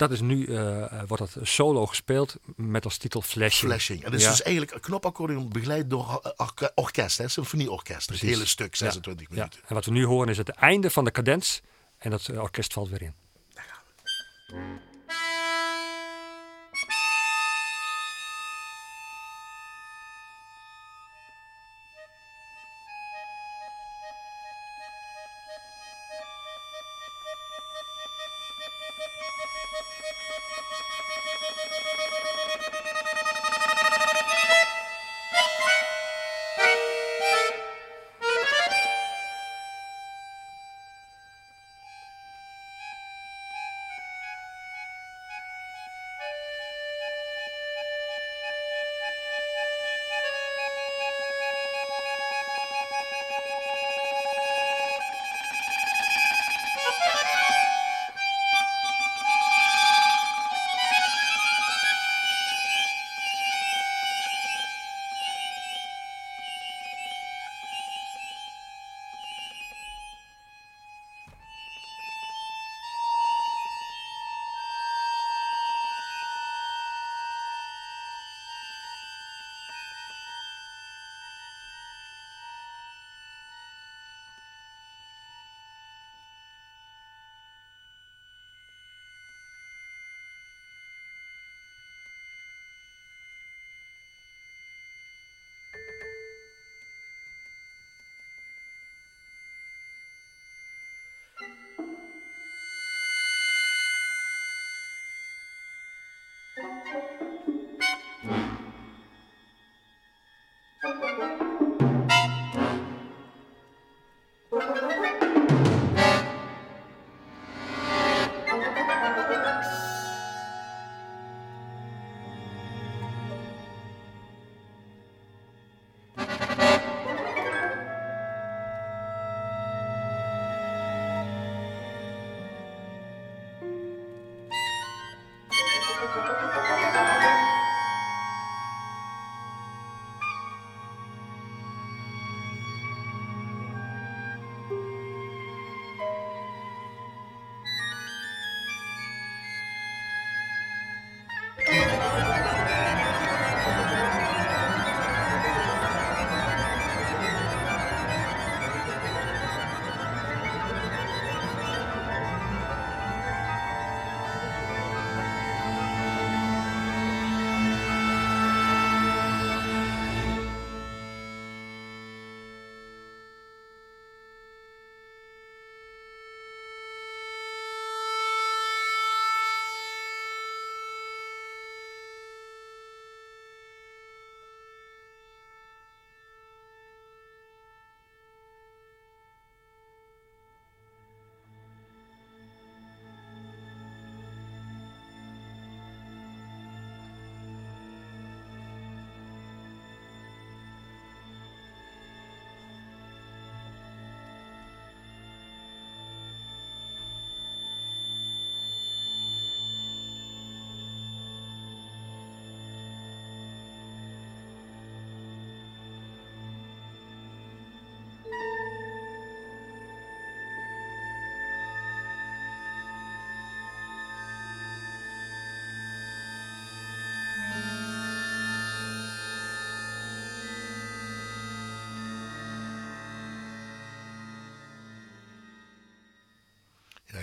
Dat 0.00 0.10
is 0.10 0.20
nu, 0.20 0.44
eh, 0.46 0.82
eh, 0.82 1.02
wordt 1.06 1.34
dat 1.34 1.46
solo 1.48 1.86
gespeeld 1.86 2.36
met 2.56 2.84
als 2.84 2.96
titel 2.96 3.20
Flashing. 3.22 3.70
Flashing. 3.70 4.04
En 4.04 4.10
dat 4.10 4.20
is 4.20 4.24
Ja. 4.26 4.30
dus 4.30 4.42
eigenlijk 4.42 4.74
een 4.74 4.80
knopaccordeon 4.80 5.48
begeleid 5.48 5.90
door 5.90 6.06
or- 6.08 6.32
orke- 6.36 6.72
orkest, 6.74 7.18
hè, 7.18 7.28
symfonieorkest. 7.28 7.98
Het 7.98 8.06
Precies. 8.06 8.28
hele 8.30 8.46
stuk, 8.46 8.76
26 8.76 9.28
Ja. 9.28 9.34
minuten. 9.34 9.60
En 9.66 9.74
wat 9.74 9.84
we 9.84 9.90
nu 9.90 10.04
horen 10.04 10.28
is 10.28 10.36
het 10.36 10.48
einde 10.48 10.90
van 10.90 11.04
de 11.04 11.10
cadens 11.10 11.60
en 11.98 12.10
dat 12.10 12.28
eh, 12.28 12.40
orkest 12.40 12.72
valt 12.72 12.88
weer 12.88 13.02
in. 13.02 13.14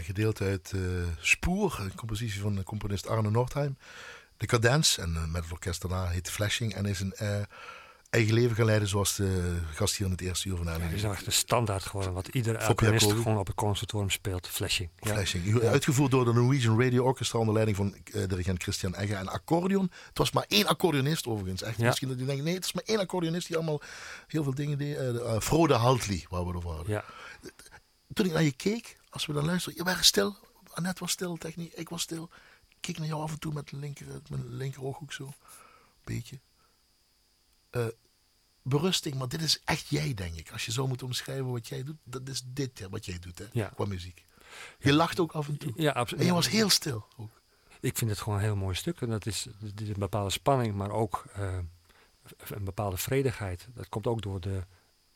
Gedeeld 0.03 0.41
uit 0.41 0.71
uh, 0.75 0.81
Spoor, 1.19 1.77
een 1.79 1.95
compositie 1.95 2.41
van 2.41 2.55
de 2.55 2.63
componist 2.63 3.07
Arno 3.07 3.29
Nordheim. 3.29 3.77
De 4.37 4.45
cadens, 4.45 4.97
en 4.97 5.31
met 5.31 5.43
het 5.43 5.51
orkest 5.51 5.81
daarna 5.81 6.07
heet 6.07 6.29
Flashing. 6.29 6.73
En 6.73 6.85
is 6.85 6.99
een 6.99 7.13
eigen 8.09 8.33
leven 8.33 8.55
gaan 8.55 8.65
leiden 8.65 8.87
zoals 8.87 9.15
de 9.15 9.57
gast 9.73 9.95
hier 9.95 10.05
in 10.05 10.11
het 10.11 10.21
eerste 10.21 10.49
uur 10.49 10.57
van 10.57 10.67
Het 10.67 10.91
is 10.91 11.01
nou 11.01 11.13
echt 11.13 11.25
een 11.25 11.31
standaard 11.31 11.83
geworden 11.83 12.13
wat 12.13 12.27
iedere 12.27 12.59
alcoholist 12.59 13.11
gewoon 13.11 13.37
op 13.37 13.47
het 13.47 13.55
conservatorium 13.55 14.09
speelt. 14.09 14.47
Flashing. 14.47 14.89
Ja. 14.99 15.13
Flashing. 15.13 15.61
Uitgevoerd 15.61 16.11
door 16.11 16.25
de 16.25 16.33
Norwegian 16.33 16.81
Radio 16.81 17.03
Orchestra 17.03 17.39
onder 17.39 17.53
leiding 17.53 17.77
van 17.77 17.95
uh, 18.13 18.27
dirigent 18.27 18.63
Christian 18.63 18.95
Egge 18.95 19.15
en 19.15 19.27
accordeon. 19.27 19.91
Het 20.07 20.17
was 20.17 20.31
maar 20.31 20.45
één 20.47 20.67
accordeonist 20.67 21.27
overigens. 21.27 21.61
Echt, 21.61 21.77
Misschien 21.77 22.07
dat 22.07 22.19
je 22.19 22.25
denkt, 22.25 22.43
nee, 22.43 22.53
het 22.53 22.65
is 22.65 22.73
maar 22.73 22.83
één 22.85 22.99
accordeonist 22.99 23.47
die 23.47 23.55
allemaal 23.55 23.81
heel 24.27 24.43
veel 24.43 24.55
dingen 24.55 24.77
deed. 24.77 24.97
Uh, 24.97 25.39
Frode 25.39 25.73
Haltli, 25.73 26.25
waar 26.29 26.41
we 26.41 26.47
het 26.47 26.57
over 26.57 26.69
hadden. 26.69 26.93
Ja. 26.93 27.03
Toen 28.13 28.25
ik 28.25 28.31
naar 28.31 28.43
je 28.43 28.51
keek, 28.51 28.97
als 29.09 29.25
we 29.25 29.33
dan 29.33 29.45
luisterden, 29.45 29.85
je 29.85 29.95
was 29.95 30.07
stil. 30.07 30.35
Annette 30.73 30.99
was 30.99 31.11
stil, 31.11 31.37
techniek, 31.37 31.73
ik 31.73 31.89
was 31.89 32.01
stil. 32.01 32.29
Ik 32.69 32.77
keek 32.79 32.97
naar 32.97 33.07
jou 33.07 33.21
af 33.21 33.31
en 33.31 33.39
toe 33.39 33.53
met, 33.53 33.71
linker, 33.71 34.07
met 34.07 34.29
mijn 34.29 34.55
linker 34.55 34.83
ooghoek 34.83 35.13
zo. 35.13 35.33
Beetje. 36.03 36.39
Uh, 37.71 37.87
berusting, 38.61 39.15
maar 39.15 39.27
dit 39.27 39.41
is 39.41 39.61
echt 39.63 39.87
jij, 39.87 40.13
denk 40.13 40.35
ik. 40.35 40.51
Als 40.51 40.65
je 40.65 40.71
zo 40.71 40.87
moet 40.87 41.03
omschrijven 41.03 41.51
wat 41.51 41.67
jij 41.67 41.83
doet, 41.83 41.97
dat 42.03 42.29
is 42.29 42.41
dit 42.45 42.87
wat 42.89 43.05
jij 43.05 43.19
doet, 43.19 43.39
hè, 43.39 43.45
ja. 43.51 43.71
qua 43.75 43.85
muziek. 43.85 44.25
Je 44.79 44.93
lacht 44.93 45.19
ook 45.19 45.31
af 45.31 45.47
en 45.47 45.57
toe. 45.57 45.73
Ja, 45.75 45.91
absoluut. 45.91 46.21
En 46.21 46.27
je 46.27 46.33
was 46.33 46.49
heel 46.49 46.69
stil 46.69 47.07
ook. 47.17 47.41
Ik 47.79 47.97
vind 47.97 48.09
het 48.09 48.19
gewoon 48.19 48.37
een 48.37 48.43
heel 48.43 48.55
mooi 48.55 48.75
stuk. 48.75 49.01
En 49.01 49.09
dat 49.09 49.25
is, 49.25 49.47
dat 49.59 49.81
is 49.81 49.87
een 49.87 49.99
bepaalde 49.99 50.29
spanning, 50.29 50.75
maar 50.75 50.91
ook 50.91 51.25
uh, 51.37 51.57
een 52.47 52.63
bepaalde 52.63 52.97
vredigheid. 52.97 53.67
Dat 53.73 53.89
komt 53.89 54.07
ook 54.07 54.21
door 54.21 54.41
de 54.41 54.63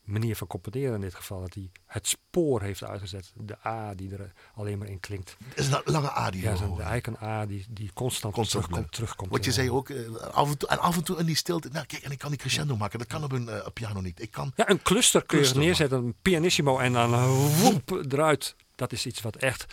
manier 0.04 0.36
van 0.36 0.48
componeren 0.48 0.96
in 0.96 1.02
dit 1.02 1.16
geval. 1.16 1.42
Dat 1.42 1.54
hij 1.54 1.70
het 1.86 2.08
spoor 2.08 2.62
heeft 2.62 2.84
uitgezet. 2.84 3.32
De 3.36 3.58
A 3.66 3.94
die 3.94 4.14
er 4.14 4.34
alleen 4.54 4.78
maar 4.78 4.88
in 4.88 5.00
klinkt. 5.00 5.38
Is 5.56 5.68
een 5.68 5.82
lange 5.86 6.18
A 6.18 6.30
die 6.30 6.42
Ja, 6.42 6.50
eigenlijk 6.50 7.08
een 7.08 7.28
A 7.28 7.46
die, 7.46 7.66
die 7.70 7.92
constant, 7.94 8.34
constant 8.34 8.64
terugkomt, 8.64 8.92
terugkomt. 8.92 9.32
Wat 9.32 9.46
je 9.46 9.52
zei 9.52 9.72
ook, 9.72 9.90
uh, 9.90 10.16
af 10.16 10.50
en, 10.50 10.58
toe, 10.58 10.70
en 10.70 10.80
af 10.80 10.96
en 10.96 11.04
toe 11.04 11.18
in 11.18 11.26
die 11.26 11.36
stilte. 11.36 11.70
Nou 11.72 11.86
kijk, 11.86 12.04
en 12.04 12.12
ik 12.12 12.18
kan 12.18 12.30
die 12.30 12.40
crescendo 12.40 12.78
maken. 12.78 13.00
Dat 13.00 13.08
kan 13.08 13.24
op 13.24 13.32
een 13.32 13.48
uh, 13.48 13.68
piano 13.74 14.02
niet. 14.02 14.22
Ik 14.22 14.32
kan 14.32 14.52
ja, 14.56 14.70
een 14.70 14.82
cluster 14.82 15.26
kun 15.26 15.40
je 15.40 15.54
neerzetten. 15.54 15.98
Een 15.98 16.16
pianissimo 16.22 16.78
en 16.78 16.94
dan 16.94 17.26
woep 17.36 18.06
eruit. 18.12 18.56
Dat 18.76 18.92
is 18.92 19.06
iets 19.06 19.22
wat 19.22 19.36
echt 19.36 19.66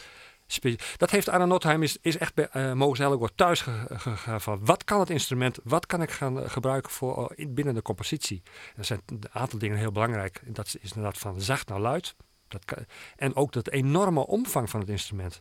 dat 0.96 1.10
heeft 1.10 1.28
Anna 1.28 1.44
Notheim 1.44 1.82
is, 1.82 1.96
is 2.00 2.18
echt 2.18 2.34
bij 2.34 2.48
uh, 2.56 2.72
Mogens 2.72 3.32
thuis 3.34 3.60
gegaan 3.88 4.40
van 4.40 4.64
wat 4.64 4.84
kan 4.84 5.00
het 5.00 5.10
instrument, 5.10 5.58
wat 5.64 5.86
kan 5.86 6.02
ik 6.02 6.10
gaan 6.10 6.38
uh, 6.38 6.48
gebruiken 6.48 6.90
voor, 6.90 7.34
uh, 7.36 7.46
binnen 7.48 7.74
de 7.74 7.82
compositie. 7.82 8.42
Er 8.76 8.84
zijn 8.84 9.00
een 9.06 9.22
aantal 9.32 9.58
dingen 9.58 9.78
heel 9.78 9.92
belangrijk. 9.92 10.42
Dat 10.46 10.66
is 10.66 10.76
inderdaad 10.82 11.18
van 11.18 11.40
zacht 11.40 11.68
naar 11.68 11.80
luid. 11.80 12.14
Dat 12.48 12.64
kan, 12.64 12.84
en 13.16 13.36
ook 13.36 13.52
dat 13.52 13.68
enorme 13.68 14.26
omvang 14.26 14.70
van 14.70 14.80
het 14.80 14.88
instrument. 14.88 15.38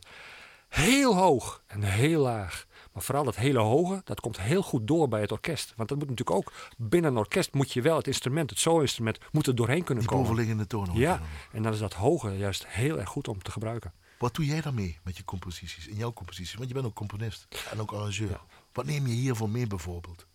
Heel 0.68 1.16
hoog 1.16 1.62
en 1.66 1.82
heel 1.82 2.20
laag. 2.20 2.66
Maar 2.92 3.02
vooral 3.02 3.24
dat 3.24 3.36
hele 3.36 3.58
hoge, 3.58 4.00
dat 4.04 4.20
komt 4.20 4.40
heel 4.40 4.62
goed 4.62 4.86
door 4.86 5.08
bij 5.08 5.20
het 5.20 5.32
orkest. 5.32 5.72
Want 5.76 5.88
dat 5.88 5.98
moet 5.98 6.08
natuurlijk 6.08 6.36
ook, 6.36 6.52
binnen 6.76 7.10
een 7.10 7.16
orkest 7.16 7.54
moet 7.54 7.72
je 7.72 7.82
wel 7.82 7.96
het 7.96 8.06
instrument, 8.06 8.50
het 8.50 8.58
solo-instrument, 8.58 9.18
moet 9.32 9.46
er 9.46 9.54
doorheen 9.54 9.84
kunnen 9.84 10.04
Die 10.04 10.12
komen. 10.12 10.24
Die 10.24 10.34
bovenliggende 10.34 10.66
tonen. 10.66 10.96
Ja, 10.96 11.20
en 11.52 11.62
dan 11.62 11.72
is 11.72 11.78
dat 11.78 11.94
hoge 11.94 12.36
juist 12.36 12.66
heel 12.66 12.98
erg 12.98 13.08
goed 13.08 13.28
om 13.28 13.42
te 13.42 13.50
gebruiken. 13.50 13.92
Wat 14.18 14.34
doe 14.34 14.44
jij 14.44 14.60
daarmee 14.60 14.98
met 15.02 15.16
je 15.16 15.24
composities, 15.24 15.86
in 15.86 15.96
jouw 15.96 16.12
composities? 16.12 16.54
Want 16.54 16.68
je 16.68 16.74
bent 16.74 16.86
ook 16.86 16.94
componist 16.94 17.48
en 17.70 17.80
ook 17.80 17.92
arrangeur. 17.92 18.40
Wat 18.72 18.86
neem 18.86 19.06
je 19.06 19.14
hiervoor 19.14 19.50
mee 19.50 19.66
bijvoorbeeld? 19.66 20.26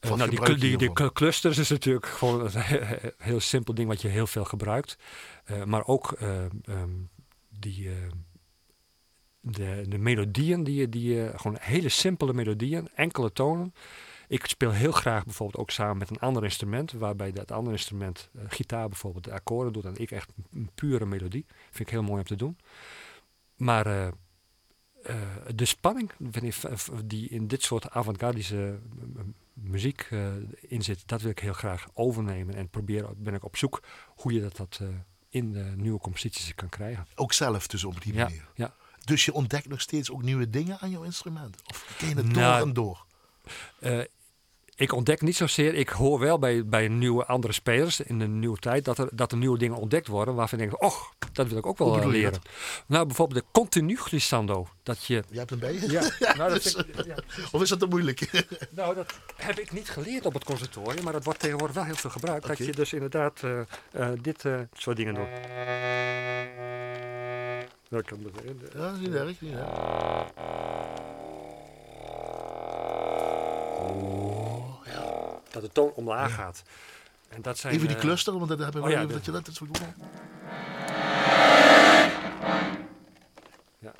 Uh, 0.00 0.14
nou, 0.14 0.30
die, 0.30 0.56
die, 0.56 0.76
die, 0.76 1.12
clusters 1.12 1.58
is 1.58 1.68
natuurlijk 1.68 2.06
gewoon 2.06 2.50
een 2.54 3.12
heel 3.18 3.40
simpel 3.40 3.74
ding 3.74 3.88
wat 3.88 4.02
je 4.02 4.08
heel 4.08 4.26
veel 4.26 4.44
gebruikt. 4.44 4.98
Uh, 5.50 5.64
maar 5.64 5.86
ook 5.86 6.16
uh, 6.20 6.44
um, 6.68 7.08
die, 7.48 7.90
de, 9.40 9.84
de 9.88 9.98
melodieën, 9.98 10.64
die, 10.64 10.88
die, 10.88 11.38
gewoon 11.38 11.56
hele 11.60 11.88
simpele 11.88 12.32
melodieën, 12.32 12.88
enkele 12.94 13.32
tonen. 13.32 13.74
Ik 14.28 14.46
speel 14.46 14.70
heel 14.70 14.92
graag 14.92 15.24
bijvoorbeeld 15.24 15.60
ook 15.60 15.70
samen 15.70 15.98
met 15.98 16.10
een 16.10 16.18
ander 16.18 16.44
instrument, 16.44 16.92
waarbij 16.92 17.32
dat 17.32 17.50
andere 17.50 17.76
instrument, 17.76 18.30
gitaar 18.48 18.88
bijvoorbeeld, 18.88 19.24
de 19.24 19.32
akkoorden 19.32 19.72
doet 19.72 19.84
en 19.84 19.96
ik 19.96 20.10
echt 20.10 20.32
een 20.52 20.70
pure 20.74 21.06
melodie. 21.06 21.46
Vind 21.70 21.88
ik 21.88 21.90
heel 21.90 22.02
mooi 22.02 22.20
om 22.20 22.26
te 22.26 22.36
doen. 22.36 22.58
Maar 23.58 23.86
uh, 23.86 24.08
uh, 25.06 25.16
de 25.54 25.64
spanning 25.64 26.10
die 27.04 27.28
in 27.28 27.46
dit 27.46 27.62
soort 27.62 27.90
avant-gardische 27.90 28.78
muziek 29.52 30.08
uh, 30.10 30.32
in 30.60 30.82
zit, 30.82 31.02
dat 31.06 31.20
wil 31.20 31.30
ik 31.30 31.38
heel 31.38 31.52
graag 31.52 31.86
overnemen. 31.92 32.54
En 32.54 32.68
probeer, 32.68 33.06
ben 33.16 33.34
ik 33.34 33.44
op 33.44 33.56
zoek 33.56 33.82
hoe 34.06 34.32
je 34.32 34.40
dat, 34.40 34.56
dat 34.56 34.80
in 35.28 35.52
de 35.52 35.72
nieuwe 35.76 35.98
composities 35.98 36.54
kan 36.54 36.68
krijgen. 36.68 37.06
Ook 37.14 37.32
zelf 37.32 37.66
dus 37.66 37.84
op 37.84 38.02
die 38.02 38.14
ja, 38.14 38.24
manier? 38.24 38.48
Ja. 38.54 38.74
Dus 39.04 39.24
je 39.24 39.32
ontdekt 39.32 39.68
nog 39.68 39.80
steeds 39.80 40.10
ook 40.10 40.22
nieuwe 40.22 40.50
dingen 40.50 40.78
aan 40.78 40.90
jouw 40.90 41.02
instrument? 41.02 41.62
Of 41.66 41.94
ken 41.98 42.08
je 42.08 42.14
het 42.14 42.24
door 42.24 42.42
nou, 42.42 42.68
en 42.68 42.72
door? 42.72 43.06
Ik 44.78 44.92
ontdek 44.92 45.20
niet 45.20 45.36
zozeer, 45.36 45.74
ik 45.74 45.88
hoor 45.88 46.18
wel 46.18 46.38
bij, 46.38 46.66
bij 46.66 46.88
nieuwe 46.88 47.24
andere 47.24 47.52
spelers 47.52 48.00
in 48.00 48.18
de 48.18 48.26
nieuwe 48.26 48.58
tijd 48.58 48.84
dat 48.84 48.98
er, 48.98 49.08
dat 49.12 49.32
er 49.32 49.38
nieuwe 49.38 49.58
dingen 49.58 49.76
ontdekt 49.76 50.06
worden 50.06 50.34
waarvan 50.34 50.58
ik 50.58 50.70
denk, 50.70 50.82
och, 50.82 51.12
dat 51.32 51.48
wil 51.48 51.58
ik 51.58 51.66
ook 51.66 51.78
wel 51.78 52.08
leren. 52.08 52.40
Nou, 52.86 53.06
bijvoorbeeld 53.06 53.40
de 53.40 53.46
continu 53.52 53.96
glissando. 53.96 54.68
Dat 54.82 55.04
je, 55.04 55.14
Jij 55.14 55.38
hebt 55.38 55.50
hem 55.50 55.58
bij 55.58 55.74
je? 55.74 55.90
Ja. 55.90 56.00
nou, 56.36 56.52
dat 56.52 56.62
dus, 56.62 56.74
ik, 56.74 57.04
ja. 57.06 57.16
Of 57.52 57.62
is 57.62 57.68
dat 57.68 57.78
te 57.78 57.86
moeilijk? 57.86 58.46
nou, 58.70 58.94
dat 58.94 59.14
heb 59.36 59.58
ik 59.58 59.72
niet 59.72 59.88
geleerd 59.88 60.26
op 60.26 60.34
het 60.34 60.44
conservatorium, 60.44 61.04
maar 61.04 61.12
dat 61.12 61.24
wordt 61.24 61.40
tegenwoordig 61.40 61.76
wel 61.76 61.84
heel 61.84 61.94
veel 61.94 62.10
gebruikt. 62.10 62.44
Okay. 62.44 62.56
Dat 62.56 62.66
je 62.66 62.72
dus 62.72 62.92
inderdaad 62.92 63.42
uh, 63.44 63.60
uh, 63.96 64.08
dit 64.20 64.44
uh, 64.44 64.60
soort 64.72 64.96
dingen 64.96 65.14
doet. 65.14 65.28
Dat 67.88 68.04
kan 68.04 68.18
dat 68.22 68.32
Ja, 68.74 68.90
niet 68.90 69.14
erg, 69.14 69.40
niet 69.40 69.52
erg. 69.52 70.36
Dat 75.50 75.62
de 75.62 75.72
toon 75.72 75.92
omlaag 75.94 76.34
gaat. 76.34 76.62
En 77.28 77.42
dat 77.42 77.58
zijn, 77.58 77.74
even 77.74 77.86
die 77.86 77.96
uh, 77.96 78.02
cluster, 78.02 78.32
want 78.32 78.48
dat 78.48 78.58
hebben 78.58 78.82
we 78.82 78.88
oh 78.88 78.94
even 78.94 79.08
dat 79.08 79.24
je 79.24 79.30
dat 79.30 79.48
zo 79.52 79.66
doen. 79.66 79.86
Ja. 83.78 83.94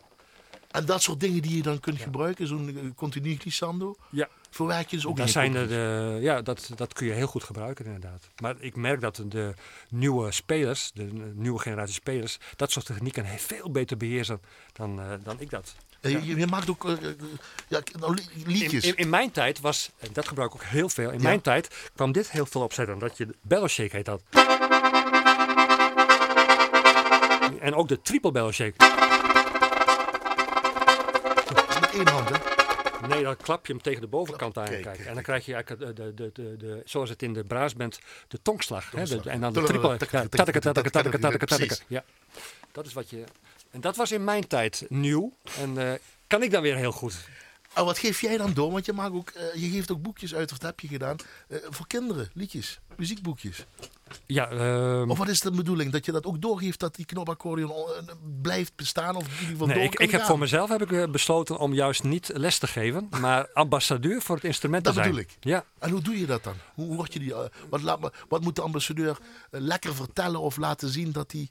En 0.70 0.84
dat 0.86 1.02
soort 1.02 1.20
dingen 1.20 1.42
die 1.42 1.56
je 1.56 1.62
dan 1.62 1.80
kunt 1.80 1.96
ja. 1.96 2.02
gebruiken, 2.02 2.46
zo'n 2.46 2.68
uh, 2.68 2.90
continu 2.94 3.36
glissando, 3.36 3.96
ja. 4.10 4.28
verwerk 4.50 4.90
je 4.90 4.96
dus 4.96 5.06
ook 5.06 5.16
dat 5.16 5.30
zijn 5.30 5.52
de, 5.52 5.66
de, 5.66 6.18
Ja, 6.20 6.42
dat, 6.42 6.70
dat 6.76 6.92
kun 6.92 7.06
je 7.06 7.12
heel 7.12 7.26
goed 7.26 7.44
gebruiken 7.44 7.84
inderdaad. 7.84 8.28
Maar 8.42 8.54
ik 8.58 8.76
merk 8.76 9.00
dat 9.00 9.22
de 9.26 9.54
nieuwe 9.88 10.32
spelers, 10.32 10.90
de 10.94 11.32
nieuwe 11.34 11.58
generatie 11.58 11.94
spelers, 11.94 12.38
dat 12.56 12.70
soort 12.70 12.86
technieken 12.86 13.26
veel 13.26 13.70
beter 13.70 13.96
beheersen 13.96 14.40
dan, 14.72 15.00
uh, 15.00 15.06
dan 15.22 15.40
ik 15.40 15.50
dat. 15.50 15.74
Ja. 16.00 16.08
Je, 16.08 16.36
je, 16.36 16.46
maakt 16.46 16.70
ook 16.70 16.84
uh, 16.84 16.96
ja, 17.68 17.80
liedjes. 18.46 18.84
In, 18.84 18.90
in, 18.90 18.96
in, 18.96 19.08
mijn 19.08 19.30
tijd 19.30 19.60
was, 19.60 19.90
en 19.98 20.08
dat 20.12 20.28
gebruik 20.28 20.54
ik 20.54 20.56
ook 20.56 20.66
heel 20.66 20.88
veel, 20.88 21.10
in 21.10 21.18
ja. 21.18 21.22
mijn 21.22 21.40
tijd 21.40 21.90
kwam 21.94 22.12
dit 22.12 22.30
heel 22.30 22.46
veel 22.46 22.62
opzetten. 22.62 22.98
Dat 22.98 23.16
je 23.16 23.26
de 23.26 23.34
bellow 23.40 23.68
shake 23.68 23.96
heet 23.96 24.04
dat. 24.04 24.22
En 27.60 27.74
ook 27.74 27.88
de 27.88 28.00
triple 28.00 28.32
bellow 28.32 28.52
shake. 28.52 28.74
Met 31.80 31.90
één 31.92 32.08
hand, 32.08 32.28
hè? 32.28 32.36
Nee, 33.06 33.22
dan 33.22 33.36
klap 33.36 33.66
je 33.66 33.72
hem 33.72 33.82
tegen 33.82 34.00
de 34.00 34.06
bovenkant 34.06 34.58
aan 34.58 34.64
kijk, 34.64 34.82
kijk, 34.82 34.98
en 34.98 35.14
dan 35.14 35.22
krijg 35.22 35.46
je 35.46 35.54
eigenlijk, 35.54 35.96
de, 35.96 36.14
de, 36.14 36.30
de, 36.32 36.56
de, 36.56 36.82
zoals 36.84 37.08
het 37.08 37.22
in 37.22 37.32
de 37.32 37.44
braasband, 37.44 37.98
de 38.28 38.38
tongslag. 38.42 38.90
Hè? 38.90 39.04
De, 39.04 39.30
en 39.30 39.40
dan 39.40 39.52
de 39.52 39.62
triple. 39.62 39.96
Ja, 41.86 42.04
dat 42.72 42.86
is 42.86 42.92
wat 42.92 43.10
je... 43.10 43.24
En 43.70 43.80
dat 43.80 43.96
was 43.96 44.12
in 44.12 44.24
mijn 44.24 44.46
tijd 44.46 44.84
nieuw. 44.88 45.32
En 45.58 45.74
uh, 45.74 45.92
kan 46.26 46.42
ik 46.42 46.50
dan 46.50 46.62
weer 46.62 46.76
heel 46.76 46.92
goed. 46.92 47.14
Oh, 47.76 47.84
wat 47.84 47.98
geef 47.98 48.20
jij 48.20 48.36
dan 48.36 48.54
door? 48.54 48.72
Want 48.72 48.86
je, 48.86 48.92
maakt 48.92 49.14
ook, 49.14 49.32
uh, 49.36 49.62
je 49.62 49.70
geeft 49.70 49.90
ook 49.90 50.02
boekjes 50.02 50.34
uit, 50.34 50.52
of 50.52 50.58
dat 50.58 50.70
heb 50.70 50.80
je 50.80 50.88
gedaan, 50.88 51.16
uh, 51.48 51.58
voor 51.68 51.86
kinderen, 51.86 52.30
liedjes, 52.34 52.80
muziekboekjes. 52.96 53.64
Ja, 54.26 54.50
um, 54.50 55.10
of 55.10 55.18
wat 55.18 55.28
is 55.28 55.40
de 55.40 55.50
bedoeling? 55.50 55.92
Dat 55.92 56.04
je 56.04 56.12
dat 56.12 56.24
ook 56.24 56.40
doorgeeft 56.40 56.80
dat 56.80 56.94
die 56.94 57.04
knopaccordeon 57.04 57.72
blijft 58.42 58.72
bestaan? 58.76 59.16
Of 59.16 59.24
in 59.24 59.30
ieder 59.32 59.48
geval 59.48 59.66
nee, 59.66 59.76
door 59.76 59.84
ik, 59.84 59.90
kan 59.90 60.04
ik 60.04 60.10
heb 60.10 60.22
voor 60.22 60.38
mezelf 60.38 60.68
heb 60.68 60.90
ik 60.90 61.12
besloten 61.12 61.58
om 61.58 61.74
juist 61.74 62.02
niet 62.02 62.30
les 62.34 62.58
te 62.58 62.66
geven, 62.66 63.08
maar 63.20 63.48
ambassadeur 63.64 64.22
voor 64.22 64.34
het 64.34 64.44
instrument 64.44 64.84
dat 64.84 64.94
te 64.94 65.00
zijn. 65.00 65.14
bedoel 65.14 65.28
ik. 65.30 65.36
Ja. 65.40 65.64
En 65.78 65.90
hoe 65.90 66.00
doe 66.00 66.20
je 66.20 66.26
dat 66.26 66.44
dan? 66.44 66.54
Hoe, 66.74 66.96
word 66.96 67.12
je 67.12 67.18
die, 67.18 67.30
uh, 67.30 67.38
wat, 67.68 67.82
laat, 67.82 68.12
wat 68.28 68.42
moet 68.42 68.56
de 68.56 68.62
ambassadeur 68.62 69.18
uh, 69.50 69.60
lekker 69.60 69.94
vertellen 69.94 70.40
of 70.40 70.56
laten 70.56 70.88
zien 70.88 71.12
dat 71.12 71.32
hij 71.32 71.48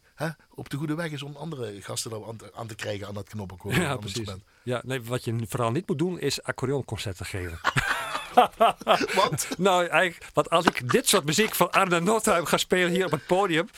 op 0.54 0.70
de 0.70 0.78
goede 0.78 0.96
weg 0.96 1.12
is 1.12 1.24
om 1.24 1.36
andere 1.36 1.82
gasten 1.82 2.26
aan 2.28 2.36
te, 2.36 2.52
aan 2.56 2.68
te 2.68 2.76
krijgen 2.76 3.08
aan 3.08 3.14
dat 3.14 3.30
knopaccordeon? 3.30 3.84
Ja, 3.84 3.96
precies. 3.96 4.30
Ja, 4.64 4.82
nee, 4.86 5.04
wat 5.04 5.24
je 5.24 5.36
vooral 5.48 5.72
niet 5.72 5.88
moet 5.88 5.98
doen 5.98 6.20
is 6.20 6.44
accordeonconcerten 6.44 7.26
geven. 7.26 7.60
Wat? 9.20 9.48
nou, 9.58 9.86
eigenlijk, 9.86 10.32
want 10.34 10.50
als 10.50 10.66
ik 10.66 10.92
dit 10.92 11.08
soort 11.08 11.26
muziek 11.26 11.56
van 11.56 11.72
Arne 11.72 12.00
Noordheim 12.00 12.46
ga 12.46 12.58
spelen 12.58 12.92
hier 12.92 13.06
op 13.06 13.12
het 13.12 13.26
podium. 13.26 13.70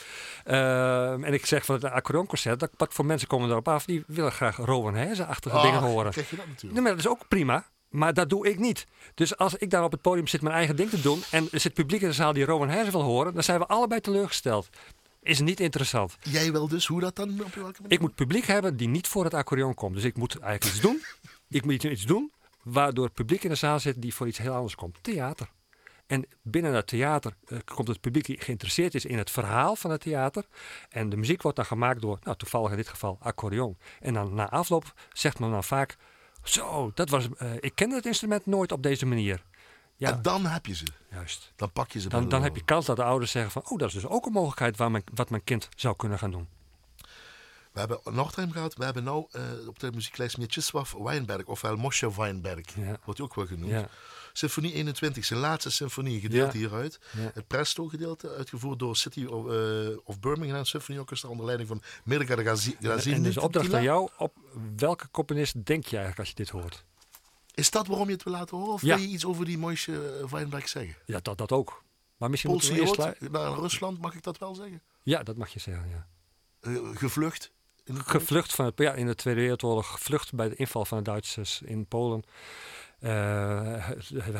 Uh, 0.46 1.10
en 1.10 1.32
ik 1.32 1.46
zeg 1.46 1.64
van 1.64 1.74
het 1.74 1.84
accordeonconcert, 1.84 2.60
dat, 2.60 2.70
wat 2.76 2.94
voor 2.94 3.04
mensen 3.04 3.28
komen 3.28 3.50
erop 3.50 3.68
af, 3.68 3.84
die 3.84 4.04
willen 4.06 4.32
graag 4.32 4.56
Rowan 4.56 4.94
Hezen-achtige 4.94 5.56
oh, 5.56 5.62
dingen 5.62 5.80
horen. 5.80 6.12
Krijg 6.12 6.30
je 6.30 6.36
dat 6.36 6.46
natuurlijk. 6.46 6.74
Nee, 6.74 6.82
maar 6.82 6.92
dat 6.92 7.00
is 7.00 7.10
ook 7.10 7.28
prima. 7.28 7.64
Maar 7.88 8.14
dat 8.14 8.28
doe 8.28 8.48
ik 8.48 8.58
niet. 8.58 8.86
Dus 9.14 9.36
als 9.36 9.54
ik 9.54 9.70
daar 9.70 9.84
op 9.84 9.92
het 9.92 10.00
podium 10.00 10.26
zit 10.26 10.42
mijn 10.42 10.54
eigen 10.54 10.76
ding 10.76 10.90
te 10.90 11.00
doen 11.00 11.22
en 11.30 11.48
er 11.52 11.60
zit 11.60 11.74
publiek 11.74 12.00
in 12.00 12.08
de 12.08 12.14
zaal 12.14 12.32
die 12.32 12.44
Rowan 12.44 12.68
Hezen 12.68 12.92
wil 12.92 13.02
horen, 13.02 13.34
dan 13.34 13.42
zijn 13.42 13.58
we 13.58 13.66
allebei 13.66 14.00
teleurgesteld. 14.00 14.68
is 15.22 15.40
niet 15.40 15.60
interessant. 15.60 16.16
Jij 16.22 16.52
wel 16.52 16.68
dus, 16.68 16.86
hoe 16.86 17.00
dat 17.00 17.16
dan? 17.16 17.30
Op 17.30 17.54
welke 17.54 17.56
manier? 17.56 17.92
Ik 17.92 18.00
moet 18.00 18.14
publiek 18.14 18.46
hebben 18.46 18.76
die 18.76 18.88
niet 18.88 19.08
voor 19.08 19.24
het 19.24 19.34
accordeon 19.34 19.74
komt. 19.74 19.94
Dus 19.94 20.04
ik 20.04 20.16
moet 20.16 20.38
eigenlijk 20.38 20.74
iets 20.74 20.82
doen. 20.82 21.02
ik 21.48 21.64
moet 21.64 21.84
iets 21.84 22.04
doen 22.04 22.30
waardoor 22.62 23.04
het 23.04 23.14
publiek 23.14 23.44
in 23.44 23.50
de 23.50 23.54
zaal 23.54 23.80
zit 23.80 24.02
die 24.02 24.14
voor 24.14 24.26
iets 24.26 24.38
heel 24.38 24.54
anders 24.54 24.74
komt. 24.74 24.98
Theater. 25.02 25.50
En 26.06 26.26
binnen 26.42 26.74
het 26.74 26.86
theater 26.86 27.34
uh, 27.48 27.58
komt 27.64 27.88
het 27.88 28.00
publiek 28.00 28.24
die 28.24 28.40
geïnteresseerd 28.40 28.94
is 28.94 29.04
in 29.04 29.18
het 29.18 29.30
verhaal 29.30 29.76
van 29.76 29.90
het 29.90 30.00
theater. 30.00 30.44
En 30.88 31.08
de 31.08 31.16
muziek 31.16 31.42
wordt 31.42 31.56
dan 31.56 31.66
gemaakt 31.66 32.00
door, 32.00 32.18
nou 32.22 32.36
toevallig 32.36 32.70
in 32.70 32.76
dit 32.76 32.88
geval, 32.88 33.18
accordeon. 33.20 33.78
En 34.00 34.14
dan 34.14 34.34
na 34.34 34.50
afloop 34.50 34.94
zegt 35.12 35.38
men 35.38 35.50
dan 35.50 35.64
vaak, 35.64 35.96
zo, 36.42 36.90
dat 36.94 37.08
was, 37.08 37.28
uh, 37.42 37.52
ik 37.60 37.74
kende 37.74 37.94
het 37.94 38.06
instrument 38.06 38.46
nooit 38.46 38.72
op 38.72 38.82
deze 38.82 39.06
manier. 39.06 39.44
Ja. 39.96 40.10
En 40.12 40.22
dan 40.22 40.46
heb 40.46 40.66
je 40.66 40.74
ze. 40.74 40.84
Juist. 41.10 41.52
Dan 41.56 41.72
pak 41.72 41.90
je 41.90 42.00
ze. 42.00 42.08
Dan, 42.08 42.28
dan 42.28 42.42
heb 42.42 42.56
je 42.56 42.64
kans 42.64 42.86
dat 42.86 42.96
de 42.96 43.04
ouders 43.04 43.30
zeggen 43.30 43.52
van, 43.52 43.62
oh, 43.68 43.78
dat 43.78 43.88
is 43.88 43.94
dus 43.94 44.06
ook 44.06 44.26
een 44.26 44.32
mogelijkheid 44.32 44.76
waar 44.76 44.90
mijn, 44.90 45.04
wat 45.14 45.30
mijn 45.30 45.44
kind 45.44 45.68
zou 45.76 45.96
kunnen 45.96 46.18
gaan 46.18 46.30
doen. 46.30 46.48
We 47.72 47.78
hebben 47.78 48.00
Nordheim 48.04 48.52
gehad. 48.52 48.74
We 48.74 48.84
hebben 48.84 49.04
nu 49.04 49.10
uh, 49.10 49.68
op 49.68 49.78
de 49.78 49.92
muzieklijst 49.92 50.38
Mieczysław 50.38 51.02
Weinberg, 51.02 51.44
ofwel 51.44 51.76
Moshe 51.76 52.14
Weinberg. 52.14 52.74
Ja. 52.74 52.98
Wordt 53.04 53.18
hij 53.18 53.28
ook 53.28 53.34
wel 53.34 53.46
genoemd. 53.46 53.70
Ja. 53.70 53.88
Symfonie 54.32 54.72
21, 54.72 55.24
zijn 55.24 55.40
laatste 55.40 55.70
symfonie, 55.70 56.20
gedeeld 56.20 56.52
hieruit. 56.52 57.00
Het 57.16 57.46
Presto-gedeelte, 57.46 58.34
uitgevoerd 58.36 58.78
door 58.78 58.96
City 58.96 59.24
of, 59.24 59.46
uh, 59.46 59.98
of 60.04 60.20
Birmingham 60.20 60.64
Symphony 60.64 60.98
Orchestra 60.98 61.28
onder 61.28 61.44
leiding 61.44 61.68
van 61.68 61.82
Mirka 62.04 62.36
de 62.36 62.42
Grazini. 62.42 63.14
En 63.14 63.22
dus 63.22 63.38
opdracht 63.38 63.74
aan 63.74 63.82
jou, 63.82 64.08
op 64.18 64.36
welke 64.76 65.10
componist 65.10 65.64
denk 65.64 65.84
je 65.84 65.96
eigenlijk 65.96 66.18
als 66.18 66.28
je 66.28 66.34
dit 66.34 66.48
hoort? 66.48 66.84
Is 67.54 67.70
dat 67.70 67.86
waarom 67.86 68.06
je 68.06 68.12
het 68.12 68.22
wil 68.22 68.32
laten 68.32 68.56
horen? 68.56 68.72
Of 68.72 68.80
wil 68.80 68.98
je 68.98 69.06
iets 69.06 69.24
over 69.24 69.44
die 69.44 69.58
Moshe 69.58 70.26
Weinberg 70.30 70.68
zeggen? 70.68 70.96
Ja, 71.06 71.18
dat, 71.22 71.38
dat 71.38 71.52
ook. 71.52 71.82
Maar 72.16 72.30
misschien 72.30 72.50
Poolse 72.50 72.72
moeten 72.72 73.02
we 73.02 73.08
eerst... 73.08 73.30
naar 73.30 73.52
Rusland, 73.52 74.00
mag 74.00 74.14
ik 74.14 74.22
dat 74.22 74.38
wel 74.38 74.54
zeggen? 74.54 74.82
Ja, 75.02 75.22
dat 75.22 75.36
mag 75.36 75.48
je 75.48 75.60
zeggen, 75.60 75.88
ja. 75.88 76.06
Uh, 76.60 76.96
gevlucht? 76.96 77.52
Gevlucht 77.94 78.54
van 78.54 78.64
het, 78.64 78.78
ja, 78.78 78.92
in 78.92 79.06
de 79.06 79.14
Tweede 79.14 79.40
Wereldoorlog, 79.40 79.90
gevlucht 79.90 80.34
bij 80.34 80.48
de 80.48 80.54
inval 80.54 80.84
van 80.84 80.98
de 80.98 81.04
Duitsers 81.04 81.62
in 81.62 81.86
Polen. 81.86 82.22
Uh, 83.00 83.88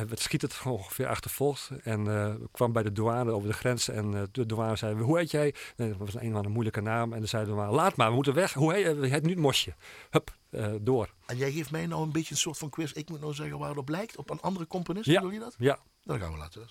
het 0.09 0.21
schiet 0.21 0.43
het 0.43 0.61
ongeveer 0.65 1.07
achtervolgd 1.07 1.71
en 1.83 2.07
uh, 2.07 2.35
kwam 2.51 2.73
bij 2.73 2.83
de 2.83 2.93
douane 2.93 3.31
over 3.31 3.49
de 3.49 3.55
grens 3.55 3.89
en 3.89 4.13
uh, 4.13 4.23
de 4.33 4.47
douane 4.47 4.77
zei, 4.77 5.01
hoe 5.01 5.19
heet 5.19 5.31
jij? 5.31 5.55
Nee, 5.77 5.89
dat 5.89 5.99
was 5.99 6.15
een 6.15 6.21
of 6.21 6.35
andere 6.35 6.49
moeilijke 6.49 6.81
naam 6.81 7.13
en 7.13 7.19
dan 7.19 7.29
zei 7.29 7.45
de 7.45 7.51
douane, 7.51 7.73
laat 7.73 7.97
maar, 7.97 8.09
we 8.09 8.15
moeten 8.15 8.35
weg. 8.35 8.53
Hoe 8.53 8.73
heet 8.73 8.85
je? 8.85 9.07
Het 9.07 9.23
nu 9.23 9.37
Mosje. 9.37 9.75
Hup, 10.11 10.37
door. 10.81 11.11
En 11.27 11.37
jij 11.37 11.53
geeft 11.53 11.71
mij 11.71 11.87
nou 11.87 12.03
een 12.03 12.13
beetje 12.13 12.31
een 12.31 12.41
soort 12.41 12.59
van 12.59 12.71
quiz. 12.71 12.93
Ik 12.93 13.09
moet 13.09 13.21
nou 13.21 13.35
zeggen 13.35 13.59
waar 13.59 13.69
het 13.69 13.79
op 13.79 13.89
lijkt, 13.89 14.17
op 14.17 14.31
een 14.31 14.41
andere 14.41 14.67
componist, 14.67 15.07
ja. 15.07 15.23
je 15.31 15.39
dat? 15.39 15.55
Ja. 15.59 15.79
Dan 16.05 16.19
gaan 16.19 16.33
we 16.33 16.39
laten. 16.39 16.67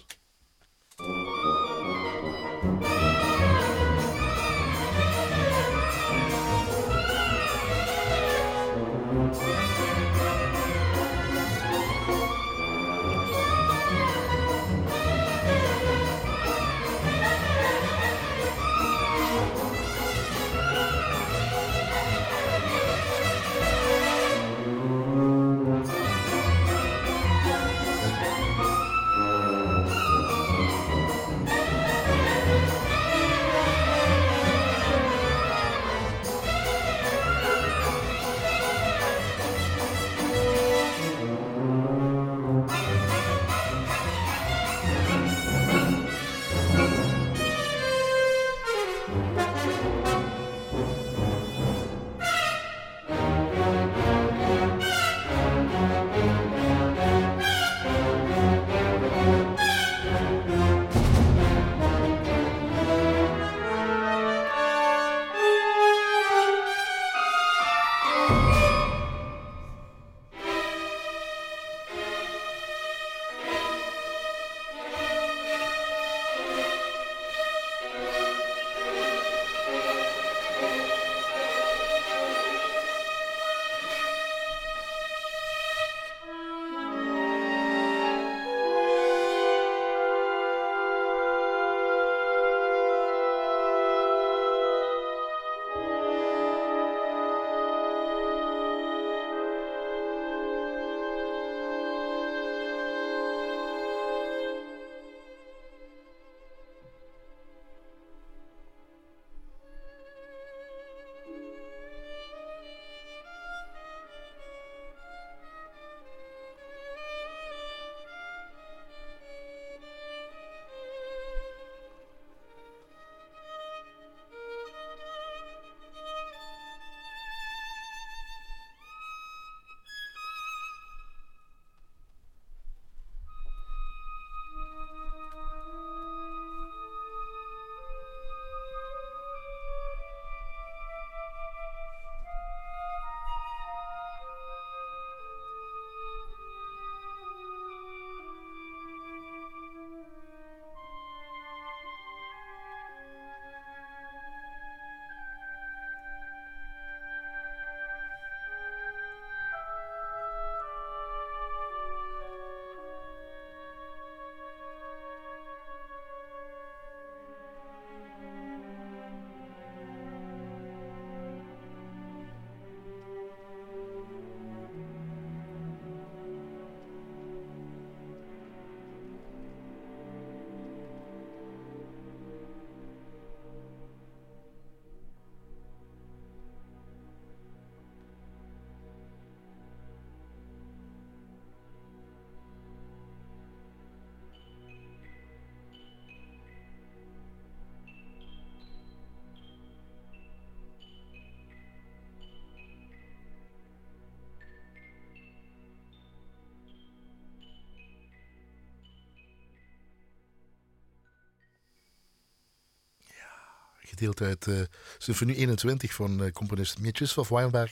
Gedeelte 214.00 214.26
uit 214.26 214.46
uh, 214.48 214.62
Symfonie 214.98 215.36
21 215.36 215.94
van 215.94 216.24
uh, 216.24 216.32
componist 216.32 216.80
Mieczysław 216.80 217.30
Weinberg, 217.30 217.72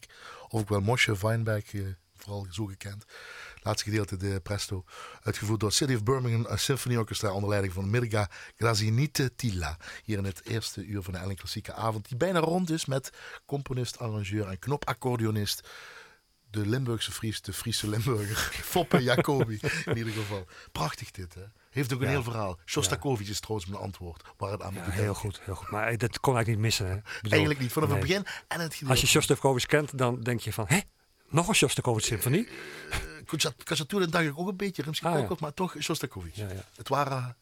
of 0.50 0.62
ook 0.62 0.70
wel 0.70 0.82
Moshe 0.82 1.18
Weinberg, 1.18 1.74
uh, 1.74 1.88
vooral 2.16 2.48
zo 2.52 2.66
gekend. 2.66 3.06
Laatste 3.64 3.90
gedeelte, 3.90 4.18
de 4.18 4.40
Presto, 4.44 4.84
uitgevoerd 5.24 5.60
door 5.60 5.72
City 5.72 5.94
of 5.94 6.04
Birmingham 6.04 6.46
een 6.50 6.60
Symphony 6.60 6.96
Orchestra 6.96 7.32
onder 7.32 7.50
leiding 7.50 7.74
van 7.74 7.90
Mirga 7.90 8.30
Grazinite 8.56 9.36
Tilla. 9.36 9.78
Hier 10.04 10.18
in 10.18 10.26
het 10.26 10.46
eerste 10.46 10.86
uur 10.86 11.02
van 11.02 11.14
de 11.14 11.20
Ellen 11.20 11.36
Klassieke 11.36 11.74
Avond, 11.74 12.08
die 12.08 12.18
bijna 12.18 12.40
rond 12.40 12.70
is 12.70 12.86
met 12.86 13.10
componist, 13.46 14.00
arrangeur 14.00 14.48
en 14.48 14.60
knopaccordeonist 14.60 15.68
de 16.50 16.66
Limburgse 16.66 17.12
Fries, 17.12 17.42
de 17.42 17.54
Friese 17.54 17.90
Limburger. 17.90 18.38
Foppe 18.74 19.04
Jacobi, 19.04 19.60
in 19.86 19.98
ieder 19.98 20.14
geval. 20.14 20.46
Prachtig 20.72 21.12
dit, 21.12 21.34
hè? 21.34 21.44
Heeft 21.78 21.94
ook 21.94 22.02
een 22.02 22.08
heel 22.08 22.24
verhaal. 22.24 22.60
Shostakovich 22.66 23.30
is 23.30 23.40
trouwens 23.40 23.70
mijn 23.70 23.82
antwoord. 23.82 24.24
Waar 24.38 24.52
het 24.52 24.62
aan 24.62 24.74
ja, 24.74 24.90
heel 24.90 25.14
goed, 25.14 25.42
heel 25.44 25.56
goed. 25.56 25.70
Maar 25.70 25.98
dat 25.98 26.20
kon 26.20 26.36
eigenlijk 26.36 26.48
niet 26.48 26.58
missen, 26.58 26.88
hè? 26.88 26.96
Bedoel, 26.96 27.32
eigenlijk 27.32 27.60
niet, 27.60 27.72
vanaf 27.72 27.90
het 27.90 28.00
begin 28.00 28.26
en 28.48 28.60
het 28.60 28.82
Als 28.88 29.02
je 29.02 29.08
Shostakovich 29.08 29.66
kent, 29.66 29.98
dan 29.98 30.22
denk 30.22 30.40
je 30.40 30.54
van, 30.54 30.66
hè? 30.68 30.80
Nog 31.30 31.48
een 31.48 31.56
Shostakovich-symfonie? 31.56 32.48
Uh, 33.32 33.52
Kazatoer 33.64 34.10
dacht 34.10 34.26
ik 34.26 34.40
ook 34.40 34.48
een 34.48 34.58
beetje, 34.58 34.84
Rimsky-Korkov, 34.84 35.32
ah, 35.32 35.40
maar 35.40 35.54
toch 35.54 35.76
Shostakovich. 35.80 36.36
Ja, 36.36 36.48
ja. 36.48 36.64
Het 36.76 36.88
waren 36.88 37.38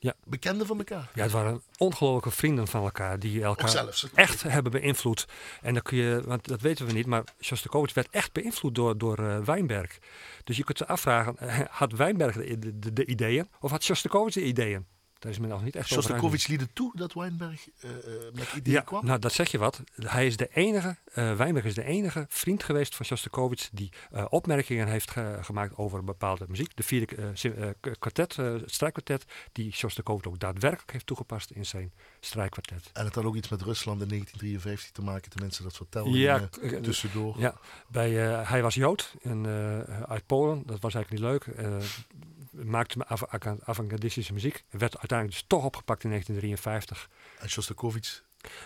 ja. 0.00 0.14
bekenden 0.24 0.66
van 0.66 0.78
elkaar. 0.78 1.10
Ja, 1.14 1.22
het 1.22 1.32
waren 1.32 1.62
ongelooflijke 1.76 2.30
vrienden 2.30 2.66
van 2.66 2.82
elkaar 2.82 3.18
die 3.18 3.42
elkaar 3.42 3.94
echt 4.14 4.42
hebben 4.42 4.72
beïnvloed. 4.72 5.26
En 5.62 5.72
dan 5.74 5.82
kun 5.82 5.96
je, 5.96 6.22
want 6.24 6.48
dat 6.48 6.60
weten 6.60 6.86
we 6.86 6.92
niet, 6.92 7.06
maar 7.06 7.24
Shostakovich 7.40 7.94
werd 7.94 8.08
echt 8.10 8.32
beïnvloed 8.32 8.74
door, 8.74 8.98
door 8.98 9.20
uh, 9.20 9.38
Weinberg. 9.38 9.98
Dus 10.44 10.56
je 10.56 10.64
kunt 10.64 10.78
je 10.78 10.86
afvragen, 10.86 11.36
had 11.70 11.92
Weinberg 11.92 12.36
de, 12.36 12.78
de, 12.78 12.92
de 12.92 13.06
ideeën 13.06 13.48
of 13.60 13.70
had 13.70 13.82
Shostakovich 13.82 14.34
de 14.34 14.44
ideeën? 14.44 14.86
Daar 15.20 15.32
is 15.32 15.38
men 15.38 15.48
nog 15.48 15.64
niet 15.64 15.76
echt 15.76 15.88
Shostakovich 15.88 16.46
liet 16.46 16.60
het 16.60 16.74
toe 16.74 16.92
dat 16.96 17.12
Weinberg 17.12 17.68
uh, 17.84 17.90
met 18.32 18.52
ideeën 18.56 18.76
ja, 18.76 18.80
kwam? 18.80 19.04
Nou, 19.04 19.18
dat 19.18 19.32
zeg 19.32 19.50
je 19.50 19.58
wat. 19.58 19.82
Hij 19.94 20.26
is 20.26 20.36
de 20.36 20.48
enige, 20.54 20.96
uh, 21.14 21.36
Weinberg 21.36 21.64
is 21.64 21.74
de 21.74 21.84
enige 21.84 22.26
vriend 22.28 22.62
geweest 22.62 22.94
van 22.96 23.06
Shostakovich 23.06 23.68
die 23.72 23.92
uh, 24.12 24.24
opmerkingen 24.28 24.88
heeft 24.88 25.10
ge 25.10 25.38
gemaakt 25.40 25.76
over 25.76 26.04
bepaalde 26.04 26.44
muziek. 26.48 26.76
De 26.76 26.82
vierde 26.82 27.76
kwartet, 27.98 28.38
strijkkwartet, 28.66 29.24
die 29.52 29.72
Shostakovich 29.72 30.26
ook 30.26 30.38
daadwerkelijk 30.38 30.92
heeft 30.92 31.06
toegepast 31.06 31.50
in 31.50 31.66
zijn 31.66 31.92
strijkkwartet. 32.20 32.90
En 32.92 33.04
het 33.04 33.14
had 33.14 33.24
ook 33.24 33.36
iets 33.36 33.48
met 33.48 33.62
Rusland 33.62 34.02
in 34.02 34.08
1953 34.08 34.90
te 34.90 35.02
maken, 35.02 35.30
tenminste 35.30 35.62
dat 35.62 35.76
vertelde 35.76 36.18
ja, 36.18 36.48
tussendoor. 36.82 37.38
Ja, 37.38 37.54
bij, 37.88 38.10
hij 38.44 38.62
was 38.62 38.74
Jood 38.74 39.14
en, 39.22 39.46
uit 40.06 40.26
Polen, 40.26 40.62
dat 40.66 40.80
was 40.80 40.94
eigenlijk 40.94 41.10
niet 41.10 41.30
leuk 41.30 41.56
maakte 42.50 43.06
af 43.06 43.22
avant-gardistische 43.64 44.32
muziek. 44.32 44.64
Werd 44.70 44.98
uiteindelijk 44.98 45.38
dus 45.38 45.48
toch 45.48 45.64
opgepakt 45.64 46.04
in 46.04 46.10
1953. 46.10 47.10
En 47.38 47.50
Shostakovich? 47.50 48.22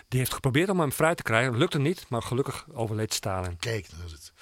Die 0.07 0.19
heeft 0.19 0.33
geprobeerd 0.33 0.69
om 0.69 0.79
hem 0.79 0.91
vrij 0.91 1.15
te 1.15 1.23
krijgen. 1.23 1.57
Lukte 1.57 1.79
niet, 1.79 2.05
maar 2.09 2.21
gelukkig 2.21 2.65
overleed 2.73 3.13
Stalin. 3.13 3.57
Kijk, 3.57 3.89
dat 3.89 4.05
is 4.05 4.11
het. 4.11 4.33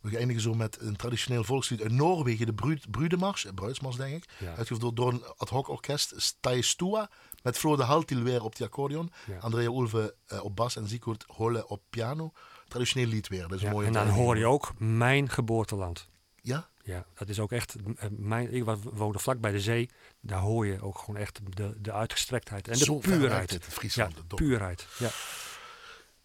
We 0.00 0.16
eindigen 0.16 0.42
zo 0.42 0.54
met 0.54 0.80
een 0.80 0.96
traditioneel 0.96 1.44
volkslied 1.44 1.82
uit 1.82 1.92
Noorwegen, 1.92 2.46
de 2.46 2.54
Brud 2.54 2.90
Brudemars, 2.90 3.44
eh, 3.46 3.52
Bruidsmars 3.54 3.96
denk 3.96 4.14
ik. 4.14 4.30
Ja. 4.38 4.54
Uitgevoerd 4.54 4.96
door 4.96 5.12
een 5.12 5.24
ad 5.36 5.48
hoc 5.48 5.68
orkest, 5.68 6.14
Stua, 6.60 7.10
met 7.42 7.58
Flode 7.58 7.82
Haltil 7.82 8.22
weer 8.22 8.44
op 8.44 8.56
de 8.56 8.64
accordeon, 8.64 9.12
Andrea 9.40 9.66
Ulve 9.66 10.14
uh, 10.32 10.44
op 10.44 10.56
bas 10.56 10.76
en 10.76 10.88
Sigurd 10.88 11.24
Holle 11.26 11.68
op 11.68 11.82
piano. 11.90 12.32
Traditioneel 12.68 13.08
lied 13.08 13.28
weer, 13.28 13.48
dat 13.48 13.62
is 13.62 13.70
mooi. 13.70 13.86
En 13.86 13.92
dan 13.92 14.08
hoor 14.08 14.38
je 14.38 14.46
ook 14.46 14.72
Mijn 14.78 15.28
Geboorteland. 15.28 16.08
Ja? 16.40 16.68
Ja, 16.82 17.06
dat 17.14 17.28
is 17.28 17.40
ook 17.40 17.52
echt. 17.52 17.74
Eh, 17.96 18.08
mijn, 18.10 18.52
ik 18.52 18.64
woonde 18.82 19.18
vlak 19.18 19.40
bij 19.40 19.50
de 19.50 19.60
zee. 19.60 19.90
Daar 20.20 20.40
hoor 20.40 20.66
je 20.66 20.82
ook 20.82 20.98
gewoon 20.98 21.16
echt 21.16 21.40
de, 21.56 21.74
de 21.80 21.92
uitgestrektheid 21.92 22.68
en 22.68 22.78
de 22.78 22.98
puurheid. 22.98 23.50
Het, 23.50 23.64
Friesland, 23.64 24.14
ja, 24.16 24.34
puurheid. 24.34 24.86
Ja. 24.98 25.10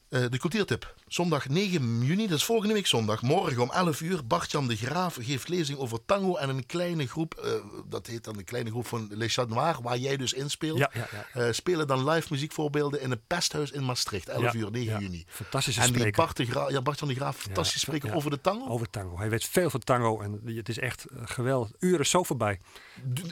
Uh, 0.09 0.25
de 0.29 0.37
cultuurtip. 0.37 0.95
Zondag 1.07 1.49
9 1.49 2.05
juni, 2.05 2.27
dat 2.27 2.37
is 2.37 2.43
volgende 2.43 2.73
week 2.73 2.87
zondag. 2.87 3.21
Morgen 3.21 3.61
om 3.61 3.71
11 3.71 4.01
uur. 4.01 4.27
Bart-Jan 4.27 4.67
de 4.67 4.75
Graaf 4.75 5.17
geeft 5.21 5.47
lezing 5.47 5.79
over 5.79 6.05
tango 6.05 6.35
en 6.35 6.49
een 6.49 6.65
kleine 6.65 7.07
groep. 7.07 7.41
Uh, 7.45 7.51
dat 7.85 8.07
heet 8.07 8.23
dan 8.23 8.37
de 8.37 8.43
kleine 8.43 8.69
groep 8.69 8.87
van 8.87 9.07
Le 9.11 9.27
Chat 9.27 9.49
Noir, 9.49 9.81
waar 9.81 9.97
jij 9.97 10.17
dus 10.17 10.33
inspeelt. 10.33 10.77
Ja, 10.77 10.91
ja, 10.93 11.07
ja. 11.11 11.47
Uh, 11.47 11.53
spelen 11.53 11.87
dan 11.87 12.09
live 12.09 12.27
muziekvoorbeelden 12.31 13.01
in 13.01 13.09
het 13.09 13.27
Pesthuis 13.27 13.71
in 13.71 13.85
Maastricht. 13.85 14.29
11 14.29 14.53
uur, 14.53 14.71
9 14.71 14.99
juni. 14.99 15.25
Fantastische 15.27 15.81
en 15.81 15.87
spreker. 15.87 16.11
Bart, 16.11 16.37
de 16.37 16.45
Graaf, 16.45 16.69
ja, 16.69 16.81
Bart-Jan 16.81 17.09
de 17.09 17.15
Graaf, 17.15 17.37
fantastisch 17.37 17.81
spreken 17.81 18.13
over 18.13 18.29
de 18.29 18.41
tango. 18.41 18.67
Over 18.67 18.89
tango. 18.89 19.17
Hij 19.17 19.29
weet 19.29 19.45
veel 19.45 19.69
van 19.69 19.79
tango 19.79 20.21
en 20.21 20.41
het 20.45 20.69
is 20.69 20.79
echt 20.79 21.05
geweldig. 21.23 21.71
Uren 21.79 22.05
zo 22.05 22.23
voorbij. 22.23 22.59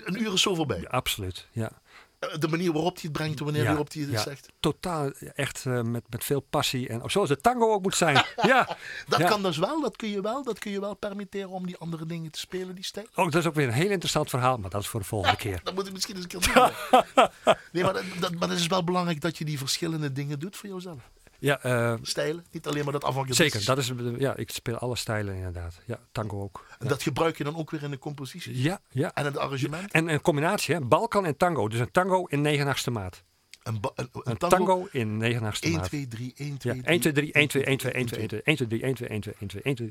Een 0.04 0.22
uur 0.22 0.34
is 0.34 0.42
zo 0.42 0.56
voorbij? 0.56 0.90
absoluut, 0.90 1.48
ja. 1.52 1.72
Eh, 2.20 2.30
de 2.40 2.48
manier 2.48 2.72
waarop 2.72 2.94
hij 2.94 3.04
het 3.04 3.12
brengt, 3.12 3.40
wanneer 3.40 3.62
ja, 3.62 3.68
waarop 3.68 3.94
hij 3.94 4.04
het 4.04 4.20
zegt. 4.20 4.52
Totaal, 4.60 5.12
echt 5.12 5.66
uh, 5.66 5.82
met, 5.82 6.04
met 6.10 6.24
veel 6.24 6.40
passie. 6.40 6.88
En 6.88 7.02
zoals 7.06 7.30
de 7.30 7.42
tango 7.42 7.74
ook 7.74 7.82
moet 7.82 7.96
zijn. 7.96 8.16
ja, 8.42 8.78
dat 9.08 9.24
kan 9.24 9.44
dus 9.44 9.58
wel, 9.58 9.82
dat 9.82 9.96
kun 9.96 10.10
je 10.10 10.22
wel. 10.22 10.44
Dat 10.44 10.60
kun 10.60 10.72
je 10.72 10.80
wel 10.80 10.94
permitteren 10.94 11.50
om 11.50 11.66
die 11.66 11.78
andere 11.78 12.06
dingen 12.06 12.32
te 12.32 12.40
spelen, 12.40 12.76
die 12.76 12.84
stijl. 12.84 13.08
Oh, 13.16 13.26
dat 13.26 13.36
is 13.36 13.46
ook 13.46 13.56
weer 13.56 13.68
een 13.68 13.74
heel 13.74 13.90
interessant 13.90 14.30
verhaal, 14.30 14.58
maar 14.58 14.70
dat 14.70 14.82
is 14.82 14.88
voor 14.88 15.00
de 15.00 15.06
volgende 15.06 15.38
keer. 15.46 15.60
dat 15.64 15.74
moet 15.74 15.88
ik 15.88 15.94
misschien 15.94 16.16
eens 16.16 16.24
een 16.24 16.40
keer 16.40 16.54
doen. 17.14 17.30
nee, 17.72 17.84
maar, 17.84 18.04
dat, 18.20 18.34
maar 18.34 18.50
het 18.50 18.60
is 18.60 18.68
wel 18.68 18.84
belangrijk 18.84 19.22
dat 19.22 19.38
je 19.38 19.46
die 19.46 19.58
verschillende 19.58 20.12
dingen 20.12 20.40
doet 20.40 20.56
voor 20.56 20.70
jezelf. 20.70 21.10
Ja, 21.46 21.66
uh, 21.66 21.94
stijlen, 22.02 22.46
niet 22.52 22.68
alleen 22.68 22.84
maar 22.84 22.94
dat 22.94 23.04
afhankelijk 23.04 23.42
Zeker, 23.42 23.66
dat 23.66 23.78
is, 23.78 23.92
ja, 24.18 24.36
ik 24.36 24.52
speel 24.52 24.78
alle 24.78 24.96
stijlen 24.96 25.36
inderdaad. 25.36 25.82
Ja, 25.86 26.00
tango 26.12 26.42
ook. 26.42 26.66
En 26.80 26.88
dat 26.88 27.04
gebruik 27.04 27.38
je 27.38 27.44
dan 27.44 27.56
ook 27.56 27.72
weer 27.72 27.84
in 27.84 27.92
de 27.92 27.98
compositie? 27.98 28.62
Ja, 28.62 28.80
ja. 28.90 29.14
En 29.14 29.26
het 29.26 29.38
arrangement? 29.38 29.92
En 29.92 30.08
een 30.08 30.22
combinatie, 30.22 30.76
hè? 30.76 30.82
Balkan 30.82 31.26
en 31.26 31.38
tango. 31.38 31.68
Dus 31.68 31.80
een 31.80 31.92
tango 31.92 32.26
in 32.26 32.42
9 32.42 32.68
achtste 32.68 32.92
maat. 32.92 33.24
Een, 33.66 33.80
een, 33.96 34.10
een 34.14 34.38
tango, 34.38 34.58
tango, 34.58 34.88
in 34.92 35.18
9 35.18 35.46
achtste 35.46 35.70
maat. 35.70 35.80
1, 35.80 36.08
2, 36.08 36.08
3, 36.08 36.34
1, 36.36 36.58
2, 36.58 36.74
3. 36.74 36.86
1, 36.86 37.00
2, 37.00 37.14
3, 37.14 37.34
1, 37.34 37.48
2, 37.48 37.64
1, 37.64 37.78
2, 37.78 37.94
1, 37.94 38.08
2, 38.08 38.20
1, 38.22 38.28
2, 38.28 38.42
1, 38.42 38.56
2, 38.56 38.68
3, 38.68 38.82
1, 38.82 38.96
2, 38.96 39.10
1, 39.10 39.20
2, 39.20 39.34
1, 39.34 39.40
2, 39.40 39.40
1, 39.40 39.52
2, 39.52 39.62
1, 39.64 39.76
2, 39.76 39.86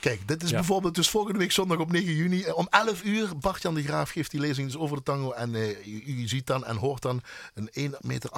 Kijk, 0.00 0.28
dit 0.28 0.42
is 0.42 0.50
ja. 0.50 0.56
bijvoorbeeld 0.56 0.94
dus 0.94 1.10
volgende 1.10 1.38
week 1.38 1.52
zondag 1.52 1.78
op 1.78 1.92
9 1.92 2.14
juni 2.14 2.50
om 2.50 2.66
11 2.70 3.04
uur. 3.04 3.38
Bart-Jan 3.38 3.74
de 3.74 3.82
Graaf 3.82 4.10
geeft 4.10 4.30
die 4.30 4.40
lezing 4.40 4.66
dus 4.66 4.76
over 4.76 4.96
de 4.96 5.02
tango. 5.02 5.32
En 5.32 5.54
uh, 5.54 5.86
u, 5.86 6.02
u, 6.06 6.28
ziet 6.28 6.46
dan 6.46 6.64
en 6.64 6.76
hoort 6.76 7.02
dan 7.02 7.22
een 7.54 7.92
1,88 7.92 7.98
meter 8.00 8.30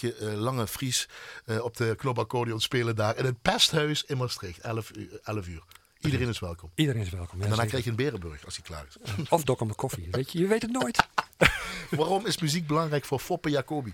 uh, 0.00 0.34
lange 0.34 0.66
Fries 0.66 1.08
uh, 1.46 1.64
op 1.64 1.76
de 1.76 1.94
knopaccordeon 1.96 2.60
spelen 2.60 2.96
daar 2.96 3.16
in 3.16 3.24
het 3.24 3.42
Pesthuis 3.42 4.04
in 4.04 4.16
Maastricht. 4.16 4.58
11 4.60 4.90
uur. 4.96 5.20
11 5.22 5.48
uur. 5.48 5.62
Iedereen 6.00 6.28
is 6.28 6.38
welkom. 6.38 6.70
Iedereen 6.74 7.02
is 7.02 7.10
welkom. 7.10 7.38
Ja, 7.38 7.42
en 7.44 7.48
daarna 7.48 7.66
krijg 7.66 7.84
je 7.84 7.90
een 7.90 7.96
Berenburg 7.96 8.44
als 8.44 8.56
hij 8.56 8.64
klaar 8.64 8.86
is. 8.86 9.28
Of 9.28 9.44
dok 9.44 9.60
om 9.60 9.68
de 9.68 9.74
koffie. 9.74 10.08
Weet 10.10 10.32
je, 10.32 10.38
je 10.38 10.46
weet 10.46 10.62
het 10.62 10.70
nooit. 10.70 11.08
Waarom 11.90 12.26
is 12.26 12.38
muziek 12.38 12.66
belangrijk 12.66 13.04
voor 13.04 13.18
Foppe 13.18 13.50
Jacobi? 13.50 13.92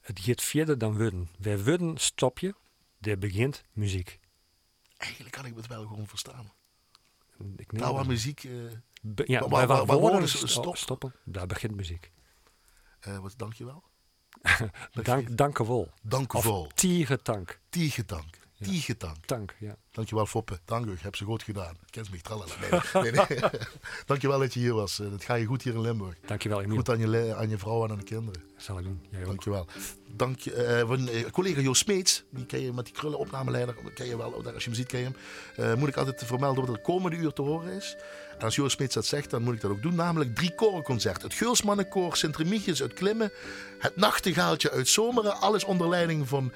Het 0.00 0.20
gaat 0.20 0.42
verder 0.42 0.78
dan 0.78 0.96
worden. 0.96 1.28
Waar 1.38 1.64
worden 1.64 1.98
stop 1.98 2.38
je, 2.38 2.54
daar 2.98 3.18
begint 3.18 3.64
muziek. 3.72 4.18
Eigenlijk 4.96 5.34
kan 5.34 5.46
ik 5.46 5.56
het 5.56 5.66
wel 5.66 5.86
gewoon 5.86 6.06
verstaan. 6.06 6.52
Ik 7.56 7.72
nou, 7.72 7.94
waar 7.94 8.06
muziek... 8.06 8.44
Uh, 8.44 8.72
Be, 9.04 9.24
ja, 9.26 9.48
waar, 9.48 9.66
waar, 9.66 9.86
waar, 9.86 9.98
woorden 9.98 10.28
stop. 10.28 10.76
stoppen, 10.76 11.14
daar 11.24 11.46
begint 11.46 11.74
muziek. 11.74 12.10
Uh, 13.08 13.18
wat, 13.18 13.34
dankjewel. 13.36 13.82
dank, 15.30 15.58
u 15.58 15.64
wel. 15.64 15.90
Dank 16.02 16.32
u 16.32 16.40
wel. 16.42 16.70
Tiegetank. 16.74 17.60
Tiegetank. 17.68 18.38
Tiegetank. 18.60 19.26
Tank, 19.26 19.56
ja. 19.58 19.76
Dankjewel 19.92 20.26
Foppe. 20.26 20.58
Dank 20.64 20.86
u. 20.86 20.96
Heb 21.00 21.16
ze 21.16 21.24
goed 21.24 21.42
gedaan. 21.42 21.76
Ken 21.90 22.04
me 22.10 22.20
tralala. 22.20 22.52
Nee, 22.92 23.12
nee, 23.12 23.26
nee. 23.28 23.50
Dankjewel 24.06 24.38
dat 24.38 24.54
je 24.54 24.60
hier 24.60 24.74
was. 24.74 24.96
Dat 24.96 25.24
ga 25.24 25.34
je 25.34 25.46
goed 25.46 25.62
hier 25.62 25.74
in 25.74 25.80
Limburg. 25.80 26.16
Dankjewel 26.26 26.62
Emiel. 26.62 26.76
Goed 26.76 26.90
aan 26.90 26.98
je, 26.98 27.34
aan 27.34 27.48
je 27.48 27.58
vrouw 27.58 27.84
en 27.84 27.90
aan 27.90 27.98
de 27.98 28.04
kinderen. 28.04 28.42
Zal 28.62 28.78
ik 28.78 28.84
doen. 28.84 29.00
Jij 29.10 29.24
Dankjewel. 29.24 29.66
Dank 30.16 30.38
je. 30.38 30.96
Uh, 31.12 31.30
collega 31.30 31.60
Joost 31.60 31.82
Smeets, 31.82 32.24
die 32.30 32.46
ken 32.46 32.60
je 32.60 32.72
met 32.72 32.84
die 32.84 32.94
krullen 32.94 33.18
opnameleider. 33.18 33.74
Ken 33.94 34.06
je 34.06 34.16
wel, 34.16 34.34
als 34.34 34.64
je 34.64 34.70
hem 34.70 34.74
ziet 34.74 34.86
ken 34.86 35.00
je 35.00 35.10
hem. 35.54 35.78
Moet 35.78 35.88
ik 35.88 35.96
altijd 35.96 36.22
vermelden 36.24 36.66
wat 36.66 36.76
er 36.76 36.82
komende 36.82 37.16
uur 37.16 37.32
te 37.32 37.42
horen 37.42 37.72
is. 37.72 37.96
En 38.38 38.44
als 38.44 38.54
Joost 38.54 38.76
Smeets 38.76 38.94
dat 38.94 39.06
zegt, 39.06 39.30
dan 39.30 39.42
moet 39.42 39.54
ik 39.54 39.60
dat 39.60 39.70
ook 39.70 39.82
doen. 39.82 39.94
Namelijk 39.94 40.34
drie 40.34 40.54
korenconcert. 40.54 41.22
Het 41.22 41.34
Geulsmannenkoor, 41.34 42.16
Sint-Remigius 42.16 42.82
uit 42.82 42.92
Klimmen. 42.92 43.32
Het 43.78 43.96
Nachtegaaltje 43.96 44.70
uit 44.70 44.88
Zomeren. 44.88 45.40
Alles 45.40 45.64
onder 45.64 45.88
leiding 45.88 46.28
van 46.28 46.52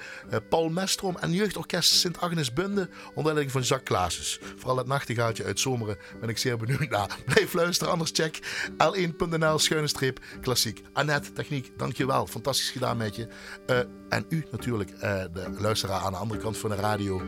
Paul 0.49 0.69
Mestrom. 0.69 1.17
En 1.17 1.33
Jeugdorkest 1.33 1.91
Sint-Agnes 1.91 2.53
Bunde 2.53 2.89
onder 3.15 3.33
leiding 3.33 3.51
van 3.51 3.63
Jacques 3.63 3.89
Klaases. 3.89 4.39
Vooral 4.57 4.77
het 4.77 4.87
Nachtegaaltje 4.87 5.45
uit 5.45 5.61
Zomeren 5.61 5.97
ben 6.21 6.29
ik 6.29 6.39
zeer 6.39 6.57
benieuwd 6.57 6.89
naar. 6.89 7.19
Blijf 7.27 7.53
luisteren, 7.53 7.93
anders 7.93 8.11
check 8.15 8.39
l1.nl 8.71 9.59
schuine 9.59 9.89
streep 9.89 10.21
klassiek. 10.41 10.83
Annette, 10.93 11.33
techniek, 11.33 11.79
dankjewel. 11.97 12.27
Fantastisch 12.27 12.71
gedaan 12.71 12.97
met 12.97 13.17
je. 13.17 13.29
Uh, 13.67 13.79
en 14.09 14.27
u 14.29 14.47
natuurlijk, 14.51 14.91
uh, 14.91 15.01
de 15.33 15.55
luisteraar 15.59 16.01
aan 16.01 16.13
de 16.13 16.19
andere 16.19 16.41
kant 16.41 16.57
van 16.57 16.71
de 16.71 16.77
radio. 16.77 17.23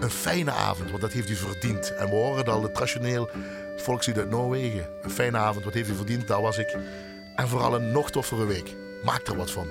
Een 0.00 0.10
fijne 0.10 0.50
avond, 0.50 0.90
want 0.90 1.02
dat 1.02 1.12
heeft 1.12 1.30
u 1.30 1.34
verdiend. 1.34 1.94
En 1.94 2.08
we 2.08 2.14
horen 2.14 2.38
het 2.38 2.48
al, 2.48 2.62
het 2.62 2.74
traditioneel 2.74 3.28
volkslied 3.76 4.18
uit 4.18 4.30
Noorwegen. 4.30 4.88
Een 5.02 5.10
fijne 5.10 5.38
avond, 5.38 5.64
wat 5.64 5.74
heeft 5.74 5.90
u 5.90 5.94
verdiend, 5.94 6.28
daar 6.28 6.42
was 6.42 6.58
ik. 6.58 6.76
En 7.36 7.48
vooral 7.48 7.74
een 7.74 7.92
nog 7.92 8.10
toffere 8.10 8.46
week. 8.46 8.76
Maak 9.04 9.26
er 9.26 9.36
wat 9.36 9.50
van. 9.50 9.66